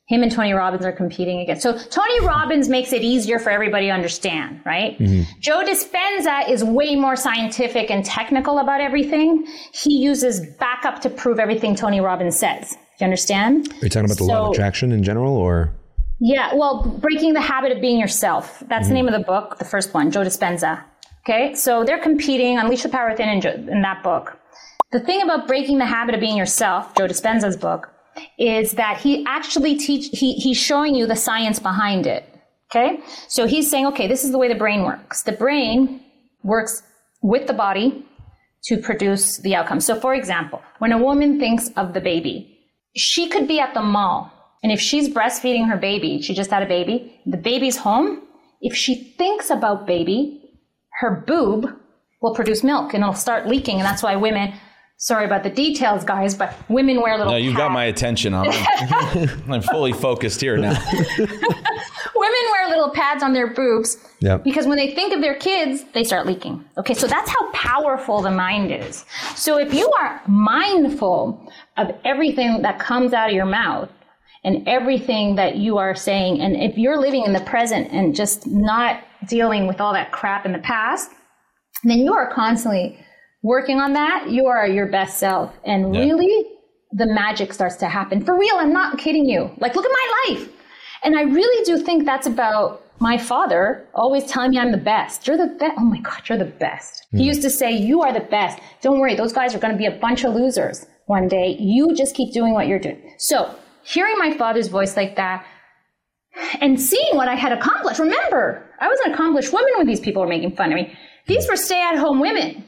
him 0.08 0.22
and 0.22 0.32
Tony 0.32 0.52
Robbins 0.52 0.84
are 0.84 0.92
competing 0.92 1.40
against. 1.40 1.62
So 1.62 1.78
Tony 1.78 2.20
Robbins 2.26 2.68
makes 2.68 2.92
it 2.92 3.02
easier 3.02 3.38
for 3.38 3.50
everybody 3.50 3.86
to 3.86 3.92
understand, 3.92 4.60
right? 4.66 4.98
Mm-hmm. 4.98 5.40
Joe 5.40 5.64
Dispenza 5.64 6.50
is 6.50 6.62
way 6.64 6.96
more 6.96 7.16
scientific 7.16 7.90
and 7.90 8.04
technical 8.04 8.58
about 8.58 8.80
everything. 8.80 9.46
He 9.72 9.98
uses 9.98 10.40
backup 10.58 11.00
to 11.02 11.10
prove 11.10 11.38
everything 11.38 11.74
Tony 11.74 12.00
Robbins 12.00 12.38
says. 12.38 12.76
You 13.00 13.04
understand? 13.04 13.72
Are 13.72 13.84
you 13.84 13.88
talking 13.88 14.04
about 14.04 14.18
the 14.18 14.24
so, 14.24 14.32
law 14.32 14.46
of 14.46 14.52
attraction 14.52 14.92
in 14.92 15.02
general 15.02 15.36
or? 15.36 15.72
Yeah, 16.20 16.54
well, 16.54 16.84
breaking 17.00 17.32
the 17.32 17.40
habit 17.40 17.72
of 17.72 17.80
being 17.80 17.98
yourself. 17.98 18.62
That's 18.68 18.84
mm-hmm. 18.84 18.88
the 18.88 18.94
name 18.94 19.08
of 19.08 19.12
the 19.12 19.26
book, 19.26 19.58
the 19.58 19.64
first 19.64 19.92
one, 19.92 20.10
Joe 20.10 20.22
Dispenza. 20.22 20.84
Okay, 21.24 21.54
so 21.54 21.84
they're 21.84 22.02
competing, 22.02 22.58
Unleash 22.58 22.82
the 22.82 22.88
Power 22.88 23.10
Within 23.10 23.28
in, 23.28 23.68
in 23.68 23.82
that 23.82 24.02
book. 24.02 24.38
The 24.92 25.00
thing 25.00 25.22
about 25.22 25.46
breaking 25.46 25.78
the 25.78 25.86
habit 25.86 26.14
of 26.14 26.20
being 26.20 26.36
yourself, 26.36 26.94
Joe 26.94 27.06
Dispenza's 27.06 27.56
book, 27.56 27.90
is 28.38 28.72
that 28.72 28.98
he 28.98 29.24
actually 29.26 29.76
teach 29.76 30.18
he, 30.18 30.34
he's 30.34 30.58
showing 30.58 30.94
you 30.94 31.06
the 31.06 31.16
science 31.16 31.58
behind 31.58 32.06
it. 32.06 32.28
Okay? 32.70 33.00
So 33.28 33.46
he's 33.46 33.70
saying, 33.70 33.86
okay, 33.86 34.06
this 34.06 34.24
is 34.24 34.32
the 34.32 34.38
way 34.38 34.48
the 34.48 34.54
brain 34.54 34.82
works. 34.82 35.22
The 35.22 35.32
brain 35.32 36.02
works 36.42 36.82
with 37.22 37.46
the 37.46 37.52
body 37.52 38.06
to 38.64 38.78
produce 38.78 39.38
the 39.38 39.54
outcome. 39.54 39.80
So 39.80 39.98
for 39.98 40.14
example, 40.14 40.62
when 40.78 40.92
a 40.92 40.98
woman 40.98 41.38
thinks 41.38 41.68
of 41.76 41.94
the 41.94 42.00
baby, 42.00 42.51
she 42.94 43.28
could 43.28 43.48
be 43.48 43.60
at 43.60 43.74
the 43.74 43.82
mall. 43.82 44.32
And 44.62 44.70
if 44.70 44.80
she's 44.80 45.08
breastfeeding 45.08 45.68
her 45.68 45.76
baby, 45.76 46.22
she 46.22 46.34
just 46.34 46.50
had 46.50 46.62
a 46.62 46.66
baby, 46.66 47.20
the 47.26 47.36
baby's 47.36 47.76
home. 47.76 48.22
If 48.60 48.76
she 48.76 49.14
thinks 49.18 49.50
about 49.50 49.86
baby, 49.86 50.40
her 51.00 51.24
boob 51.26 51.66
will 52.20 52.34
produce 52.34 52.62
milk 52.62 52.94
and 52.94 53.02
it'll 53.02 53.14
start 53.14 53.48
leaking. 53.48 53.76
And 53.76 53.84
that's 53.84 54.02
why 54.02 54.14
women 54.14 54.54
sorry 55.02 55.24
about 55.24 55.42
the 55.42 55.50
details, 55.50 56.04
guys, 56.04 56.34
but 56.34 56.54
women 56.68 57.00
wear 57.00 57.18
little. 57.18 57.32
No, 57.32 57.38
you've 57.38 57.56
got 57.56 57.72
my 57.72 57.86
attention. 57.86 58.34
I'm, 58.34 58.52
I'm 59.50 59.62
fully 59.62 59.92
focused 59.92 60.40
here 60.40 60.56
now. 60.56 60.80
women 62.22 62.50
wear 62.52 62.68
little 62.68 62.90
pads 62.90 63.22
on 63.22 63.32
their 63.32 63.48
boobs 63.48 63.96
yep. 64.20 64.44
because 64.44 64.66
when 64.66 64.76
they 64.76 64.94
think 64.94 65.12
of 65.12 65.20
their 65.20 65.34
kids, 65.34 65.84
they 65.92 66.04
start 66.04 66.24
leaking. 66.24 66.64
Okay, 66.78 66.94
so 66.94 67.08
that's 67.08 67.28
how 67.28 67.50
powerful 67.50 68.22
the 68.22 68.30
mind 68.30 68.70
is. 68.70 69.04
So 69.34 69.58
if 69.58 69.74
you 69.74 69.90
are 70.00 70.22
mindful 70.28 71.52
of 71.76 71.90
everything 72.04 72.62
that 72.62 72.78
comes 72.78 73.12
out 73.12 73.30
of 73.30 73.34
your 73.34 73.46
mouth 73.46 73.90
and 74.44 74.66
everything 74.68 75.34
that 75.36 75.56
you 75.56 75.78
are 75.78 75.96
saying, 75.96 76.40
and 76.40 76.54
if 76.54 76.78
you're 76.78 77.00
living 77.00 77.24
in 77.24 77.32
the 77.32 77.40
present 77.40 77.90
and 77.90 78.14
just 78.14 78.46
not 78.46 79.02
dealing 79.26 79.66
with 79.66 79.80
all 79.80 79.92
that 79.92 80.12
crap 80.12 80.46
in 80.46 80.52
the 80.52 80.60
past, 80.60 81.10
then 81.82 81.98
you 81.98 82.14
are 82.14 82.32
constantly 82.32 83.04
working 83.42 83.78
on 83.78 83.92
that, 83.94 84.30
you 84.30 84.46
are 84.46 84.68
your 84.68 84.86
best 84.86 85.18
self. 85.18 85.52
And 85.64 85.92
yeah. 85.92 86.02
really, 86.02 86.46
the 86.92 87.06
magic 87.06 87.52
starts 87.52 87.76
to 87.76 87.88
happen. 87.88 88.24
For 88.24 88.38
real, 88.38 88.54
I'm 88.56 88.72
not 88.72 88.98
kidding 88.98 89.26
you. 89.26 89.50
Like, 89.58 89.74
look 89.74 89.84
at 89.84 89.90
my 89.90 90.28
life. 90.28 90.48
And 91.04 91.16
I 91.16 91.22
really 91.22 91.64
do 91.64 91.78
think 91.78 92.04
that's 92.04 92.26
about 92.26 92.82
my 93.00 93.18
father 93.18 93.84
always 93.94 94.24
telling 94.26 94.52
me 94.52 94.58
I'm 94.58 94.70
the 94.70 94.78
best. 94.78 95.26
You're 95.26 95.36
the 95.36 95.54
best. 95.58 95.74
Oh 95.76 95.84
my 95.84 95.98
God, 95.98 96.28
you're 96.28 96.38
the 96.38 96.44
best. 96.44 97.06
Mm. 97.12 97.18
He 97.18 97.24
hmm. 97.24 97.28
used 97.28 97.42
to 97.42 97.50
say, 97.50 97.72
You 97.72 98.02
are 98.02 98.12
the 98.12 98.20
best. 98.20 98.60
Don't 98.80 99.00
worry, 99.00 99.16
those 99.16 99.32
guys 99.32 99.54
are 99.54 99.58
going 99.58 99.72
to 99.72 99.78
be 99.78 99.86
a 99.86 99.98
bunch 99.98 100.24
of 100.24 100.34
losers 100.34 100.86
one 101.06 101.28
day. 101.28 101.56
You 101.58 101.94
just 101.94 102.14
keep 102.14 102.32
doing 102.32 102.54
what 102.54 102.68
you're 102.68 102.78
doing. 102.78 103.14
So, 103.18 103.54
hearing 103.82 104.16
my 104.18 104.36
father's 104.36 104.68
voice 104.68 104.96
like 104.96 105.16
that 105.16 105.44
and 106.60 106.80
seeing 106.80 107.16
what 107.16 107.28
I 107.28 107.34
had 107.34 107.52
accomplished, 107.52 107.98
remember, 107.98 108.64
I 108.80 108.88
was 108.88 108.98
an 109.04 109.12
accomplished 109.12 109.52
woman 109.52 109.72
when 109.76 109.86
these 109.86 110.00
people 110.00 110.22
were 110.22 110.28
making 110.28 110.54
fun 110.54 110.72
of 110.72 110.76
me. 110.76 110.96
These 111.26 111.48
were 111.48 111.56
stay 111.56 111.82
at 111.82 111.96
home 111.96 112.20
women. 112.20 112.64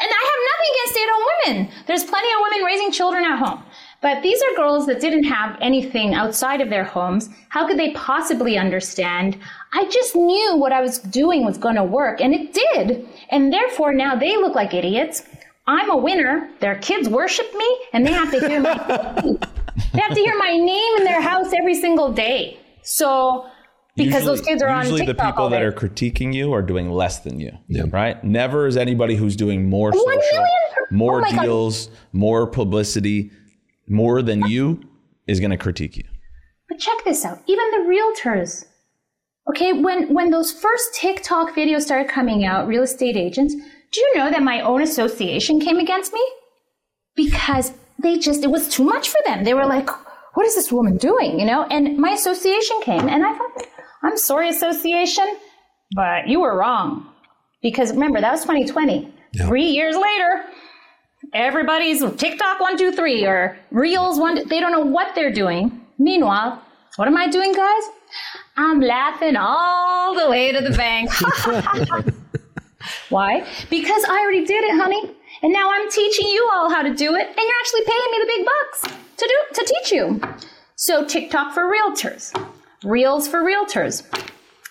And 0.00 0.10
I 0.20 0.22
have 0.30 0.40
nothing 0.52 0.70
against 0.74 0.92
stay 0.92 1.02
at 1.02 1.10
home 1.10 1.26
women. 1.38 1.84
There's 1.86 2.04
plenty 2.04 2.28
of 2.28 2.38
women 2.42 2.64
raising 2.64 2.92
children 2.92 3.24
at 3.24 3.38
home. 3.38 3.64
But 4.00 4.22
these 4.22 4.40
are 4.40 4.56
girls 4.56 4.86
that 4.86 5.00
didn't 5.00 5.24
have 5.24 5.58
anything 5.60 6.14
outside 6.14 6.60
of 6.60 6.70
their 6.70 6.84
homes. 6.84 7.28
How 7.48 7.66
could 7.66 7.78
they 7.78 7.92
possibly 7.92 8.56
understand? 8.56 9.36
I 9.72 9.86
just 9.86 10.14
knew 10.14 10.56
what 10.56 10.72
I 10.72 10.80
was 10.80 10.98
doing 10.98 11.44
was 11.44 11.58
going 11.58 11.74
to 11.74 11.84
work, 11.84 12.20
and 12.20 12.32
it 12.32 12.54
did. 12.54 13.08
And 13.30 13.52
therefore, 13.52 13.92
now 13.92 14.14
they 14.14 14.36
look 14.36 14.54
like 14.54 14.72
idiots. 14.72 15.24
I'm 15.66 15.90
a 15.90 15.96
winner. 15.96 16.48
Their 16.60 16.76
kids 16.76 17.08
worship 17.08 17.52
me, 17.54 17.78
and 17.92 18.06
they 18.06 18.12
have 18.12 18.30
to 18.30 18.40
hear 18.48 18.60
my 18.60 18.74
they 19.92 20.00
have 20.00 20.14
to 20.14 20.20
hear 20.20 20.38
my 20.38 20.52
name 20.52 20.96
in 20.98 21.04
their 21.04 21.20
house 21.20 21.52
every 21.52 21.74
single 21.74 22.12
day. 22.12 22.58
So 22.82 23.46
because 23.96 24.22
usually, 24.22 24.36
those 24.36 24.46
kids 24.46 24.62
are 24.62 24.68
on 24.68 24.82
usually 24.82 25.06
TikTok 25.06 25.16
the 25.16 25.32
people 25.32 25.48
that 25.50 25.62
are 25.62 25.72
critiquing 25.72 26.32
you 26.32 26.52
are 26.52 26.62
doing 26.62 26.90
less 26.90 27.18
than 27.18 27.40
you 27.40 27.50
yeah. 27.66 27.82
right 27.90 28.22
never 28.22 28.68
is 28.68 28.76
anybody 28.76 29.16
who's 29.16 29.34
doing 29.34 29.68
more 29.68 29.92
social 29.92 30.46
more 30.90 31.26
oh 31.26 31.42
deals 31.42 31.88
God. 31.88 31.96
more 32.12 32.46
publicity 32.46 33.30
more 33.90 34.22
than 34.22 34.46
you 34.46 34.80
is 35.26 35.40
going 35.40 35.50
to 35.50 35.56
critique 35.56 35.96
you. 35.96 36.04
But 36.68 36.78
check 36.78 37.04
this 37.04 37.24
out. 37.24 37.40
Even 37.46 37.70
the 37.70 37.90
realtors 37.90 38.64
okay 39.50 39.72
when 39.72 40.12
when 40.12 40.30
those 40.30 40.52
first 40.52 40.94
tiktok 40.94 41.54
videos 41.54 41.82
started 41.82 42.08
coming 42.08 42.44
out 42.44 42.68
real 42.68 42.82
estate 42.82 43.16
agents 43.16 43.54
do 43.54 44.00
you 44.00 44.18
know 44.18 44.30
that 44.30 44.42
my 44.42 44.60
own 44.60 44.82
association 44.82 45.58
came 45.60 45.78
against 45.78 46.12
me? 46.12 46.22
Because 47.16 47.72
they 47.98 48.18
just 48.18 48.44
it 48.44 48.50
was 48.50 48.68
too 48.68 48.84
much 48.84 49.08
for 49.08 49.20
them. 49.24 49.44
They 49.44 49.54
were 49.54 49.66
like 49.66 49.88
what 50.34 50.46
is 50.46 50.54
this 50.54 50.70
woman 50.70 50.96
doing? 50.98 51.40
You 51.40 51.46
know? 51.46 51.64
And 51.64 51.98
my 51.98 52.10
association 52.10 52.80
came 52.82 53.08
and 53.08 53.24
i 53.24 53.32
thought 53.36 53.66
I'm 54.02 54.16
sorry, 54.16 54.48
association, 54.48 55.26
but 55.94 56.28
you 56.28 56.40
were 56.40 56.56
wrong. 56.56 57.08
Because 57.62 57.92
remember, 57.92 58.20
that 58.20 58.30
was 58.30 58.42
2020. 58.42 59.12
Three 59.46 59.66
years 59.66 59.96
later, 59.96 60.44
everybody's 61.32 62.04
TikTok 62.16 62.60
one, 62.60 62.76
two, 62.76 62.92
three, 62.92 63.24
or 63.24 63.56
Reels 63.70 64.18
one. 64.18 64.46
They 64.48 64.60
don't 64.60 64.72
know 64.72 64.84
what 64.84 65.14
they're 65.14 65.32
doing. 65.32 65.84
Meanwhile, 65.98 66.62
what 66.96 67.08
am 67.08 67.16
I 67.16 67.28
doing, 67.28 67.52
guys? 67.52 67.82
I'm 68.56 68.80
laughing 68.80 69.36
all 69.36 70.14
the 70.14 70.30
way 70.30 70.52
to 70.52 70.60
the 70.60 70.76
bank. 70.76 71.10
Why? 73.08 73.46
Because 73.70 74.04
I 74.04 74.20
already 74.20 74.44
did 74.44 74.64
it, 74.64 74.72
honey. 74.72 75.14
And 75.42 75.52
now 75.52 75.70
I'm 75.70 75.90
teaching 75.90 76.26
you 76.26 76.48
all 76.52 76.70
how 76.70 76.82
to 76.82 76.94
do 76.94 77.14
it, 77.14 77.26
and 77.26 77.36
you're 77.36 77.60
actually 77.60 77.84
paying 77.84 78.10
me 78.10 78.18
the 78.20 78.26
big 78.26 78.46
bucks 78.46 78.98
to 79.16 79.26
do 79.26 79.54
to 79.54 79.74
teach 79.74 79.92
you. 79.92 80.20
So 80.76 81.04
TikTok 81.04 81.54
for 81.54 81.64
realtors. 81.64 82.32
Reels 82.84 83.28
for 83.28 83.42
realtors. 83.42 84.02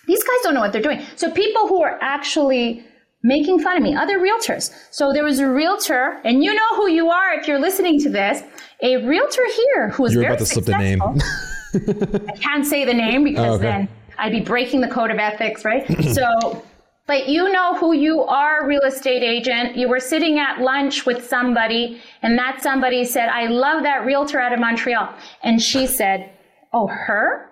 These 0.06 0.24
guys 0.24 0.36
don't 0.42 0.54
know 0.54 0.60
what 0.60 0.72
they're 0.72 0.82
doing. 0.82 1.02
So 1.16 1.30
people 1.30 1.68
who 1.68 1.82
are 1.82 1.98
actually 2.00 2.84
making 3.22 3.60
fun 3.60 3.76
of 3.76 3.82
me, 3.82 3.94
other 3.94 4.18
realtors. 4.18 4.72
So 4.90 5.12
there 5.12 5.24
was 5.24 5.38
a 5.40 5.48
realtor, 5.48 6.20
and 6.24 6.42
you 6.42 6.54
know 6.54 6.76
who 6.76 6.88
you 6.88 7.10
are 7.10 7.34
if 7.34 7.48
you're 7.48 7.58
listening 7.58 8.00
to 8.00 8.08
this, 8.08 8.42
a 8.82 9.04
realtor 9.06 9.44
here 9.46 9.90
who 9.90 10.04
was 10.04 10.12
You're 10.12 10.22
very 10.22 10.34
about 10.34 10.38
to 10.40 10.46
successful. 10.46 11.18
slip 11.18 12.04
the 12.04 12.20
name. 12.22 12.28
I 12.28 12.36
can't 12.36 12.64
say 12.64 12.84
the 12.84 12.94
name 12.94 13.24
because 13.24 13.46
oh, 13.46 13.54
okay. 13.54 13.64
then 13.64 13.88
I'd 14.18 14.32
be 14.32 14.40
breaking 14.40 14.80
the 14.80 14.88
code 14.88 15.10
of 15.10 15.18
ethics, 15.18 15.64
right? 15.64 15.86
so, 16.14 16.64
but 17.06 17.28
you 17.28 17.50
know 17.52 17.76
who 17.76 17.92
you 17.92 18.22
are, 18.22 18.66
real 18.66 18.82
estate 18.82 19.22
agent. 19.22 19.76
You 19.76 19.88
were 19.88 20.00
sitting 20.00 20.38
at 20.38 20.60
lunch 20.60 21.06
with 21.06 21.26
somebody, 21.26 22.00
and 22.22 22.38
that 22.38 22.62
somebody 22.62 23.04
said, 23.04 23.28
I 23.28 23.46
love 23.46 23.82
that 23.82 24.04
realtor 24.04 24.40
out 24.40 24.52
of 24.52 24.60
Montreal. 24.60 25.12
And 25.42 25.60
she 25.60 25.86
said, 25.86 26.30
Oh, 26.72 26.86
her? 26.86 27.48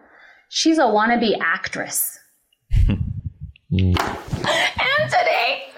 she's 0.49 0.79
a 0.79 0.83
wannabe 0.83 1.37
actress. 1.41 2.19
Hmm. 3.69 3.95
and 3.97 3.97
today, 5.19 5.69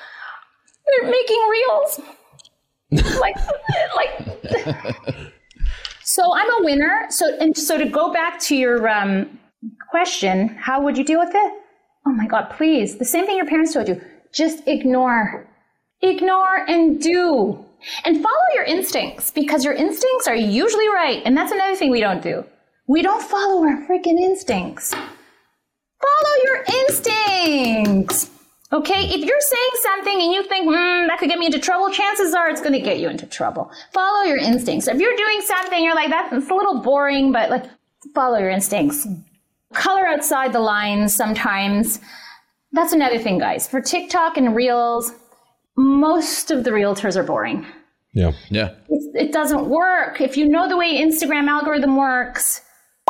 they're 0.86 1.10
making 1.10 1.48
reels. 1.50 2.00
like, 3.20 3.36
like. 3.96 5.32
so 6.02 6.34
I'm 6.34 6.62
a 6.62 6.64
winner. 6.64 7.06
So 7.10 7.36
and 7.38 7.56
so 7.56 7.76
to 7.76 7.84
go 7.84 8.12
back 8.12 8.40
to 8.40 8.56
your 8.56 8.88
um, 8.88 9.38
question, 9.90 10.48
how 10.48 10.82
would 10.82 10.96
you 10.96 11.04
deal 11.04 11.18
with 11.18 11.34
it? 11.34 11.52
Oh 12.06 12.12
my 12.12 12.26
God, 12.26 12.50
please! 12.50 12.96
The 12.96 13.04
same 13.04 13.26
thing 13.26 13.36
your 13.36 13.46
parents 13.46 13.74
told 13.74 13.88
you. 13.88 14.00
Just 14.32 14.66
ignore, 14.66 15.46
ignore, 16.00 16.64
and 16.66 17.00
do, 17.00 17.64
and 18.04 18.22
follow 18.22 18.46
your 18.54 18.64
instincts 18.64 19.30
because 19.30 19.64
your 19.64 19.74
instincts 19.74 20.26
are 20.26 20.36
usually 20.36 20.88
right. 20.88 21.22
And 21.24 21.36
that's 21.36 21.52
another 21.52 21.76
thing 21.76 21.90
we 21.90 22.00
don't 22.00 22.22
do. 22.22 22.44
We 22.86 23.02
don't 23.02 23.22
follow 23.22 23.62
our 23.64 23.86
freaking 23.86 24.18
instincts. 24.18 24.94
Follow 24.94 26.34
your 26.44 26.64
instincts. 26.82 28.30
Okay, 28.70 29.06
if 29.06 29.24
you're 29.24 29.40
saying 29.40 29.70
something 29.82 30.20
and 30.20 30.32
you 30.32 30.42
think, 30.44 30.66
hmm, 30.66 31.06
that 31.06 31.16
could 31.18 31.30
get 31.30 31.38
me 31.38 31.46
into 31.46 31.58
trouble, 31.58 31.90
chances 31.90 32.34
are 32.34 32.50
it's 32.50 32.60
going 32.60 32.74
to 32.74 32.80
get 32.80 32.98
you 32.98 33.08
into 33.08 33.24
trouble. 33.24 33.70
Follow 33.94 34.24
your 34.24 34.36
instincts. 34.36 34.88
If 34.88 35.00
you're 35.00 35.16
doing 35.16 35.40
something, 35.40 35.82
you're 35.82 35.94
like, 35.94 36.10
that's 36.10 36.32
a 36.50 36.54
little 36.54 36.82
boring, 36.82 37.32
but 37.32 37.48
like, 37.48 37.64
follow 38.14 38.38
your 38.38 38.50
instincts. 38.50 39.06
Color 39.72 40.06
outside 40.06 40.52
the 40.52 40.60
lines 40.60 41.14
sometimes. 41.14 42.00
That's 42.72 42.92
another 42.92 43.18
thing, 43.18 43.38
guys. 43.38 43.66
For 43.66 43.80
TikTok 43.80 44.36
and 44.36 44.54
Reels, 44.54 45.12
most 45.76 46.50
of 46.50 46.64
the 46.64 46.70
realtors 46.70 47.16
are 47.16 47.22
boring. 47.22 47.64
Yeah. 48.12 48.32
Yeah. 48.50 48.74
It's, 48.90 49.06
it 49.14 49.32
doesn't 49.32 49.66
work. 49.66 50.20
If 50.20 50.36
you 50.36 50.46
know 50.46 50.68
the 50.68 50.76
way 50.76 51.00
Instagram 51.00 51.48
algorithm 51.48 51.96
works, 51.96 52.60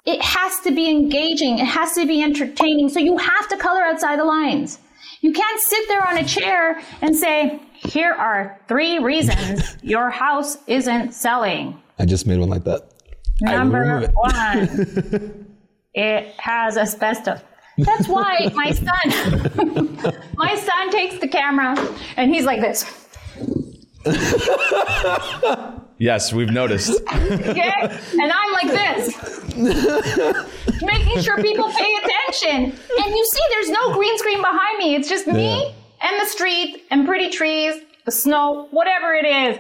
it 0.07 0.23
has 0.23 0.61
to 0.61 0.71
be 0.71 0.89
engaging. 0.89 1.59
It 1.59 1.67
has 1.67 1.95
to 1.95 2.07
be 2.07 2.23
entertaining. 2.23 2.91
So 2.91 3.01
you 3.01 3.17
have 3.19 3.49
to 3.49 3.57
color 3.57 3.83
outside 3.83 4.21
the 4.21 4.25
lines. 4.25 4.79
You 5.21 5.33
can't 5.33 5.61
sit 5.61 5.89
there 5.89 6.07
on 6.07 6.17
a 6.19 6.25
chair 6.25 6.81
and 7.03 7.15
say, 7.17 7.61
here 7.73 8.13
are 8.13 8.61
three 8.69 8.99
reasons 8.99 9.77
your 9.83 10.11
house 10.11 10.59
isn't 10.67 11.13
selling. 11.13 11.81
I 11.99 12.05
just 12.05 12.27
made 12.27 12.39
one 12.39 12.49
like 12.49 12.65
that. 12.65 12.93
Number 13.41 14.07
one, 14.15 15.47
it 15.95 16.27
has 16.39 16.77
asbestos. 16.77 17.41
That's 17.79 18.09
why 18.09 18.51
my 18.55 18.73
son, 18.73 20.15
my 20.37 20.57
son 20.57 20.91
takes 20.91 21.19
the 21.19 21.29
camera 21.29 21.77
and 22.17 22.33
he's 22.35 22.45
like 22.45 22.61
this. 22.61 22.85
Yes, 26.01 26.33
we've 26.33 26.51
noticed. 26.51 27.01
Okay? 27.13 27.73
And 27.83 28.33
I'm 28.33 28.53
like 28.53 28.69
this. 28.69 29.45
Making 30.81 31.21
sure 31.21 31.37
people 31.43 31.69
pay 31.71 31.95
attention. 31.97 32.18
And 32.33 32.73
you 33.17 33.27
see, 33.27 33.41
there's 33.51 33.71
no 33.71 33.93
green 33.95 34.17
screen 34.19 34.41
behind 34.41 34.79
me. 34.79 34.95
It's 34.95 35.09
just 35.09 35.27
me 35.27 35.61
Yeah. 36.03 36.09
and 36.11 36.21
the 36.21 36.27
street 36.27 36.85
and 36.91 37.07
pretty 37.07 37.31
trees, 37.31 37.75
the 38.05 38.11
snow, 38.13 38.69
whatever 38.71 39.15
it 39.15 39.25
is. 39.27 39.59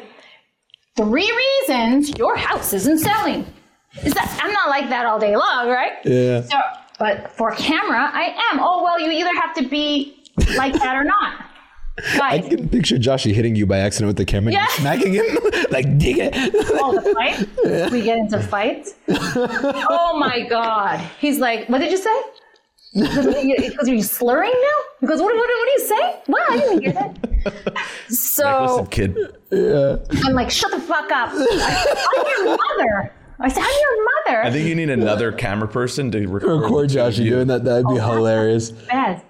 Three 0.97 1.31
reasons 1.67 2.17
your 2.19 2.37
house 2.37 2.73
isn't 2.73 2.99
selling. 2.99 3.47
Is 4.05 4.13
that 4.15 4.41
I'm 4.43 4.53
not 4.53 4.69
like 4.69 4.89
that 4.91 5.07
all 5.07 5.19
day 5.19 5.37
long, 5.37 5.69
right? 5.69 5.93
Yeah. 6.05 6.43
So, 6.43 6.57
but 6.99 7.33
for 7.33 7.53
camera, 7.53 8.11
I 8.13 8.35
am. 8.53 8.61
Oh 8.61 8.83
well, 8.83 9.01
you 9.01 9.11
either 9.11 9.33
have 9.41 9.55
to 9.55 9.69
be 9.69 10.23
like 10.57 10.73
that 10.75 10.95
or 10.97 11.05
not. 11.05 11.45
I 12.15 12.39
Guys, 12.39 12.49
can 12.49 12.69
picture 12.69 12.97
Joshy 12.97 13.33
hitting 13.35 13.57
you 13.57 13.67
by 13.67 13.79
accident 13.79 14.09
with 14.09 14.17
the 14.19 14.25
camera 14.25 14.53
Yeah. 14.53 14.61
and 14.63 14.71
smacking 14.71 15.15
him. 15.15 15.27
like, 15.71 15.99
dig 15.99 16.19
it. 16.19 16.33
oh, 16.81 16.93
the 17.01 17.13
fight. 17.13 17.91
We 17.93 18.03
get 18.03 18.19
into 18.19 18.39
fights. 18.41 18.95
Oh 19.09 20.17
my 20.19 20.47
god. 20.49 21.01
He's 21.21 21.39
like, 21.39 21.69
what 21.69 21.79
did 21.79 21.91
you 21.91 21.97
say? 21.97 22.23
Because 22.95 23.27
are 23.89 23.93
you're 23.93 24.03
slurring 24.03 24.51
now? 24.51 24.85
He 25.01 25.07
goes, 25.07 25.21
what, 25.21 25.35
what, 25.35 25.49
what 25.49 25.67
do 25.67 25.83
you 25.83 25.89
say? 25.89 26.23
Wow, 26.29 26.39
I 26.49 26.59
didn't 26.59 26.83
hear 26.83 26.93
that. 26.93 27.19
So 28.09 28.87
Listen, 28.87 28.87
kid. 28.87 29.17
I'm 30.25 30.35
like, 30.35 30.51
shut 30.51 30.71
the 30.71 30.81
fuck 30.81 31.11
up. 31.13 31.31
I'm 31.33 32.27
your 32.27 32.57
mother. 32.57 33.13
I 33.41 33.49
said, 33.49 33.63
I'm 33.63 33.81
your 33.81 34.05
mother. 34.05 34.45
I 34.45 34.51
think 34.51 34.67
you 34.67 34.75
need 34.75 34.91
another 34.91 35.31
camera 35.31 35.69
person 35.69 36.11
to 36.11 36.27
record, 36.27 36.63
Record 36.63 36.91
Joshy 36.91 37.25
you. 37.25 37.31
doing 37.31 37.47
that. 37.49 37.65
That'd 37.65 37.87
be 37.87 38.01
oh, 38.01 38.17
hilarious. 38.17 38.71
best. 38.71 39.25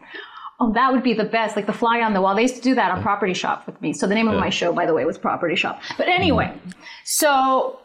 Oh, 0.60 0.72
that 0.72 0.92
would 0.92 1.02
be 1.02 1.12
the 1.12 1.24
best. 1.24 1.56
Like 1.56 1.66
the 1.66 1.72
fly 1.72 2.00
on 2.00 2.14
the 2.14 2.22
wall. 2.22 2.34
They 2.34 2.42
used 2.42 2.56
to 2.56 2.62
do 2.62 2.74
that 2.74 2.90
on 2.90 3.02
Property 3.02 3.34
Shop 3.34 3.66
with 3.66 3.80
me. 3.82 3.92
So 3.92 4.06
the 4.06 4.14
name 4.14 4.28
of 4.28 4.38
my 4.40 4.48
show, 4.48 4.72
by 4.72 4.86
the 4.86 4.94
way, 4.94 5.04
was 5.04 5.18
Property 5.18 5.54
Shop. 5.54 5.80
But 5.96 6.08
anyway, 6.08 6.46
mm-hmm. 6.46 6.70
so. 7.04 7.80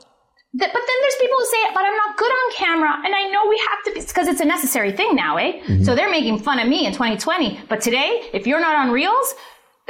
Th- 0.58 0.72
but 0.74 0.82
then 0.90 0.98
there's 1.02 1.16
people 1.22 1.38
who 1.38 1.46
say, 1.46 1.58
but 1.74 1.84
I'm 1.84 1.96
not 1.96 2.18
good 2.18 2.32
on 2.32 2.54
camera. 2.54 2.94
And 3.06 3.14
I 3.16 3.28
know 3.30 3.48
we 3.48 3.58
have 3.70 3.84
to 3.86 3.94
be, 3.94 4.06
because 4.06 4.28
it's 4.28 4.42
a 4.42 4.46
necessary 4.46 4.92
thing 4.92 5.16
now, 5.16 5.38
eh? 5.38 5.62
So 5.84 5.96
they're 5.96 6.10
making 6.12 6.40
fun 6.40 6.60
of 6.60 6.68
me 6.68 6.86
in 6.86 6.94
2020. 6.94 7.62
But 7.70 7.82
today, 7.82 8.30
if 8.34 8.46
you're 8.48 8.60
not 8.62 8.76
on 8.76 8.92
Reels, 8.92 9.34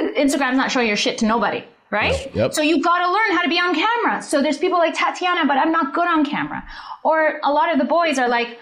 Instagram's 0.00 0.56
not 0.56 0.70
showing 0.70 0.86
your 0.88 0.96
shit 0.96 1.18
to 1.18 1.26
nobody, 1.26 1.64
right? 1.90 2.34
Yep. 2.34 2.54
So 2.54 2.62
you've 2.62 2.82
got 2.82 2.98
to 3.04 3.12
learn 3.12 3.30
how 3.36 3.42
to 3.42 3.48
be 3.48 3.58
on 3.60 3.74
camera. 3.74 4.22
So 4.22 4.42
there's 4.42 4.58
people 4.58 4.78
like 4.78 4.94
Tatiana, 4.94 5.46
but 5.46 5.56
I'm 5.58 5.70
not 5.70 5.94
good 5.94 6.08
on 6.08 6.24
camera. 6.24 6.62
Or 7.04 7.40
a 7.44 7.50
lot 7.52 7.72
of 7.72 7.78
the 7.78 7.84
boys 7.84 8.18
are 8.18 8.28
like, 8.28 8.58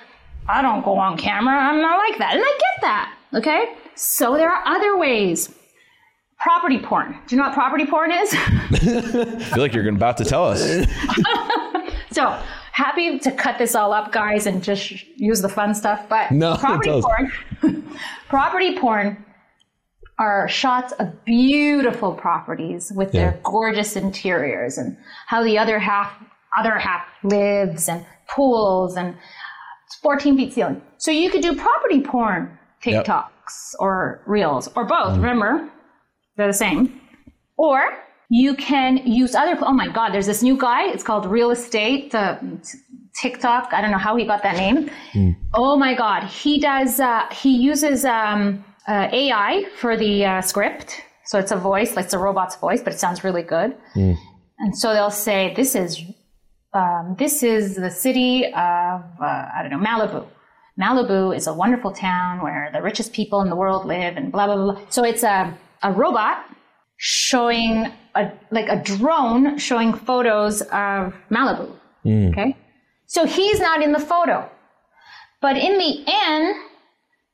I 0.49 0.61
don't 0.61 0.85
go 0.85 0.99
on 0.99 1.17
camera. 1.17 1.55
I'm 1.55 1.81
not 1.81 1.99
like 1.99 2.19
that. 2.19 2.35
And 2.35 2.43
I 2.45 2.59
get 2.59 2.83
that. 2.83 3.15
Okay. 3.35 3.75
So 3.95 4.37
there 4.37 4.51
are 4.51 4.67
other 4.67 4.97
ways. 4.99 5.55
Property 6.39 6.79
porn. 6.81 7.17
Do 7.29 7.37
you 7.37 7.41
know 7.41 7.47
what 7.49 7.55
property 7.55 7.87
porn 7.87 8.11
is? 8.11 8.35
I 8.35 9.39
feel 9.55 9.59
like 9.63 9.73
you're 9.73 9.89
about 9.89 10.17
to 10.17 10.25
tell 10.25 10.45
us. 10.47 10.61
so 12.13 12.39
happy 12.73 13.19
to 13.19 13.31
cut 13.33 13.59
this 13.59 13.75
all 13.75 13.93
up, 13.93 14.13
guys, 14.13 14.47
and 14.47 14.63
just 14.63 14.91
use 15.17 15.43
the 15.43 15.49
fun 15.49 15.75
stuff. 15.75 16.09
But 16.09 16.31
No, 16.31 16.57
property 16.57 17.01
porn, 17.03 17.33
property 18.29 18.79
porn 18.79 19.25
are 20.19 20.49
shots 20.49 20.93
of 21.01 21.25
beautiful 21.25 22.13
properties 22.15 22.93
with 22.95 23.13
their 23.13 23.41
gorgeous 23.43 23.97
interiors 23.97 24.79
and 24.79 24.97
how 25.27 25.43
the 25.43 25.59
other 25.59 25.79
half 25.79 26.13
other 26.59 26.79
half 26.79 27.07
lives 27.25 27.89
and 27.89 28.05
pools 28.29 28.97
and 28.97 29.17
it's 29.87 29.97
14 29.97 30.37
feet 30.37 30.53
ceiling. 30.53 30.83
So 30.99 31.11
you 31.11 31.31
could 31.31 31.43
do 31.43 31.57
property 31.57 32.01
porn 32.03 32.59
Yep. 32.85 33.07
TikToks 33.07 33.75
or 33.79 34.23
reels 34.27 34.69
or 34.75 34.85
both. 34.85 35.13
Mm. 35.13 35.23
Remember, 35.23 35.71
they're 36.37 36.49
the 36.49 36.53
same. 36.53 37.01
Or 37.57 37.81
you 38.33 38.55
can 38.55 38.97
use 39.07 39.35
other. 39.35 39.59
Oh 39.61 39.75
my 39.75 39.89
God, 39.89 40.09
there's 40.15 40.25
this 40.25 40.43
new 40.43 40.57
guy. 40.57 40.89
It's 40.89 41.03
called 41.05 41.27
Real 41.27 41.51
Estate 41.51 42.15
uh, 42.15 42.39
TikTok. 43.21 43.75
I 43.75 43.83
don't 43.83 43.91
know 43.91 43.99
how 43.99 44.17
he 44.17 44.25
got 44.25 44.43
that 44.43 44.57
name. 44.57 44.91
Oh 45.53 45.77
my 45.77 45.93
God, 45.95 46.25
he 46.25 46.59
does. 46.59 46.99
Uh, 46.99 47.27
he 47.31 47.55
uses 47.55 48.07
um, 48.07 48.65
uh, 48.89 49.09
AI 49.13 49.65
for 49.77 49.99
the 49.99 50.25
uh, 50.25 50.41
script, 50.41 51.03
so 51.27 51.39
it's 51.39 51.53
a 51.53 51.57
voice, 51.59 51.95
like 51.95 52.07
it's 52.07 52.15
a 52.15 52.19
robot's 52.19 52.57
voice, 52.57 52.81
but 52.83 52.95
it 52.95 52.99
sounds 52.99 53.23
really 53.23 53.43
good. 53.43 53.77
And 54.61 54.79
so 54.79 54.95
they'll 54.95 55.11
say, 55.11 55.53
"This 55.55 55.75
is 55.75 56.01
um, 56.73 57.17
this 57.19 57.43
is 57.43 57.77
the 57.77 57.91
city 57.91 58.47
of 58.47 59.01
uh, 59.21 59.57
I 59.57 59.59
don't 59.61 59.73
know 59.73 59.87
Malibu." 59.91 60.27
Malibu 60.81 61.37
is 61.37 61.47
a 61.49 61.53
wonderful 61.53 61.93
town 61.93 62.41
where 62.43 62.71
the 62.73 62.81
richest 62.81 63.13
people 63.13 63.43
in 63.43 63.51
the 63.51 63.57
world 63.57 63.85
live, 63.85 64.17
and 64.17 64.33
blah 64.33 64.47
blah 64.47 64.57
blah. 64.57 64.73
blah. 64.73 64.83
So 64.89 65.05
it's 65.05 65.23
a 65.23 65.53
a 65.83 65.93
robot 65.93 66.47
showing 66.97 67.93
a 68.15 68.31
like 68.51 68.69
a 68.69 68.77
drone 68.83 69.59
showing 69.59 69.93
photos 69.95 70.61
of 70.63 71.15
Malibu. 71.31 71.71
Hmm. 72.03 72.29
Okay, 72.29 72.57
so 73.07 73.25
he's 73.27 73.61
not 73.61 73.83
in 73.83 73.93
the 73.93 73.99
photo, 74.01 74.49
but 75.41 75.57
in 75.57 75.79
the 75.79 76.05
end, 76.07 76.55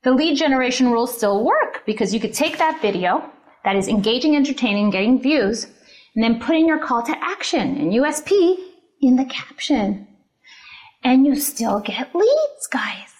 the 0.02 0.12
lead 0.12 0.36
generation 0.36 0.90
rules 0.92 1.16
still 1.16 1.44
work 1.44 1.82
because 1.86 2.12
you 2.14 2.20
could 2.20 2.34
take 2.34 2.58
that 2.58 2.80
video 2.82 3.28
that 3.64 3.76
is 3.76 3.88
engaging, 3.88 4.36
entertaining, 4.36 4.90
getting 4.90 5.20
views, 5.20 5.66
and 6.14 6.22
then 6.22 6.40
put 6.40 6.54
in 6.56 6.66
your 6.66 6.78
call 6.78 7.02
to 7.02 7.14
action 7.20 7.76
and 7.78 7.92
USP 7.92 8.56
in 9.00 9.16
the 9.16 9.24
caption, 9.24 10.06
and 11.04 11.26
you 11.26 11.34
still 11.36 11.80
get 11.80 12.14
leads, 12.14 12.66
guys. 12.70 13.14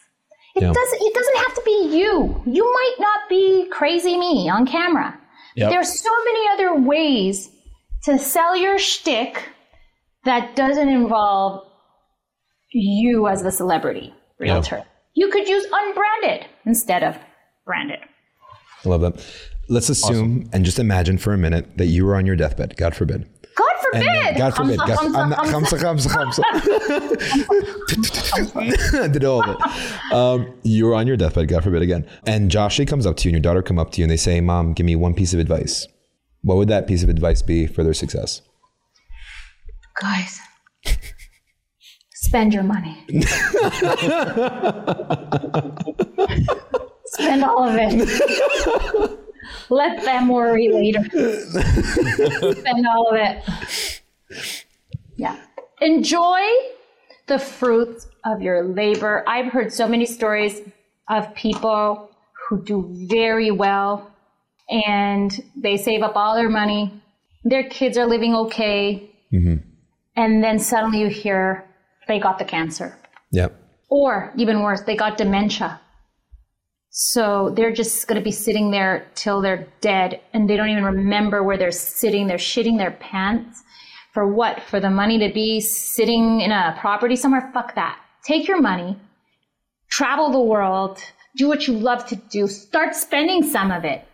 It 0.54 0.62
Yeah. 0.62 0.72
doesn't. 0.72 1.02
It 1.02 1.14
doesn't 1.14 1.36
have 1.38 1.54
to 1.54 1.62
be 1.64 1.96
you. 1.98 2.42
You 2.46 2.64
might 2.72 2.96
not 2.98 3.28
be 3.28 3.68
crazy 3.70 4.16
me 4.18 4.48
on 4.50 4.66
camera. 4.66 5.16
Yep. 5.56 5.70
There's 5.70 6.00
so 6.00 6.10
many 6.24 6.48
other 6.52 6.80
ways 6.80 7.50
to 8.04 8.18
sell 8.18 8.56
your 8.56 8.78
shtick 8.78 9.42
that 10.24 10.56
doesn't 10.56 10.88
involve 10.88 11.66
you 12.70 13.28
as 13.28 13.42
the 13.42 13.50
celebrity 13.50 14.14
realtor. 14.38 14.84
You 15.14 15.30
could 15.30 15.48
use 15.48 15.66
unbranded 15.72 16.46
instead 16.64 17.02
of 17.02 17.16
branded. 17.64 18.00
I 18.84 18.88
love 18.88 19.00
that. 19.00 19.24
Let's 19.68 19.88
assume 19.88 20.48
and 20.52 20.64
just 20.64 20.78
imagine 20.78 21.18
for 21.18 21.34
a 21.34 21.38
minute 21.38 21.76
that 21.76 21.86
you 21.86 22.06
were 22.06 22.14
on 22.14 22.24
your 22.24 22.36
deathbed. 22.36 22.76
God 22.76 22.94
forbid. 22.94 23.28
God 23.92 23.94
And 23.94 24.02
then- 24.02 24.22
forbid. 24.24 24.38
God 24.38 24.54
forbid. 24.54 24.78
Hamza, 24.78 24.86
God, 24.86 24.98
Hamza, 25.02 25.18
I'm 25.18 25.28
not, 25.30 25.46
Hamza. 25.46 25.78
Hamza, 25.78 26.08
Hamza, 26.10 26.42
Hamza. 26.42 26.42
I 29.02 29.08
did 29.08 29.24
all 29.24 29.42
of 29.42 29.48
it. 29.50 30.12
Um, 30.12 30.54
you 30.62 30.86
were 30.86 30.94
on 30.94 31.06
your 31.06 31.16
deathbed, 31.16 31.48
God 31.48 31.64
forbid 31.64 31.82
again. 31.82 32.06
And 32.26 32.50
Joshie 32.50 32.86
comes 32.86 33.06
up 33.06 33.16
to 33.18 33.28
you 33.28 33.34
and 33.34 33.44
your 33.44 33.52
daughter 33.52 33.62
come 33.62 33.78
up 33.78 33.90
to 33.92 34.00
you 34.00 34.04
and 34.04 34.10
they 34.10 34.16
say, 34.16 34.40
Mom, 34.40 34.72
give 34.74 34.84
me 34.86 34.96
one 34.96 35.14
piece 35.14 35.32
of 35.34 35.40
advice. 35.40 35.86
What 36.42 36.56
would 36.56 36.68
that 36.68 36.86
piece 36.86 37.02
of 37.02 37.08
advice 37.08 37.42
be 37.42 37.66
for 37.66 37.82
their 37.82 37.94
success? 37.94 38.42
Guys, 40.00 40.38
spend 42.14 42.52
your 42.54 42.62
money. 42.62 43.04
spend 47.06 47.42
all 47.44 47.64
of 47.68 47.74
it. 47.78 49.18
Let 49.70 50.04
them 50.04 50.28
worry 50.28 50.68
later. 50.68 51.04
spend 52.54 52.86
all 52.86 53.08
of 53.10 53.16
it. 53.16 54.02
Yeah. 55.16 55.36
Enjoy 55.80 56.40
the 57.26 57.38
fruits 57.38 58.08
of 58.24 58.40
your 58.42 58.64
labor. 58.64 59.24
I've 59.26 59.52
heard 59.52 59.72
so 59.72 59.86
many 59.86 60.06
stories 60.06 60.60
of 61.08 61.34
people 61.34 62.10
who 62.48 62.62
do 62.64 62.88
very 63.08 63.50
well 63.50 64.10
and 64.70 65.42
they 65.56 65.76
save 65.76 66.02
up 66.02 66.16
all 66.16 66.34
their 66.34 66.48
money. 66.48 67.02
Their 67.44 67.68
kids 67.68 67.96
are 67.96 68.06
living 68.06 68.34
okay. 68.34 69.10
Mm-hmm. 69.32 69.56
And 70.16 70.42
then 70.42 70.58
suddenly 70.58 71.00
you 71.00 71.08
hear 71.08 71.64
they 72.06 72.18
got 72.18 72.38
the 72.38 72.44
cancer. 72.44 72.98
Yep. 73.30 73.54
Or 73.88 74.32
even 74.36 74.62
worse, 74.62 74.82
they 74.82 74.96
got 74.96 75.16
dementia. 75.16 75.80
So 76.90 77.50
they're 77.54 77.72
just 77.72 78.08
going 78.08 78.18
to 78.20 78.24
be 78.24 78.32
sitting 78.32 78.70
there 78.70 79.06
till 79.14 79.40
they're 79.40 79.68
dead 79.80 80.20
and 80.32 80.48
they 80.48 80.56
don't 80.56 80.70
even 80.70 80.84
remember 80.84 81.42
where 81.42 81.56
they're 81.56 81.70
sitting. 81.70 82.26
They're 82.26 82.38
shitting 82.38 82.78
their 82.78 82.92
pants. 82.92 83.62
For 84.12 84.26
what? 84.26 84.60
For 84.62 84.80
the 84.80 84.90
money 84.90 85.18
to 85.18 85.32
be 85.32 85.60
sitting 85.60 86.40
in 86.40 86.50
a 86.50 86.76
property 86.80 87.14
somewhere? 87.14 87.50
Fuck 87.52 87.74
that. 87.74 88.00
Take 88.24 88.48
your 88.48 88.60
money, 88.60 88.96
travel 89.90 90.30
the 90.30 90.40
world, 90.40 90.98
do 91.36 91.46
what 91.46 91.68
you 91.68 91.74
love 91.74 92.04
to 92.06 92.16
do, 92.16 92.48
start 92.48 92.94
spending 92.94 93.42
some 93.42 93.70
of 93.70 93.84
it. 93.84 94.04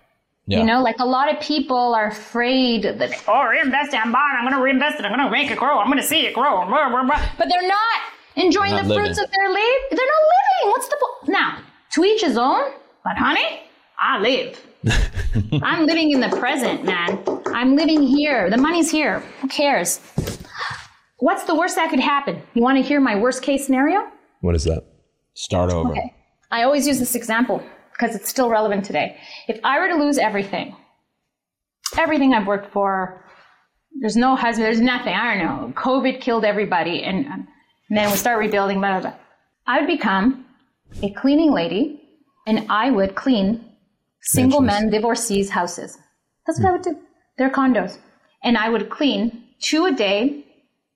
Yeah. 0.46 0.58
You 0.58 0.64
know, 0.64 0.82
like 0.82 0.98
a 0.98 1.06
lot 1.06 1.34
of 1.34 1.40
people 1.40 1.94
are 1.94 2.08
afraid 2.08 2.82
that, 2.82 3.24
oh, 3.26 3.46
reinvest 3.48 3.94
I'm 3.94 4.12
buying, 4.12 4.36
I'm 4.36 4.44
going 4.44 4.54
to 4.54 4.62
reinvest 4.62 5.00
it, 5.00 5.06
I'm 5.06 5.16
going 5.16 5.24
to 5.24 5.30
make 5.30 5.50
it 5.50 5.58
grow, 5.58 5.78
I'm 5.78 5.86
going 5.86 5.98
to 5.98 6.06
see 6.06 6.26
it 6.26 6.34
grow, 6.34 6.66
blah, 6.66 6.90
blah, 6.90 7.04
blah. 7.04 7.28
but 7.38 7.48
they're 7.48 7.66
not 7.66 8.00
enjoying 8.36 8.72
Not 8.72 8.86
the 8.86 8.94
fruits 8.94 9.18
of 9.18 9.30
their 9.30 9.48
labor. 9.48 9.84
They're 9.90 9.98
not 9.98 10.24
living. 10.34 10.70
What's 10.70 10.88
the 10.88 10.96
point? 11.00 11.32
Now, 11.32 11.58
to 11.94 12.04
each 12.04 12.22
his 12.22 12.36
own, 12.36 12.72
but 13.04 13.16
honey, 13.16 13.60
I 13.98 14.18
live. 14.18 14.60
I'm 15.62 15.86
living 15.86 16.10
in 16.10 16.20
the 16.20 16.28
present, 16.36 16.84
man. 16.84 17.22
I'm 17.46 17.76
living 17.76 18.02
here. 18.02 18.50
The 18.50 18.56
money's 18.56 18.90
here. 18.90 19.20
Who 19.40 19.48
cares? 19.48 20.00
What's 21.18 21.44
the 21.44 21.54
worst 21.54 21.76
that 21.76 21.90
could 21.90 22.00
happen? 22.00 22.42
You 22.54 22.62
want 22.62 22.78
to 22.78 22.82
hear 22.82 23.00
my 23.00 23.16
worst 23.16 23.42
case 23.42 23.64
scenario? 23.64 24.08
What 24.40 24.56
is 24.56 24.64
that? 24.64 24.84
Start 25.34 25.72
over. 25.72 25.92
Okay. 25.92 26.12
I 26.50 26.64
always 26.64 26.86
use 26.86 26.98
this 26.98 27.14
example 27.14 27.62
because 27.92 28.16
it's 28.16 28.28
still 28.28 28.50
relevant 28.50 28.84
today. 28.84 29.16
If 29.48 29.60
I 29.62 29.78
were 29.78 29.88
to 29.88 29.94
lose 29.94 30.18
everything, 30.18 30.76
everything 31.96 32.34
I've 32.34 32.46
worked 32.46 32.72
for, 32.72 33.24
there's 34.00 34.16
no 34.16 34.34
husband, 34.34 34.66
there's 34.66 34.80
nothing, 34.80 35.14
I 35.14 35.34
don't 35.34 35.44
know, 35.44 35.72
COVID 35.80 36.20
killed 36.20 36.44
everybody, 36.44 37.04
and, 37.04 37.26
um, 37.26 37.48
and 37.88 37.96
then 37.96 38.10
we 38.10 38.16
start 38.16 38.40
rebuilding, 38.40 38.80
blah, 38.80 39.00
blah, 39.00 39.10
blah. 39.10 39.18
I 39.66 39.78
would 39.78 39.86
become 39.86 40.43
a 41.02 41.10
cleaning 41.12 41.52
lady 41.52 42.00
and 42.46 42.66
I 42.70 42.90
would 42.90 43.14
clean 43.14 43.64
single 44.22 44.60
men, 44.60 44.90
divorcees' 44.90 45.50
houses. 45.50 45.98
That's 46.46 46.60
what 46.60 46.68
I 46.68 46.72
would 46.72 46.82
do. 46.82 46.98
Their 47.38 47.50
condos. 47.50 47.98
And 48.42 48.56
I 48.56 48.68
would 48.68 48.90
clean 48.90 49.44
two 49.60 49.86
a 49.86 49.92
day. 49.92 50.44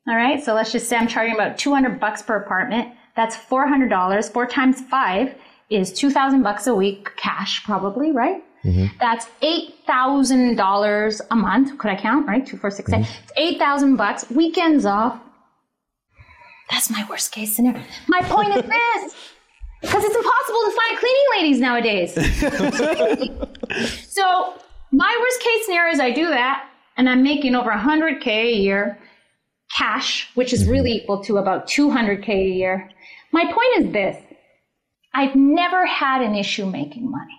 All 0.07 0.17
right. 0.17 0.43
So 0.43 0.55
let's 0.55 0.73
just 0.73 0.89
say 0.89 0.97
I'm 0.97 1.09
charging 1.09 1.35
about 1.35 1.59
200 1.59 1.99
bucks 2.01 2.23
per 2.23 2.37
apartment. 2.37 2.95
That's 3.17 3.37
$400. 3.37 4.33
Four 4.33 4.47
times 4.47 4.81
five 4.83 5.35
is 5.71 5.93
2000 5.93 6.43
bucks 6.43 6.67
a 6.67 6.75
week 6.75 7.11
cash, 7.17 7.65
probably, 7.65 8.13
right? 8.13 8.43
Mm-hmm. 8.65 8.87
That's 9.01 9.27
$8,000 9.43 11.21
a 11.31 11.37
month. 11.37 11.79
Could 11.79 11.91
I 11.91 11.97
count? 11.97 12.27
Right? 12.27 12.47
Two, 12.47 12.57
four, 12.57 12.71
six, 12.71 12.93
eight. 12.93 13.03
Mm-hmm. 13.03 13.23
It's 13.25 13.33
8,000 13.37 13.97
bucks. 13.97 14.31
Weekends 14.31 14.85
off. 14.85 15.21
That's 16.71 16.91
my 16.91 17.07
worst 17.09 17.33
case 17.33 17.57
scenario. 17.57 17.83
My 18.09 18.21
point 18.23 18.55
is 18.55 18.63
this. 18.63 19.15
Because 19.81 20.03
it's 20.05 20.17
impossible 20.17 20.63
to 20.65 20.73
find 20.77 20.99
cleaning 20.99 21.27
ladies 21.37 21.61
nowadays. 21.61 22.13
so 24.13 24.55
my 24.91 25.17
worst 25.21 25.41
case 25.41 25.67
scenario 25.67 25.93
is 25.93 26.01
I 26.01 26.11
do 26.11 26.27
that 26.27 26.69
and 26.97 27.09
I'm 27.09 27.23
making 27.23 27.55
over 27.55 27.71
100K 27.71 28.27
a 28.27 28.53
year 28.57 28.99
cash, 29.77 30.31
which 30.35 30.53
is 30.53 30.67
really 30.67 30.91
mm-hmm. 30.91 31.05
equal 31.05 31.25
to 31.25 31.37
about 31.37 31.69
200K 31.69 32.29
a 32.29 32.49
year. 32.49 32.91
My 33.33 33.45
point 33.45 33.87
is 33.87 33.93
this. 33.93 34.17
I've 35.15 35.35
never 35.35 35.87
had 35.87 36.23
an 36.23 36.35
issue 36.35 36.67
making 36.67 37.11
money. 37.11 37.35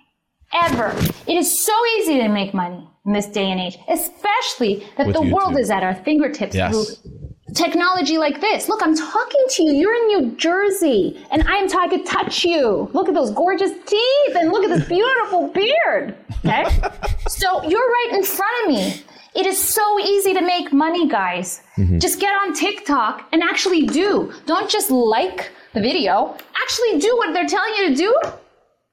Ever. 0.52 0.94
It 1.26 1.36
is 1.36 1.64
so 1.64 1.72
easy 1.98 2.18
to 2.18 2.28
make 2.28 2.52
money 2.52 2.88
in 3.06 3.12
this 3.12 3.26
day 3.26 3.50
and 3.50 3.60
age, 3.60 3.78
especially 3.88 4.86
that 4.96 5.06
With 5.06 5.16
the 5.16 5.22
world 5.22 5.58
is 5.58 5.70
at 5.70 5.82
our 5.82 5.94
fingertips 5.94 6.54
Yes. 6.54 6.72
through 6.72 7.29
technology 7.54 8.18
like 8.18 8.40
this. 8.40 8.68
Look, 8.68 8.82
I'm 8.82 8.96
talking 8.96 9.44
to 9.50 9.62
you. 9.62 9.72
You're 9.72 9.94
in 9.94 10.06
New 10.06 10.36
Jersey, 10.36 11.24
and 11.30 11.42
I'm 11.46 11.68
talking 11.68 12.04
to 12.04 12.04
touch 12.04 12.44
you. 12.44 12.90
Look 12.92 13.08
at 13.08 13.14
those 13.14 13.30
gorgeous 13.30 13.72
teeth, 13.86 14.36
and 14.36 14.50
look 14.50 14.64
at 14.64 14.70
this 14.70 14.88
beautiful 14.88 15.48
beard. 15.48 16.16
Okay, 16.44 16.64
so 17.28 17.62
you're 17.68 17.86
right 17.86 18.10
in 18.12 18.22
front 18.24 18.52
of 18.64 18.74
me. 18.74 19.04
It 19.34 19.46
is 19.46 19.62
so 19.62 20.00
easy 20.00 20.34
to 20.34 20.40
make 20.40 20.72
money, 20.72 21.08
guys. 21.08 21.62
Mm-hmm. 21.76 21.98
Just 21.98 22.18
get 22.20 22.34
on 22.34 22.52
TikTok 22.52 23.28
and 23.32 23.42
actually 23.42 23.86
do. 23.86 24.32
Don't 24.46 24.68
just 24.68 24.90
like 24.90 25.52
the 25.72 25.80
video. 25.80 26.36
Actually 26.60 26.98
do 26.98 27.16
what 27.16 27.32
they're 27.32 27.46
telling 27.46 27.74
you 27.76 27.88
to 27.90 27.94
do. 27.94 28.20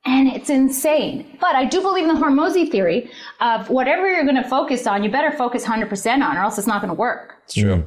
And 0.05 0.27
it's 0.29 0.49
insane. 0.49 1.37
But 1.41 1.55
I 1.55 1.65
do 1.65 1.81
believe 1.81 2.07
in 2.07 2.13
the 2.13 2.21
Hormozi 2.21 2.69
theory 2.71 3.11
of 3.41 3.69
whatever 3.69 4.07
you're 4.07 4.23
going 4.23 4.41
to 4.41 4.47
focus 4.47 4.87
on, 4.87 5.03
you 5.03 5.11
better 5.11 5.35
focus 5.35 5.65
100% 5.65 6.23
on, 6.23 6.37
or 6.37 6.41
else 6.41 6.57
it's 6.57 6.67
not 6.67 6.81
going 6.81 6.89
to 6.89 6.99
work. 6.99 7.35
It's 7.45 7.55
true. 7.55 7.83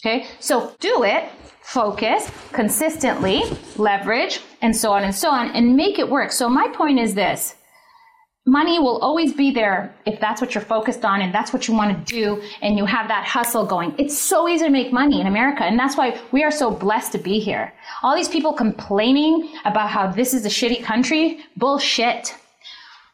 Okay, 0.00 0.28
so 0.38 0.72
do 0.78 1.02
it, 1.02 1.28
focus 1.60 2.30
consistently, 2.52 3.42
leverage, 3.76 4.38
and 4.62 4.74
so 4.74 4.92
on 4.92 5.02
and 5.02 5.12
so 5.12 5.28
on, 5.28 5.50
and 5.56 5.74
make 5.74 5.98
it 5.98 6.08
work. 6.08 6.30
So, 6.30 6.48
my 6.48 6.68
point 6.68 7.00
is 7.00 7.14
this 7.16 7.56
money 8.46 8.78
will 8.78 8.98
always 8.98 9.32
be 9.32 9.50
there 9.50 9.92
if 10.06 10.20
that's 10.20 10.40
what 10.40 10.54
you're 10.54 10.64
focused 10.64 11.04
on 11.04 11.20
and 11.20 11.34
that's 11.34 11.52
what 11.52 11.66
you 11.66 11.74
want 11.74 12.06
to 12.06 12.14
do, 12.14 12.40
and 12.62 12.78
you 12.78 12.84
have 12.86 13.08
that 13.08 13.24
hustle 13.24 13.66
going. 13.66 13.92
It's 13.98 14.16
so 14.16 14.48
easy 14.48 14.66
to 14.66 14.70
make 14.70 14.92
money 14.92 15.20
in 15.20 15.26
America, 15.26 15.64
and 15.64 15.76
that's 15.76 15.96
why 15.96 16.20
we 16.30 16.44
are 16.44 16.52
so 16.52 16.70
blessed 16.70 17.10
to 17.12 17.18
be 17.18 17.40
here. 17.40 17.74
All 18.04 18.14
these 18.14 18.28
people 18.28 18.52
complaining 18.52 19.52
about 19.64 19.90
how 19.90 20.06
this 20.06 20.32
is 20.32 20.46
a 20.46 20.48
shitty 20.48 20.84
country, 20.84 21.40
bullshit. 21.56 22.36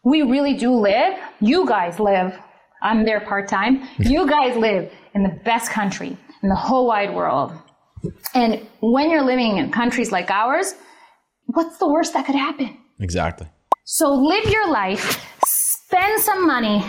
We 0.04 0.20
really 0.20 0.54
do 0.54 0.70
live, 0.74 1.18
you 1.40 1.66
guys 1.66 1.98
live. 1.98 2.38
I'm 2.82 3.06
there 3.06 3.20
part 3.20 3.48
time. 3.48 3.88
You 3.98 4.28
guys 4.28 4.54
live 4.58 4.92
in 5.14 5.22
the 5.22 5.40
best 5.46 5.70
country 5.70 6.18
in 6.44 6.50
the 6.50 6.54
whole 6.54 6.86
wide 6.86 7.12
world. 7.14 7.52
And 8.34 8.60
when 8.80 9.10
you're 9.10 9.24
living 9.24 9.56
in 9.56 9.72
countries 9.72 10.12
like 10.12 10.30
ours, 10.30 10.74
what's 11.46 11.78
the 11.78 11.88
worst 11.88 12.12
that 12.12 12.26
could 12.26 12.34
happen? 12.34 12.76
Exactly. 13.00 13.48
So 13.86 14.12
live 14.12 14.44
your 14.50 14.70
life, 14.70 15.24
spend 15.46 16.20
some 16.20 16.46
money, 16.46 16.84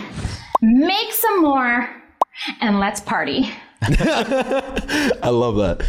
make 0.60 1.10
some 1.10 1.40
more, 1.42 1.88
and 2.60 2.78
let's 2.78 3.00
party. 3.00 3.50
I 3.82 5.30
love 5.30 5.56
that. 5.56 5.82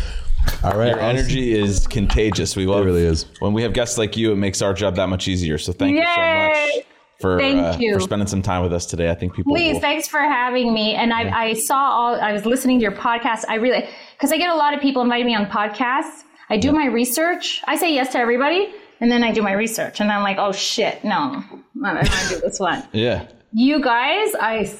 All 0.64 0.78
right. 0.78 0.92
Your 0.92 1.00
energy 1.02 1.54
is 1.54 1.88
contagious. 1.88 2.56
We 2.56 2.66
love 2.66 2.84
It 2.84 2.86
really 2.86 3.04
is. 3.04 3.26
When 3.40 3.52
we 3.52 3.64
have 3.64 3.74
guests 3.74 3.98
like 3.98 4.16
you, 4.16 4.32
it 4.32 4.38
makes 4.38 4.62
our 4.62 4.74
job 4.74 4.96
that 4.96 5.10
much 5.10 5.28
easier. 5.28 5.58
So 5.58 5.74
thank 5.74 5.98
you 5.98 6.04
so 6.04 6.22
much 6.22 6.86
for 7.20 7.40
Thank 7.40 7.60
uh, 7.60 7.78
you. 7.80 7.94
for 7.96 8.00
spending 8.00 8.28
some 8.28 8.42
time 8.42 8.62
with 8.62 8.74
us 8.74 8.86
today. 8.86 9.10
I 9.10 9.16
think 9.16 9.34
people 9.34 9.54
Please, 9.54 9.74
will, 9.74 9.82
thanks 9.82 10.08
for 10.08 10.20
having 10.20 10.74
me. 10.74 10.94
And 10.94 11.12
I, 11.12 11.48
I 11.48 11.54
saw 11.54 11.78
all, 11.78 12.16
I 12.16 12.32
was 12.32 12.46
listening 12.46 12.80
to 12.80 12.84
your 12.84 12.92
podcast. 12.92 13.46
I 13.48 13.56
really, 13.56 13.88
because 14.16 14.32
I 14.32 14.38
get 14.38 14.50
a 14.50 14.56
lot 14.56 14.74
of 14.74 14.82
people 14.82 15.02
inviting 15.02 15.26
me 15.26 15.36
on 15.36 15.48
podcasts. 15.48 16.24
I 16.50 16.58
do 16.58 16.72
my 16.72 16.86
research. 16.86 17.62
I 17.66 17.76
say 17.76 17.94
yes 17.94 18.12
to 18.14 18.20
everybody, 18.20 18.74
and 19.02 19.12
then 19.12 19.24
I 19.24 19.32
do 19.32 19.42
my 19.42 19.52
research. 19.52 20.00
And 20.00 20.12
I'm 20.12 20.24
like, 20.24 20.38
oh 20.40 20.52
shit, 20.52 21.04
no, 21.04 21.14
I 21.14 21.44
don't 21.50 21.96
want 21.96 22.08
to 22.08 22.30
do 22.30 22.40
this 22.40 22.60
one. 22.60 22.88
yeah. 22.94 23.28
You 23.52 23.82
guys, 23.82 24.34
I 24.40 24.72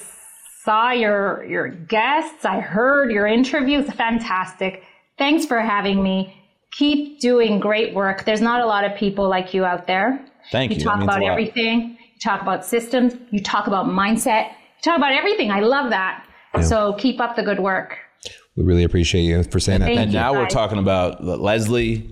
saw 0.64 0.92
your 0.92 1.44
your 1.46 1.68
guests. 1.70 2.46
I 2.46 2.60
heard 2.60 3.12
your 3.12 3.28
interviews. 3.28 3.90
Fantastic. 3.92 4.84
Thanks 5.18 5.46
for 5.46 5.60
having 5.60 6.02
me. 6.04 6.34
Keep 6.72 7.20
doing 7.20 7.60
great 7.60 7.94
work. 7.94 8.24
There's 8.24 8.42
not 8.42 8.62
a 8.62 8.66
lot 8.66 8.84
of 8.84 8.96
people 8.96 9.28
like 9.28 9.54
you 9.54 9.66
out 9.66 9.88
there. 9.88 10.24
Thank 10.52 10.72
you. 10.72 10.78
You 10.78 10.84
talk 10.84 11.02
about 11.02 11.24
everything. 11.24 11.97
You 12.18 12.22
talk 12.22 12.42
about 12.42 12.66
systems. 12.66 13.14
You 13.30 13.40
talk 13.44 13.68
about 13.68 13.86
mindset. 13.86 14.48
You 14.50 14.82
talk 14.84 14.98
about 14.98 15.12
everything. 15.14 15.52
I 15.52 15.60
love 15.60 15.92
that. 15.92 16.26
So 16.64 16.94
keep 16.94 17.22
up 17.22 17.36
the 17.36 17.44
good 17.44 17.60
work. 17.60 17.96
We 18.56 18.64
really 18.64 18.84
appreciate 18.84 19.22
you 19.22 19.44
for 19.44 19.60
saying 19.60 19.82
that. 19.82 19.86
Thank 19.86 20.00
And 20.00 20.12
you, 20.12 20.18
now 20.18 20.34
we're 20.34 20.48
talking 20.48 20.80
about 20.80 21.24
Leslie, 21.24 22.12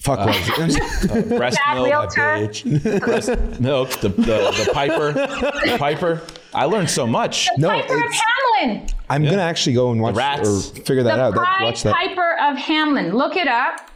Fuck. 0.00 0.18
Uh, 0.18 0.24
Leslie. 0.58 0.80
Uh, 1.08 1.38
breast 1.38 1.56
Bad 1.64 1.74
milk, 1.76 1.86
realtor. 2.16 2.98
breast 2.98 3.28
milk, 3.60 3.90
the, 4.00 4.08
the, 4.08 4.64
the 4.64 4.70
Piper, 4.74 5.12
the 5.12 5.76
Piper. 5.78 6.20
I 6.52 6.64
learned 6.64 6.90
so 6.90 7.06
much. 7.06 7.48
no, 7.56 7.68
Piper 7.68 7.94
of 7.94 8.10
Hamelin. 8.10 8.92
I'm 9.08 9.22
gonna 9.22 9.36
actually 9.42 9.74
go 9.74 9.92
and 9.92 10.00
watch 10.00 10.16
rats. 10.16 10.48
or 10.48 10.74
figure 10.82 11.04
that 11.04 11.14
The 11.14 11.22
out. 11.22 11.34
That, 11.34 11.58
watch 11.62 11.84
that. 11.84 11.94
Piper 11.94 12.32
of 12.40 12.56
Hamelin. 12.56 13.12
Look 13.12 13.36
it 13.36 13.46
up 13.46 13.88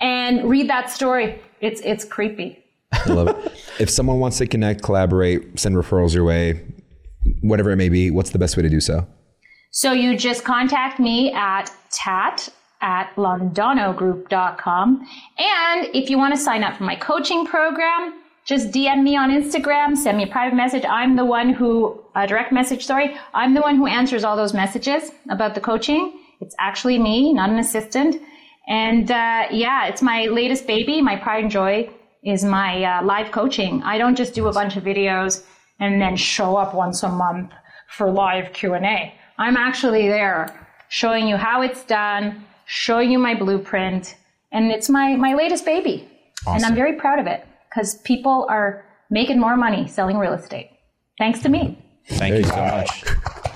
and 0.00 0.50
read 0.50 0.68
that 0.68 0.90
story. 0.90 1.40
It's 1.60 1.80
it's 1.82 2.04
creepy. 2.04 2.58
I 2.92 3.12
love 3.12 3.28
it. 3.28 3.52
If 3.78 3.90
someone 3.90 4.20
wants 4.20 4.38
to 4.38 4.46
connect, 4.46 4.82
collaborate, 4.82 5.58
send 5.58 5.76
referrals 5.76 6.14
your 6.14 6.24
way, 6.24 6.64
whatever 7.40 7.70
it 7.70 7.76
may 7.76 7.88
be, 7.88 8.10
what's 8.10 8.30
the 8.30 8.38
best 8.38 8.56
way 8.56 8.62
to 8.62 8.68
do 8.68 8.80
so? 8.80 9.06
So 9.70 9.92
you 9.92 10.16
just 10.16 10.44
contact 10.44 11.00
me 11.00 11.32
at 11.32 11.72
tat 11.90 12.48
at 12.80 13.12
londonogroup.com. 13.16 15.08
And 15.38 15.88
if 15.94 16.10
you 16.10 16.18
want 16.18 16.34
to 16.34 16.40
sign 16.40 16.62
up 16.62 16.76
for 16.76 16.84
my 16.84 16.94
coaching 16.94 17.46
program, 17.46 18.20
just 18.44 18.70
DM 18.70 19.02
me 19.02 19.16
on 19.16 19.30
Instagram, 19.30 19.96
send 19.96 20.18
me 20.18 20.24
a 20.24 20.26
private 20.26 20.54
message. 20.54 20.84
I'm 20.84 21.16
the 21.16 21.24
one 21.24 21.52
who, 21.52 21.98
a 22.14 22.26
direct 22.26 22.52
message, 22.52 22.84
sorry. 22.84 23.16
I'm 23.32 23.54
the 23.54 23.62
one 23.62 23.76
who 23.76 23.86
answers 23.86 24.22
all 24.22 24.36
those 24.36 24.52
messages 24.52 25.10
about 25.30 25.54
the 25.54 25.60
coaching. 25.60 26.20
It's 26.40 26.54
actually 26.60 26.98
me, 26.98 27.32
not 27.32 27.48
an 27.48 27.58
assistant. 27.58 28.20
And 28.68 29.10
uh, 29.10 29.46
yeah, 29.50 29.86
it's 29.86 30.02
my 30.02 30.26
latest 30.26 30.66
baby. 30.66 31.00
My 31.00 31.16
pride 31.16 31.44
and 31.44 31.50
joy 31.50 31.88
is 32.24 32.44
my 32.44 32.82
uh, 32.84 33.04
live 33.04 33.30
coaching. 33.30 33.82
I 33.82 33.98
don't 33.98 34.16
just 34.16 34.34
do 34.34 34.48
a 34.48 34.52
bunch 34.52 34.76
of 34.76 34.84
videos 34.84 35.44
and 35.80 36.00
then 36.00 36.16
show 36.16 36.56
up 36.56 36.74
once 36.74 37.02
a 37.02 37.08
month 37.08 37.52
for 37.88 38.10
live 38.10 38.52
Q&A. 38.52 39.14
I'm 39.38 39.56
actually 39.56 40.08
there 40.08 40.48
showing 40.88 41.28
you 41.28 41.36
how 41.36 41.62
it's 41.62 41.84
done, 41.84 42.44
showing 42.66 43.10
you 43.10 43.18
my 43.18 43.34
blueprint, 43.34 44.16
and 44.52 44.70
it's 44.70 44.88
my 44.88 45.16
my 45.16 45.34
latest 45.34 45.64
baby. 45.64 46.08
And 46.46 46.64
I'm 46.64 46.74
very 46.74 46.94
proud 46.94 47.18
of 47.18 47.26
it 47.26 47.46
because 47.68 47.96
people 48.02 48.46
are 48.48 48.84
making 49.10 49.40
more 49.40 49.56
money 49.56 49.88
selling 49.88 50.18
real 50.18 50.34
estate. 50.34 50.70
Thanks 51.18 51.40
to 51.40 51.48
me. 51.48 51.78
Thank 52.08 52.36
you 52.36 52.44
so 52.44 52.56
much. 52.56 53.50